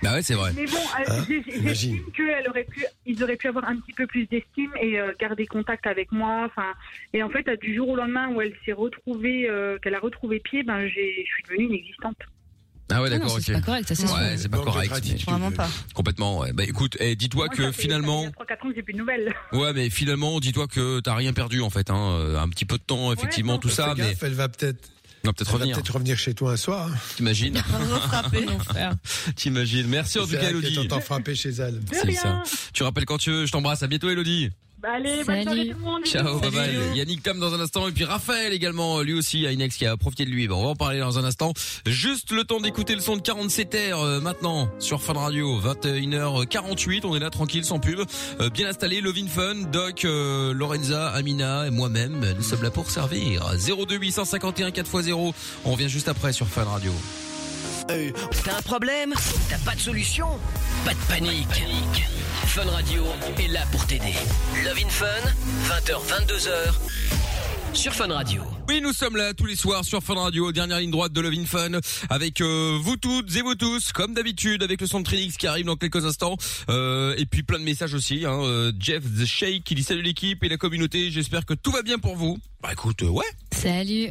[0.03, 0.51] Bah ouais, c'est vrai.
[0.55, 4.07] Mais bon, euh, Hein j'estime qu'elle aurait pu, ils auraient pu avoir un petit peu
[4.07, 6.43] plus d'estime et euh, garder contact avec moi.
[6.45, 6.73] Enfin,
[7.13, 9.99] et en fait, euh, du jour au lendemain où elle s'est retrouvée, euh, qu'elle a
[9.99, 12.17] retrouvé pied, ben j'ai, je suis devenue inexistante.
[12.91, 13.41] Ah ouais, Ah non, d'accord, ok.
[13.43, 14.15] c'est pas correct, ça, c'est sûr.
[14.15, 14.93] Ouais, c'est pas correct.
[15.03, 15.67] mais- Vraiment pas.
[15.95, 16.53] Complètement, ouais.
[16.53, 19.33] Bah écoute, eh, dis-toi que finalement, Ça fait 3-4 ans que j'ai plus de nouvelles.
[19.53, 21.97] ouais, mais finalement, dis-toi que t'as rien perdu en fait, hein.
[22.19, 24.89] Euh, Un petit peu de temps, effectivement, tout ça, Fais mais gaffe, elle va peut-être.
[25.23, 25.75] on va peut-être Elle va revenir.
[25.77, 26.89] peut-être revenir chez toi un soir.
[26.91, 26.95] hein.
[27.15, 27.59] T'imagines.
[29.35, 30.75] T'imagines Merci en tout C'est cas, Elodie.
[30.75, 31.81] t'entend frapper chez elle.
[31.91, 32.43] C'est ça.
[32.73, 33.45] Tu rappelles quand tu veux.
[33.45, 33.81] Je t'embrasse.
[33.83, 34.49] À bientôt, Elodie.
[34.81, 36.05] Bah, allez, bonne soirée tout le monde.
[36.05, 36.75] Ciao, bye bye.
[36.95, 39.95] Yannick Tam dans un instant et puis Raphaël également, lui aussi, à Inex qui a
[39.97, 40.47] profité de lui.
[40.47, 41.53] Bon, on va en parler dans un instant.
[41.85, 47.01] Juste le temps d'écouter le son de 47 r euh, maintenant sur Fun Radio, 21h48.
[47.05, 47.99] On est là tranquille, sans pub,
[48.41, 49.01] Euh, bien installé.
[49.01, 53.43] Lovin Fun, Doc, euh, Lorenza, Amina et moi-même, nous sommes là pour servir.
[53.55, 55.33] 02 851 4x0.
[55.63, 56.91] On revient juste après sur Fun Radio.
[57.87, 59.13] T'as un problème?
[59.49, 60.27] T'as pas de solution?
[60.83, 61.63] Pas de panique.
[62.47, 63.03] Fun Radio
[63.37, 64.13] est là pour t'aider.
[64.63, 65.05] Love in Fun,
[65.67, 68.41] 20h, 22h, sur Fun Radio.
[68.67, 71.33] Oui, nous sommes là tous les soirs sur Fun Radio, dernière ligne droite de Love
[71.33, 71.79] in Fun,
[72.09, 75.45] avec euh, vous toutes et vous tous, comme d'habitude, avec le son de Trinix qui
[75.45, 76.37] arrive dans quelques instants,
[76.69, 78.25] euh, et puis plein de messages aussi.
[78.25, 81.71] Hein, euh, Jeff the Shake qui dit salut l'équipe et la communauté, j'espère que tout
[81.71, 82.39] va bien pour vous.
[82.63, 84.09] Bah écoute, euh, ouais, Salut.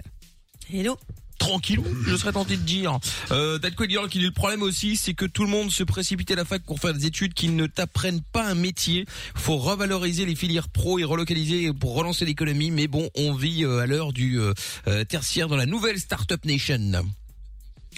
[0.72, 0.96] Hello.
[1.44, 2.98] Tranquillou, je serais tenté de dire.
[3.30, 5.84] Euh, Dad Quaid Girl qui dit le problème aussi, c'est que tout le monde se
[5.84, 9.04] précipite à la fac pour faire des études qui ne t'apprennent pas un métier.
[9.34, 12.70] Faut revaloriser les filières pro et relocaliser pour relancer l'économie.
[12.70, 14.54] Mais bon, on vit euh, à l'heure du euh,
[14.88, 17.04] euh, tertiaire dans la nouvelle Startup Nation.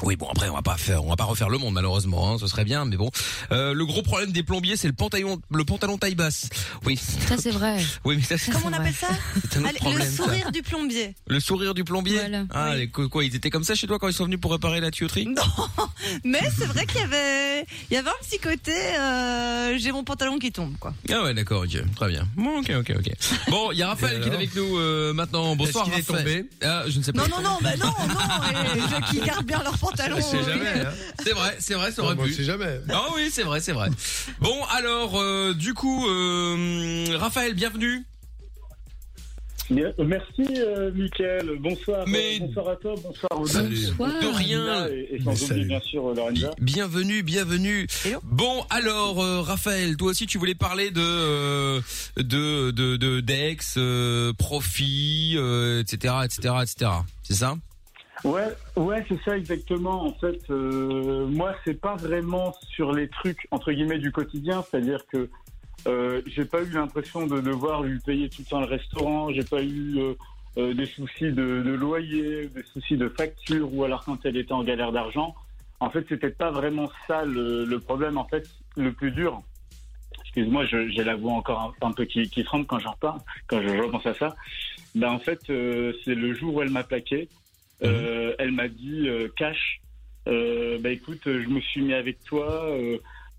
[0.02, 2.36] Oui bon après on va pas faire on va pas refaire le monde malheureusement hein,
[2.38, 3.10] ce serait bien mais bon
[3.52, 6.48] Euh, le gros problème des plombiers c'est le pantalon le pantalon taille basse
[6.84, 7.78] oui Ça, c'est vrai.
[8.04, 10.22] oui mais ça c'est Comment on appelle ça un autre Allez, problème Le ça.
[10.24, 11.14] sourire du plombier.
[11.26, 12.20] le sourire du plombier
[12.52, 14.80] ah les- quoi ils étaient comme ça chez toi quand ils sont venus pour réparer
[14.80, 15.26] la tuyauterie?
[15.26, 15.42] Non,
[16.24, 20.04] mais c'est vrai qu'il y avait, il y avait un petit côté, euh, j'ai mon
[20.04, 20.92] pantalon qui tombe, quoi.
[21.10, 22.26] Ah ouais, d'accord, ok, très bien.
[22.36, 23.12] Bon, ok, ok, ok.
[23.48, 25.56] Bon, il y a Raphaël qui est avec nous euh, maintenant.
[25.56, 26.46] Bonsoir, Est-ce qu'il est Raphaël.
[26.46, 26.50] tombé?
[26.62, 27.22] Ah, je ne sais pas.
[27.26, 30.16] Non, non, non, bah non, non, et gens qui gardent bien leur pantalon.
[30.20, 30.92] C'est jamais, hein.
[31.22, 32.32] C'est vrai, c'est vrai, ça Non, aurait mais on pu.
[32.34, 32.80] sait jamais.
[32.90, 33.88] Ah oui, c'est vrai, c'est vrai.
[34.40, 38.04] Bon, alors, euh, du coup, euh, Raphaël, bienvenue.
[39.68, 41.50] Bien, merci, euh, Mickaël.
[41.58, 42.04] Bonsoir.
[42.06, 43.38] Mais- euh, bonsoir à toi, bonsoir aux.
[43.48, 44.20] Bonsoir.
[44.22, 44.86] De rien.
[44.86, 46.50] Et, sans oublier, bien sûr, Lorenza.
[46.60, 47.88] Bienvenue, bienvenue.
[48.22, 51.80] Bon, alors, euh, Raphaël, toi aussi, tu voulais parler de euh,
[52.16, 56.90] de de de d'ex, euh, profit, euh, etc., etc., etc.
[57.24, 57.56] C'est ça?
[58.24, 60.04] Ouais, ouais, c'est ça exactement.
[60.04, 65.06] En fait, euh, moi, c'est pas vraiment sur les trucs entre guillemets du quotidien, c'est-à-dire
[65.06, 65.28] que
[65.86, 69.44] euh, j'ai pas eu l'impression de devoir lui payer tout le temps le restaurant, j'ai
[69.44, 70.14] pas eu euh,
[70.58, 71.42] euh, des soucis de,
[71.74, 75.34] loyer, des soucis de facture, ou alors quand elle était en galère d'argent.
[75.80, 78.16] En fait, c'était pas vraiment ça le, problème.
[78.16, 79.42] En fait, le plus dur,
[80.22, 84.06] excuse-moi, j'ai la voix encore un, peu qui, tremble quand j'en reparle, quand je repense
[84.06, 84.36] à ça.
[84.94, 87.28] Ben en fait, euh, c'est le jour où elle m'a plaqué.
[87.82, 89.80] Euh, elle m'a dit euh, cash.
[90.28, 92.68] Euh, bah écoute, je me suis mis avec toi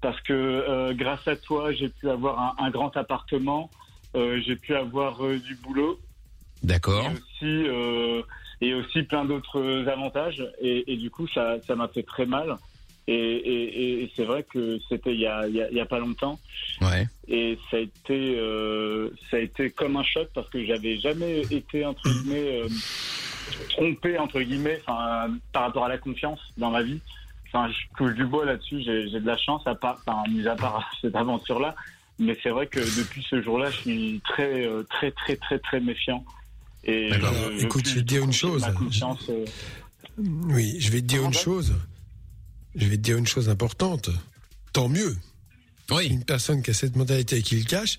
[0.02, 3.70] parce que grâce à toi, j'ai pu avoir un, un grand appartement,
[4.16, 6.00] j'ai pu avoir du boulot.
[6.64, 7.04] D'accord.
[7.04, 7.66] Et aussi,
[8.62, 10.44] et aussi plein d'autres avantages.
[10.62, 12.56] Et, et du coup, ça, ça m'a fait très mal.
[13.10, 16.00] Et, et, et c'est vrai que c'était il y a, y, a, y a pas
[16.00, 16.38] longtemps.
[16.82, 17.08] Ouais.
[17.30, 21.42] Et ça a été, euh, ça a été comme un choc parce que j'avais jamais
[21.50, 22.68] été entre guillemets euh,
[23.70, 27.00] trompé entre guillemets, enfin par rapport à la confiance dans ma vie.
[27.48, 28.82] Enfin, je touche du bois là-dessus.
[28.84, 31.76] J'ai j'ai de la chance à part, enfin, mis à part cette aventure-là.
[32.20, 35.80] Mais c'est vrai que depuis ce jour-là, je suis très, euh, très, très, très, très
[35.80, 36.26] méfiant.
[36.84, 37.20] Et je-
[37.60, 38.66] je Écoute, je vais te dire une chose.
[38.76, 39.30] Confiance.
[39.30, 39.46] euh,
[40.18, 41.76] Oui, je vais te dire une chose.
[42.76, 44.10] Je vais te dire une chose importante.
[44.74, 45.16] Tant mieux.
[45.92, 46.08] Oui.
[46.08, 47.98] Une personne qui a cette mentalité et qui le cache,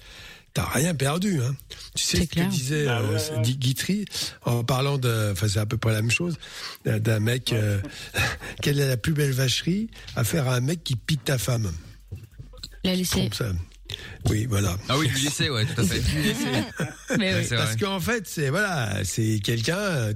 [0.59, 1.40] t'as rien perdu.
[1.40, 1.55] Hein.
[1.94, 4.05] Tu sais ce que disait Bah euh, ouais, Guitry
[4.44, 6.36] en parlant de, enfin c'est à peu près la même chose,
[6.85, 7.52] d'un d'un mec.
[7.52, 7.80] euh,
[8.62, 11.70] quelle est la plus belle vacherie à faire à un mec qui pique ta femme?
[12.85, 13.28] La laisser.
[14.28, 14.76] Oui, voilà.
[14.89, 16.01] Ah oui, du lycée, ouais, tout à fait.
[16.12, 16.64] Du lycée.
[17.18, 17.47] Mais oui.
[17.51, 19.78] Parce qu'en fait, c'est voilà, c'est quelqu'un.
[19.78, 20.12] euh,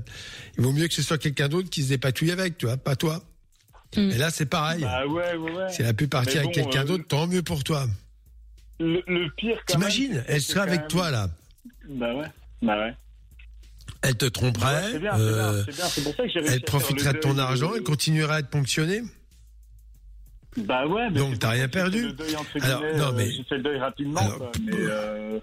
[0.58, 2.96] il vaut mieux que ce soit quelqu'un d'autre qui se dépatouille avec, tu vois, pas
[2.96, 3.22] toi.
[3.96, 4.82] Et là, c'est pareil.
[4.82, 5.72] Bah ouais, ouais, ouais.
[5.72, 7.86] Si elle a pu partir Mais avec bon, quelqu'un euh, d'autre, tant mieux pour toi.
[8.80, 11.28] Le, le pire, T'imagines, elle serait avec même- toi là.
[11.88, 12.26] Bah ouais,
[12.62, 12.94] bah ouais.
[14.02, 14.74] Elle te tromperait.
[14.74, 15.84] Ouais, c'est bien, c'est bien, euh, c'est bien.
[15.86, 18.50] C'est pour ça que j'ai réussi elle profiterait de ton argent, elle continuerait à te
[18.50, 19.02] ponctionner.
[20.56, 22.00] Bah ouais, mais Donc t'as rien perdu.
[22.00, 24.52] fait le deuil, entre Alors, non, euh, mais- J'ai fait le deuil rapidement, Alors, quoi,
[24.62, 25.38] mais euh,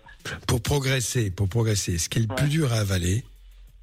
[0.45, 3.23] Pour progresser, pour progresser, ce qui est le plus dur à avaler,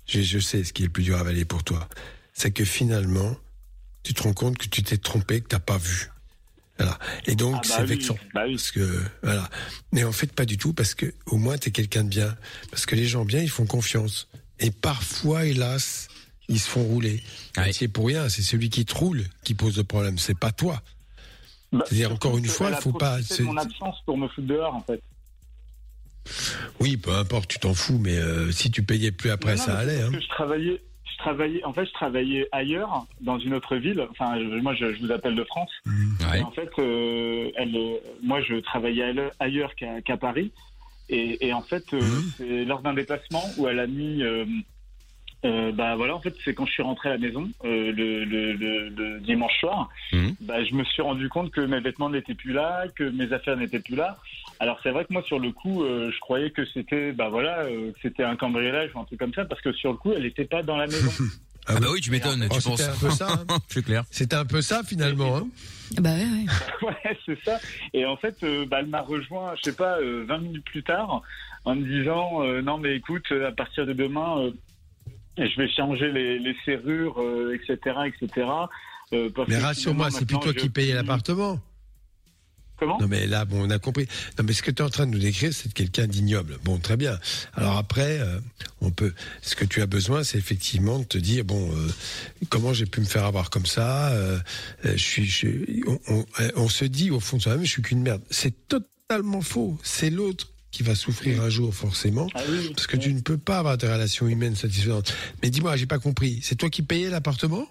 [0.07, 1.89] je, je sais ce qui est le plus dur à avaler pour toi,
[2.33, 3.35] c'est que finalement,
[4.05, 6.11] tu te rends compte que tu t'es trompé, que t'as pas vu.
[6.79, 6.99] Voilà.
[7.27, 9.49] Et donc Ah bah c'est oui, vexant parce que voilà.
[9.93, 12.37] Mais en fait pas du tout parce que au moins t'es quelqu'un de bien.
[12.71, 14.29] Parce que les gens bien ils font confiance.
[14.59, 16.09] Et parfois hélas
[16.49, 17.23] ils se font rouler.
[17.73, 18.29] C'est pour rien.
[18.29, 20.19] C'est celui qui te roule qui pose le problème.
[20.19, 20.83] C'est pas toi.
[21.73, 23.21] C'est-à-dire encore une fois il faut pas.
[23.21, 25.01] de mon absence pour me foutre dehors, en fait.
[26.81, 29.67] Oui peu importe tu t'en fous mais euh, si tu payais plus après Non, non,
[29.67, 29.99] ça allait.
[30.01, 30.13] parce Hein.
[30.13, 30.83] que je travaillais,
[31.17, 34.07] je travaillais, en fait, je travaillais ailleurs, dans une autre ville.
[34.11, 35.73] Enfin, je- moi, je, je vous appelle de France.
[36.41, 37.75] Et en fait, euh, elle,
[38.23, 40.53] moi, je travaillais aille- ailleurs qu'à Paris.
[41.09, 44.23] Et, et en fait, euh, c'est lors d'un déplacement où elle a mis.
[44.23, 44.45] euh,
[45.73, 48.53] bah voilà, en fait, c'est quand je suis rentré à la maison euh, le, le,
[48.55, 49.89] le- le dimanche soir,
[50.41, 53.57] bah, je me suis rendu compte que mes vêtements n'étaient plus là, que mes affaires
[53.57, 54.19] n'étaient plus là.
[54.61, 57.61] Alors c'est vrai que moi sur le coup, euh, je croyais que c'était bah voilà,
[57.65, 60.13] euh, que c'était un cambriolage ou un truc comme ça, parce que sur le coup,
[60.13, 61.11] elle n'était pas dans la maison.
[61.69, 62.89] Ah, bah oui, tu m'étonnes, Oh, tu c'était penses.
[62.89, 63.59] un peu ça, hein.
[63.69, 64.05] C'est clair.
[64.13, 65.39] C'était un peu ça finalement.
[65.39, 65.49] Hein.
[65.99, 66.47] Bah ouais, ouais.
[66.87, 67.59] ouais, c'est ça.
[67.93, 70.85] Et en fait, euh, bah, elle m'a rejoint, je sais pas, euh, 20 minutes plus
[70.85, 71.23] tard,
[71.65, 74.53] en me disant euh, non mais écoute, à partir de demain, euh,
[75.39, 78.47] je vais changer les, les serrures, euh, etc., etc.
[79.15, 81.59] euh, parce Mais rassure-moi, c'est plus toi je- qui payais l'appartement.
[82.79, 82.99] Comment?
[83.01, 84.07] Non mais là, bon, on a compris.
[84.39, 86.59] Non mais ce que tu es en train de nous décrire, c'est quelqu'un d'ignoble.
[86.65, 87.19] Bon, très bien.
[87.55, 88.39] Alors après, euh,
[88.81, 89.15] on peut.
[89.43, 91.89] Ce que tu as besoin, c'est effectivement de te dire bon, euh,
[92.51, 94.39] comment j'ai pu me faire avoir comme ça euh,
[94.85, 95.27] euh, Je suis.
[95.27, 98.23] je- on, on- euh, on se dit au fond de soi-même, je suis qu'une merde.
[98.31, 99.79] C'est totalement faux.
[99.83, 102.41] C'est l'autre qui va souffrir un jour forcément, Ah
[102.75, 105.15] parce que tu ne peux pas avoir des relations humaines satisfaisantes.
[105.43, 106.41] Mais dis-moi, j'ai pas compris.
[106.43, 107.67] C'est toi qui payais l'appartement?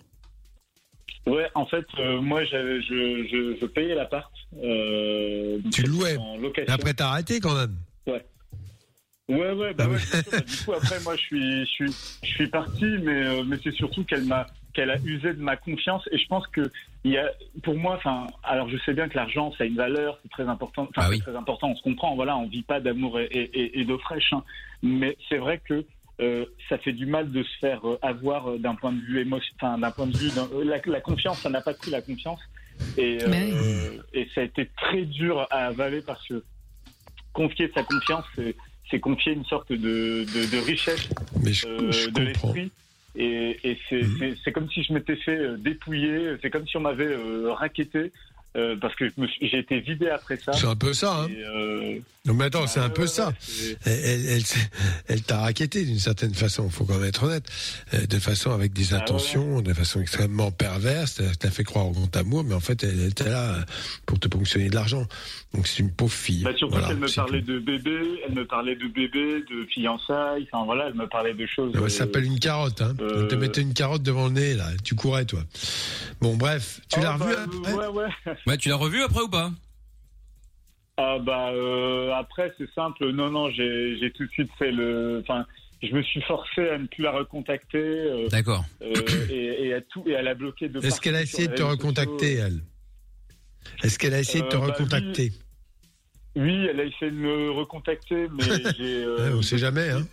[1.25, 4.31] Ouais, en fait, euh, moi, je, je, je, payais l'appart.
[4.63, 6.17] Euh, Tu le louais.
[6.17, 6.73] en location.
[6.73, 7.75] Après, t'as arrêté quand même.
[8.07, 8.23] Ouais.
[9.27, 11.65] Ouais, ouais, Ah bah ouais, bien sûr, bah, du coup, après, moi, je suis, je
[11.71, 11.91] suis,
[12.23, 14.45] je suis parti, mais, euh, mais c'est surtout qu'elle m'a,
[14.75, 16.71] qu'elle a usé de ma confiance, et je pense que,
[17.03, 17.31] il y a,
[17.63, 20.43] pour moi, enfin, alors je sais bien que l'argent, ça a une valeur, c'est très
[20.47, 23.79] important, enfin, c'est très important, on se comprend, voilà, on vit pas d'amour et, et,
[23.79, 24.43] et- d'eau fraîche, hein.
[24.83, 25.83] mais c'est vrai que,
[26.21, 29.19] euh, ça fait du mal de se faire euh, avoir euh, d'un point de vue
[29.19, 30.29] émotion, enfin, d'un point de vue,
[30.63, 32.39] la, la confiance, ça n'a pas pris la confiance,
[32.97, 36.43] et, euh, et ça a été très dur à avaler parce que
[37.33, 38.25] confier sa confiance,
[38.89, 41.09] c'est, confier une sorte de, de, de richesse
[41.43, 42.71] je de l'esprit.
[43.17, 47.15] Et, et c'est, comme si je m'étais fait dépouiller, c'est comme si on m'avait
[47.51, 48.13] raquetté,
[48.53, 49.11] parce que
[49.41, 50.53] j'ai été vidé après ça.
[50.53, 51.27] C'est un peu ça, hein.
[51.29, 53.33] Et, Non mais attends, c'est un peu ça.
[53.85, 54.43] Elle, elle, elle,
[55.07, 57.45] elle t'a raquetté d'une certaine façon, faut quand même être honnête,
[57.93, 61.19] Euh, de façon avec des Ah intentions, de façon extrêmement perverse.
[61.19, 63.61] Elle t'a fait croire au grand amour, mais en fait, elle, elle était là euh,
[64.05, 65.05] pour te ponctionner de l'argent.
[65.53, 66.43] Donc c'est une pauvre fille.
[66.43, 70.47] Bah, surtout Voilà, qu'elle me parlait de bébé, elle me parlait de bébé, de fiançailles,
[70.51, 71.71] enfin voilà, elle me parlait de choses.
[71.71, 71.79] tout.
[71.79, 72.81] Ça euh, s'appelle une carotte.
[72.81, 72.95] Hein.
[73.01, 74.67] euh, On te mettait une carotte devant le nez, là.
[74.83, 75.41] Tu courais, toi.
[76.21, 76.81] Bon, bref.
[76.89, 77.71] Tu oh, l'as bah, après?
[77.73, 78.33] Ouais, ouais.
[78.47, 79.51] Ouais, tu l'as revu après ou pas?
[80.97, 85.45] Ah bah euh, après c'est simple, non non j'ai tout de suite fait le, enfin
[85.83, 87.77] je me suis forcé à ne plus la recontacter.
[87.77, 88.63] euh, D'accord.
[88.81, 90.79] euh, et, et à tout et elle a bloqué de.
[90.79, 92.61] Est-ce qu'elle a essayé de te recontacter, elle?
[93.83, 95.31] Est-ce qu'elle a essayé de te Euh, bah, recontacter?
[96.37, 98.43] Oui, elle a essayé de me recontacter, mais
[98.77, 99.03] j'ai.
[99.03, 100.07] euh, Ouais, On sait jamais, hein.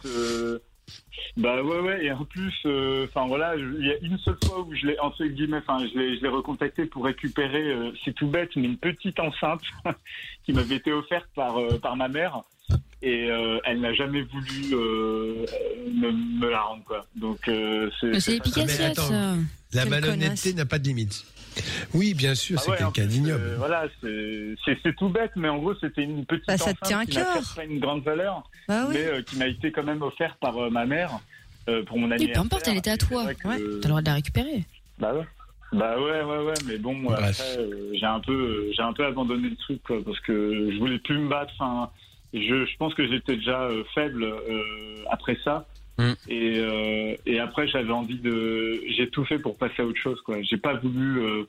[1.36, 4.60] Bah ouais ouais et en plus euh, enfin voilà il y a une seule fois
[4.60, 8.14] où je l'ai entre guillemets enfin je l'ai je l'ai recontacté pour récupérer euh, c'est
[8.14, 9.62] tout bête mais une petite enceinte
[10.44, 12.42] qui m'avait été offerte par euh, par ma mère
[13.02, 15.46] et euh, elle n'a jamais voulu euh,
[15.92, 19.36] me, me la rendre quoi donc euh, c'est efficace, ça.
[19.72, 21.24] La malhonnêteté n'a pas de limite.
[21.94, 23.42] Oui, bien sûr, Ah c'est ouais, quelqu'un d'ignoble.
[23.44, 27.00] euh, voilà, c'est- tout bête, mais en gros, c'était une petite Bah, ça te tient
[27.00, 27.24] à qui n'a
[27.56, 28.94] pas une grande valeur, Bah oui.
[28.94, 31.10] mais euh, qui m'a été quand même offerte par euh, ma mère
[31.68, 32.42] euh, pour mon anniversaire.
[32.42, 33.24] peu importe, elle était à toi.
[33.24, 34.64] Ouais, t'as le droit de la récupérer.
[34.98, 35.24] Bah ouais.
[35.72, 37.40] Bah ouais, ouais, ouais, mais bon, Bref.
[37.40, 40.70] après, euh, j'ai un peu, euh, j'ai un peu abandonné le truc, quoi, parce que
[40.70, 41.52] je voulais plus me battre.
[41.58, 41.90] Enfin,
[42.34, 45.66] je, je pense que j'étais déjà euh, faible euh, après ça.
[46.02, 46.14] Mm.
[46.28, 50.20] Et, euh, et après, j'avais envie de, j'ai tout fait pour passer à autre chose,
[50.24, 50.36] quoi.
[50.42, 51.44] J'ai pas voulu euh,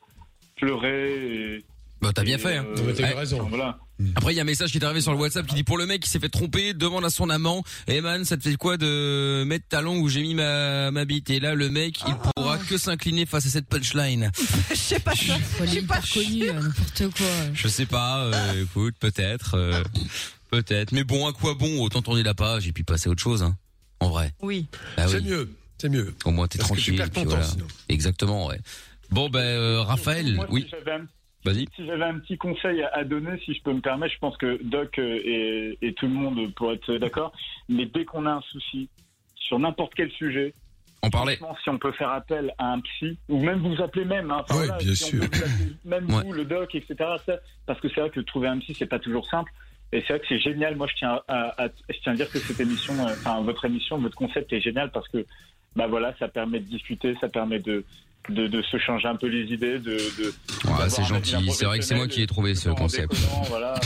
[0.58, 1.56] pleurer.
[1.56, 1.64] Et,
[2.02, 2.58] Bah t'as bien et, fait.
[2.58, 2.66] Hein.
[2.78, 3.20] euh, t'as eu Ouais.
[3.20, 3.40] raison.
[3.42, 3.80] enfin, voilà.
[4.16, 5.78] Après, il y a un message qui est arrivé sur le WhatsApp qui dit pour
[5.78, 8.56] le mec qui s'est fait tromper, demande à son amant, eh man, ça te fait
[8.58, 11.30] quoi de mettre ta langue où j'ai mis ma, ma bite?
[11.30, 14.32] Et là, le mec, il pourra que s'incliner face à cette punchline.
[14.72, 15.36] Je sais pas ça.
[15.62, 17.28] Aller hyper connu, euh, n'importe quoi.
[17.54, 19.84] Je sais pas, euh, écoute, peut-être, euh,
[20.50, 20.92] peut-être.
[20.92, 21.80] Mais bon, à quoi bon?
[21.82, 23.56] Autant tourner la page et puis passer à autre chose, hein.
[24.04, 24.32] En vrai.
[24.42, 24.68] Oui.
[24.98, 25.24] Bah C'est oui.
[25.30, 26.14] mieux, c'est mieux.
[26.26, 26.96] Au moins t'es que tu tranquille.
[26.98, 27.44] perds ton puis temps, voilà.
[27.46, 27.66] sinon.
[27.90, 28.60] Exactement, ouais.
[29.12, 31.06] Bon ben euh, Raphaël, Moi, oui, Si j'avais un,
[31.46, 31.68] vas-y.
[31.76, 34.60] si j'avais un petit conseil à, donner, si je peux me permettre, je pense que
[34.64, 37.32] Doc euh, et, et tout le monde pourrait être d'accord.
[37.70, 38.90] Mais dès qu'on a un souci
[39.36, 40.54] sur n'importe quel sujet,
[41.04, 41.38] On parlait.
[41.64, 44.68] si on peut faire appel à un psy, ou même vous appelez même, hein, Ouais,
[44.80, 45.20] bien si on sûr.
[45.30, 46.24] peut vous appeler même Ouais.
[46.24, 46.96] vous, le doc, etc.
[47.66, 49.52] parce que c'est vrai que trouver un psy, c'est pas toujours simple.
[49.96, 50.76] Et c'est vrai que c'est génial.
[50.76, 53.64] Moi, je tiens à, à- je tiens à dire que cette émission, euh, enfin, votre
[53.66, 55.26] émission, votre concept est génial parce que,
[55.76, 57.84] bah voilà, ça permet de discuter, ça permet de,
[58.30, 60.32] de, de se changer un peu les idées, de, de Ouais,
[60.66, 61.52] d'avoir c'est gentil.
[61.52, 63.14] C'est vrai que c'est moi qui ai trouvé ce concept.
[63.50, 63.76] voilà.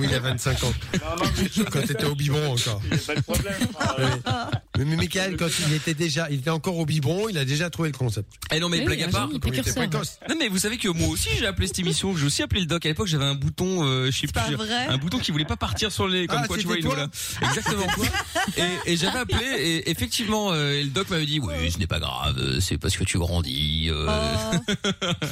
[0.00, 0.72] Oui, il y a 25 ans.
[0.94, 2.80] Non, non, mais Quand t'étais au biberon encore.
[2.84, 3.54] il y a pas de problème.
[3.74, 7.38] Enfin, euh, Mais, mais Michael, quand il était déjà, il était encore au biberon, il
[7.38, 8.28] a déjà trouvé le concept.
[8.52, 9.28] Eh non mais Oui, blague à un part.
[9.30, 9.74] il était précurseur.
[9.88, 10.18] précoce.
[10.28, 12.66] Non mais vous savez que moi aussi j'ai appelé cette émission, j'ai aussi appelé le
[12.66, 15.30] doc à l'époque, j'avais un bouton euh, je sais pas plus vrai un bouton qui
[15.32, 17.08] voulait pas partir sur les comme Ah, quoi tu vois il nous toi là.
[17.48, 18.06] Exactement quoi.
[18.86, 21.86] Et, et j'avais appelé et effectivement euh, et le doc m'avait dit oui, ce n'est
[21.86, 24.06] pas grave, euh, c'est parce que tu grandis euh.
[24.08, 24.72] Oh,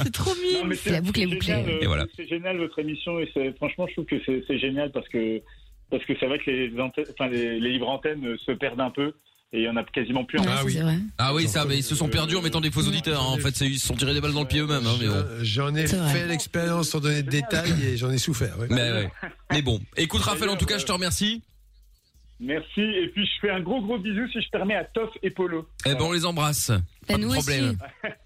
[0.02, 0.76] c'est trop Non, mignon.
[0.82, 1.40] C'est la boucle est bouclée.
[1.54, 2.06] génial, euh, Et voilà.
[2.16, 4.16] C'est génial votre émission et c'est franchement je trouve que
[4.46, 5.40] c'est génial parce que
[5.90, 8.90] parce que c'est vrai que les, antennes- enfin, les, les livres antennes se perdent un
[8.90, 9.12] peu
[9.52, 10.38] et il y en a quasiment plus.
[10.38, 10.76] en Ah oui.
[10.78, 10.98] vrai.
[11.18, 13.32] Ah oui, ça mais ils se sont perdus en mettant des faux auditeurs hein.
[13.32, 15.24] en fait, ils se sont tirés des balles dans le pied eux-mêmes hein, mais bon.
[15.42, 18.58] J'en ai fait l'expérience sans donner de détails et j'en ai souffert.
[18.58, 18.66] ouais.
[18.70, 19.10] Mais ouais.
[19.50, 21.42] Mais bon, écoute Raphaël en tout cas, je te remercie.
[22.42, 25.30] Merci et puis je fais un gros gros bisou si je permets à Toff et
[25.30, 25.68] Polo.
[25.84, 26.72] Eh ben on les embrasse.
[27.06, 27.76] Pas de nous problème.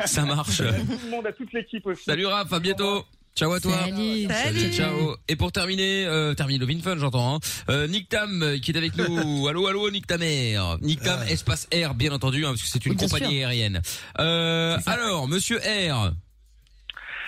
[0.04, 0.58] Ça marche.
[0.58, 0.64] Tout
[1.04, 2.04] le monde, à toute l'équipe aussi.
[2.04, 3.04] Salut Raph, à bientôt.
[3.36, 3.72] Ciao à toi.
[3.72, 4.28] Salut.
[4.28, 4.72] Salut.
[4.72, 5.16] Ciao.
[5.26, 7.34] Et pour terminer, euh, terminer Lovin Fun, j'entends.
[7.34, 9.08] Hein, euh, Nick Tam euh, qui est avec nous.
[9.48, 10.56] allô, allô, Nick Tamer.
[10.80, 13.48] Nick Tam, espace R, bien entendu, hein, parce que c'est une Oui, compagnie sûr.
[13.48, 13.82] aérienne.
[14.20, 16.12] Euh, alors, Monsieur R.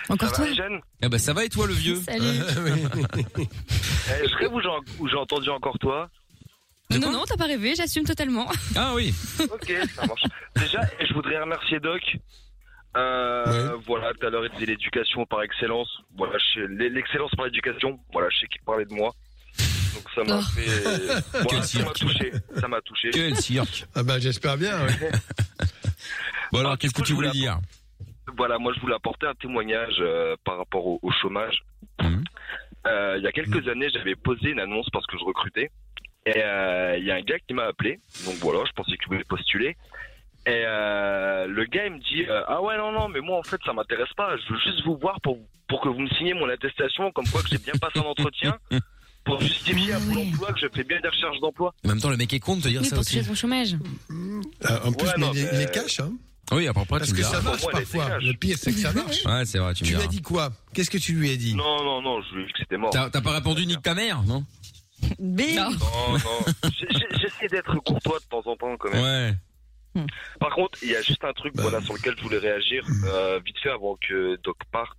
[0.09, 0.45] Encore toi
[1.01, 2.01] Eh ben, ça va et toi, le vieux?
[2.05, 2.25] Salut.
[2.25, 2.55] Est-ce
[4.39, 4.69] que vous j'ai
[5.11, 6.09] j'ai entendu encore toi?
[6.89, 8.49] Non, non, t'as pas rêvé, j'assume totalement.
[8.77, 9.13] Ah oui.
[9.39, 10.23] Ok, ça marche.
[10.55, 11.99] Déjà, je voudrais remercier Doc.
[12.97, 15.89] Euh, Voilà, tout à l'heure il disait l'éducation par excellence.
[16.17, 16.37] Voilà,
[16.67, 17.99] l'excellence par l'éducation.
[18.11, 19.13] Voilà, je sais qu'il parlait de moi.
[19.93, 20.41] Donc ça m'a Oh.
[20.41, 21.23] fait.
[21.31, 22.31] Quel Voilà, ça m'a touché.
[22.59, 23.09] Ça m'a touché.
[23.11, 23.85] Quel cirque.
[23.95, 24.85] Ah bah j'espère bien.
[24.85, 24.93] ouais.
[26.53, 27.59] Bon alors, qu'est-ce que tu voulais dire
[28.37, 31.61] Voilà, moi je voulais apporter un témoignage euh, par rapport au, au chômage.
[32.01, 32.23] Mhm.
[32.87, 35.69] Euh, il y a quelques années, j'avais posé une annonce parce que je recrutais.
[36.25, 37.99] Et euh, il y a un gars qui m'a appelé.
[38.25, 39.75] Donc voilà, je pensais qu'il voulait postuler.
[40.47, 43.43] Et euh, le gars, il me dit euh, Ah ouais, non, non, mais moi en
[43.43, 44.35] fait, ça m'intéresse pas.
[44.37, 45.37] Je veux juste vous voir pour,
[45.67, 48.57] pour que vous me signiez mon attestation, comme quoi que j'ai bien passé un entretien,
[49.25, 51.73] pour justifier à Pôle emploi que je fais bien des recherches d'emploi.
[51.83, 53.21] En même temps, le mec est con de te dire Oui, ça pour aussi.
[53.23, 53.75] son chômage.
[54.63, 56.11] Ah, en plus, Ouais, mais non, il, est, mais- il est cash, hein.
[56.53, 57.35] Oui, après, après Parce tu me que diras.
[57.35, 58.05] ça marche Pour moi, parfois.
[58.07, 58.23] cash.
[58.23, 59.25] Le pire, c'est que ça marche.
[59.25, 60.03] Ouais, c'est vrai, tu me Tu lui diras.
[60.05, 60.49] as dit quoi?
[60.73, 61.53] Qu'est-ce que tu lui as dit?
[61.55, 62.91] Non, non, non, je lui ai dit que c'était mort.
[62.91, 64.45] T'as t'as pas répondu Nick ta mère, non?
[65.19, 65.57] Bing.
[65.57, 65.69] Non,
[66.13, 66.19] non.
[66.79, 69.03] J'ai- j'ai- J'essaie d'être courtois de temps en temps quand même.
[69.03, 69.33] Ouais.
[70.39, 73.39] Par contre, il y a juste un truc voilà, sur lequel je voulais réagir euh,
[73.43, 74.97] vite fait avant que Doc parte.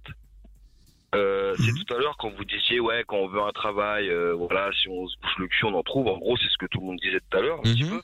[1.15, 4.35] Euh, c'est tout à l'heure quand vous disiez ouais quand on veut un travail euh,
[4.35, 6.07] voilà si on se bouche le cul on en trouve.
[6.09, 8.03] En gros c'est ce que tout le monde disait tout à l'heure un petit peu.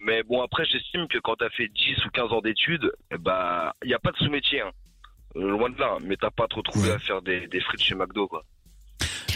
[0.00, 3.74] Mais bon après j'estime que quand t'as fait 10 ou 15 ans d'études eh bah
[3.82, 4.72] il y a pas de sous-métier hein.
[5.34, 7.94] Loin de là mais t'as pas à te retrouver à faire des, des frites chez
[7.94, 8.44] McDo quoi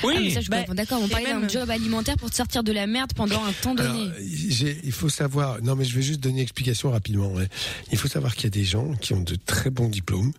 [0.05, 0.75] Oui, ah, mais ça, je comprends.
[0.75, 1.01] d'accord.
[1.03, 3.89] On parlait d'un job alimentaire pour te sortir de la merde pendant un temps donné.
[3.89, 5.63] Alors, il faut savoir.
[5.63, 7.33] Non, mais je vais juste donner une explication rapidement.
[7.33, 7.49] ouais.
[7.93, 10.33] Il faut savoir qu'il y a des gens qui ont de très bons diplômes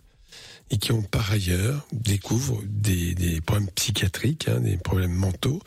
[0.70, 5.60] et qui ont par ailleurs découvrent des, des problèmes psychiatriques, hein, des problèmes mentaux,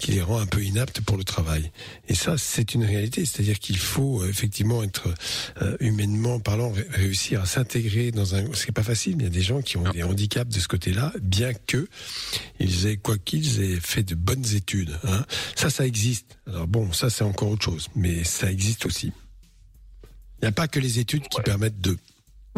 [0.00, 1.70] qui les rend un peu inaptes pour le travail.
[2.08, 3.24] Et ça, c'est une réalité.
[3.24, 5.14] C'est-à-dire qu'il faut euh, effectivement être
[5.62, 8.44] euh, humainement parlant, ré- réussir à s'intégrer dans un.
[8.54, 9.14] C'est pas facile.
[9.18, 11.88] Il y a des gens qui ont des handicaps de ce côté-là, bien que
[12.58, 14.98] ils aient quoi qu'ils aient fait de bonnes études.
[15.04, 15.24] Hein.
[15.54, 16.38] Ça, ça existe.
[16.48, 19.12] Alors bon, ça c'est encore autre chose, mais ça existe aussi.
[20.40, 21.96] Il n'y a pas que les études qui permettent de.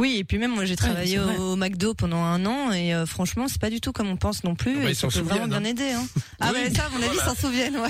[0.00, 3.46] Oui, et puis même moi j'ai travaillé au McDo pendant un an et euh, franchement
[3.48, 5.20] c'est pas du tout comme on pense non plus Ah bah, et ils s'en peut
[5.20, 5.64] vraiment souviennent, bien hein.
[5.64, 5.90] aider.
[5.92, 6.06] Hein.
[6.40, 6.60] Ah Oui.
[6.62, 7.88] ouais ça à mon avis ils s'en souviennent ouais.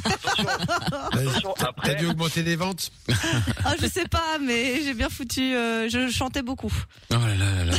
[1.56, 2.90] T'as- T'as dû augmenter les ventes
[3.64, 6.72] Ah je sais pas mais j'ai bien foutu, euh, je chantais beaucoup.
[7.12, 7.74] Oh là là là là.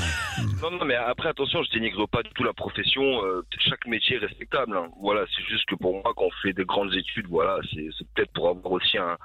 [0.62, 3.02] Non, non, mais après, attention, je dénigre pas du tout la profession.
[3.26, 4.76] euh, chaque métier est respectable.
[4.78, 4.88] hein.
[5.02, 8.08] Voilà, c'est juste que pour moi, quand on fait des grandes études, voilà, c'est c'est
[8.14, 9.18] peut-être pour avoir aussi un,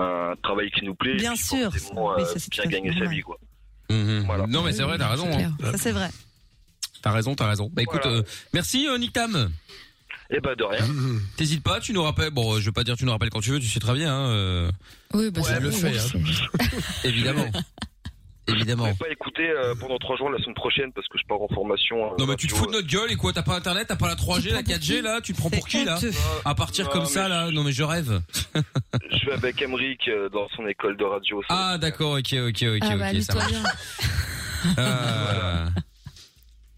[0.00, 1.16] un travail qui nous plaît.
[1.16, 1.70] Bien sûr.
[1.96, 3.38] euh, bien gagner sa vie, quoi.
[3.90, 4.26] Mhm.
[4.48, 5.28] Non mais c'est vrai, t'as raison.
[5.32, 5.52] hein.
[5.72, 6.10] Ça c'est vrai.
[7.02, 7.70] T'as raison, t'as raison.
[7.72, 8.18] Bah écoute, Voilà.
[8.18, 8.22] euh,
[8.52, 9.50] merci euh, Nick Tam.
[10.30, 10.84] Eh ben de rien.
[11.36, 12.30] T'hésites pas, tu nous rappelles.
[12.30, 13.94] Bon, euh, je vais pas dire tu nous rappelles quand tu veux, tu sais très
[13.94, 14.12] bien.
[14.12, 14.70] Hein, euh,
[15.14, 16.70] Oui, bah, Je c'est le on Hein.
[17.04, 17.46] évidemment.
[18.48, 18.84] évidemment.
[18.86, 21.40] Je vais pas écouter euh, pendant trois jours la semaine prochaine parce que je pars
[21.40, 22.12] en formation.
[22.12, 23.96] euh, Non mais tu te fous de notre gueule et quoi T'as pas internet, t'as
[23.96, 25.98] pas la 3G, la 4G là Tu te prends pour qui là.
[26.44, 28.20] À partir Non, comme ça là Non mais je rêve.
[28.56, 28.62] euh,
[29.10, 31.42] Je suis avec Emric euh, dans son école de radio.
[31.48, 31.72] ça.
[31.72, 33.50] Ah d'accord, ok, ok, ok, Ah, bah, ok, ça amuse-toi marche.
[33.52, 33.62] bien.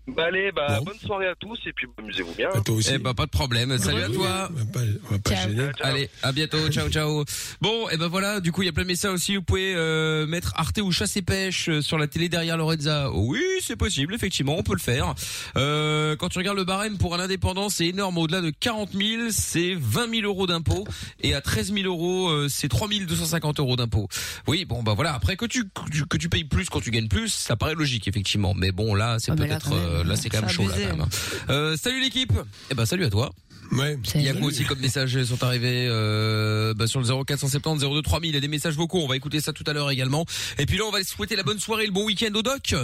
[0.09, 0.13] Ah.
[0.17, 2.49] Bah allez, bah bonne soirée à tous et puis amusez-vous bien.
[2.65, 2.91] toi aussi.
[2.95, 3.77] Eh ben pas de problème.
[3.79, 4.49] Salut à toi.
[4.51, 5.49] On va pas, on va pas Ciao.
[5.51, 5.69] gêner.
[5.81, 6.69] Allez, à bientôt.
[6.71, 7.25] Ciao, ciao.
[7.61, 8.41] Bon, et ben voilà.
[8.41, 9.37] Du coup, il y a plein de messages aussi.
[9.37, 13.11] Vous pouvez euh, mettre Arte ou chasse et pêche euh, sur la télé derrière Lorenza.
[13.13, 14.15] Oui, c'est possible.
[14.15, 15.15] Effectivement, on peut le faire.
[15.57, 18.19] Euh, quand tu regardes le barème pour un indépendant, c'est énorme.
[18.19, 20.87] Au-delà de 40 000, c'est 20 000 euros d'impôts.
[21.21, 24.09] Et à 13 000 euros, euh, c'est 3 250 euros d'impôts.
[24.47, 25.15] Oui, bon, bah voilà.
[25.15, 25.65] Après, que tu,
[26.09, 28.55] que tu payes plus quand tu gagnes plus, ça paraît logique, effectivement.
[28.57, 30.51] Mais bon, là, c'est Ah, mais là, peut-être, quand même, euh, là, c'est quand même
[30.51, 31.07] chaud, là, quand même.
[31.51, 32.33] Euh, salut l'équipe.
[32.71, 33.31] Eh ben, salut à toi.
[33.73, 33.99] Ouais.
[34.15, 38.03] Il y a quoi aussi comme messages sont arrivés euh, bah, sur le 0470 02
[38.03, 39.01] 3000 Il y a des messages vocaux.
[39.03, 40.25] On va écouter ça tout à l'heure également.
[40.59, 42.75] Et puis là, on va souhaiter la bonne soirée, et le bon week-end au doc.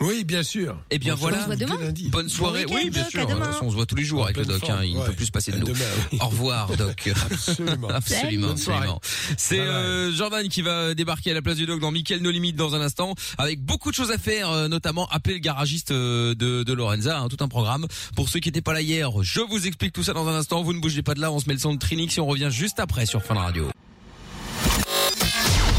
[0.00, 0.76] Oui, bien sûr.
[0.90, 1.56] Et bien On se voilà.
[1.56, 2.08] dès lundi.
[2.10, 2.66] Bonne soirée.
[2.66, 3.26] Bon oui, bien Doc, sûr.
[3.26, 3.50] demain.
[3.62, 4.60] On se voit tous les jours En avec le doc.
[4.60, 5.66] forme, hein, il ne peut plus se passer de nous.
[5.66, 5.78] demain,
[6.12, 6.18] oui.
[6.20, 7.08] Au revoir, doc.
[7.30, 7.88] Absolument.
[7.90, 8.54] Absolument.
[9.38, 12.56] C'est euh, Jordan qui va débarquer à la place du doc dans Mickaël No Limite
[12.56, 16.34] dans un instant, avec beaucoup de choses à faire, euh, notamment appeler le garagiste euh,
[16.34, 17.86] de, de Lorenza, hein, tout un programme.
[18.14, 20.62] Pour ceux qui n'étaient pas là hier, je vous explique tout ça dans un instant.
[20.62, 22.26] Vous ne bougez pas de là, on se met le son de Trinix et on
[22.26, 23.70] revient juste après sur Fun Radio.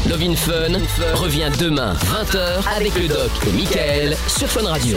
[0.08, 0.72] Love Fun
[1.14, 4.96] revient demain 20h avec le doc et Michael sur Fun Radio.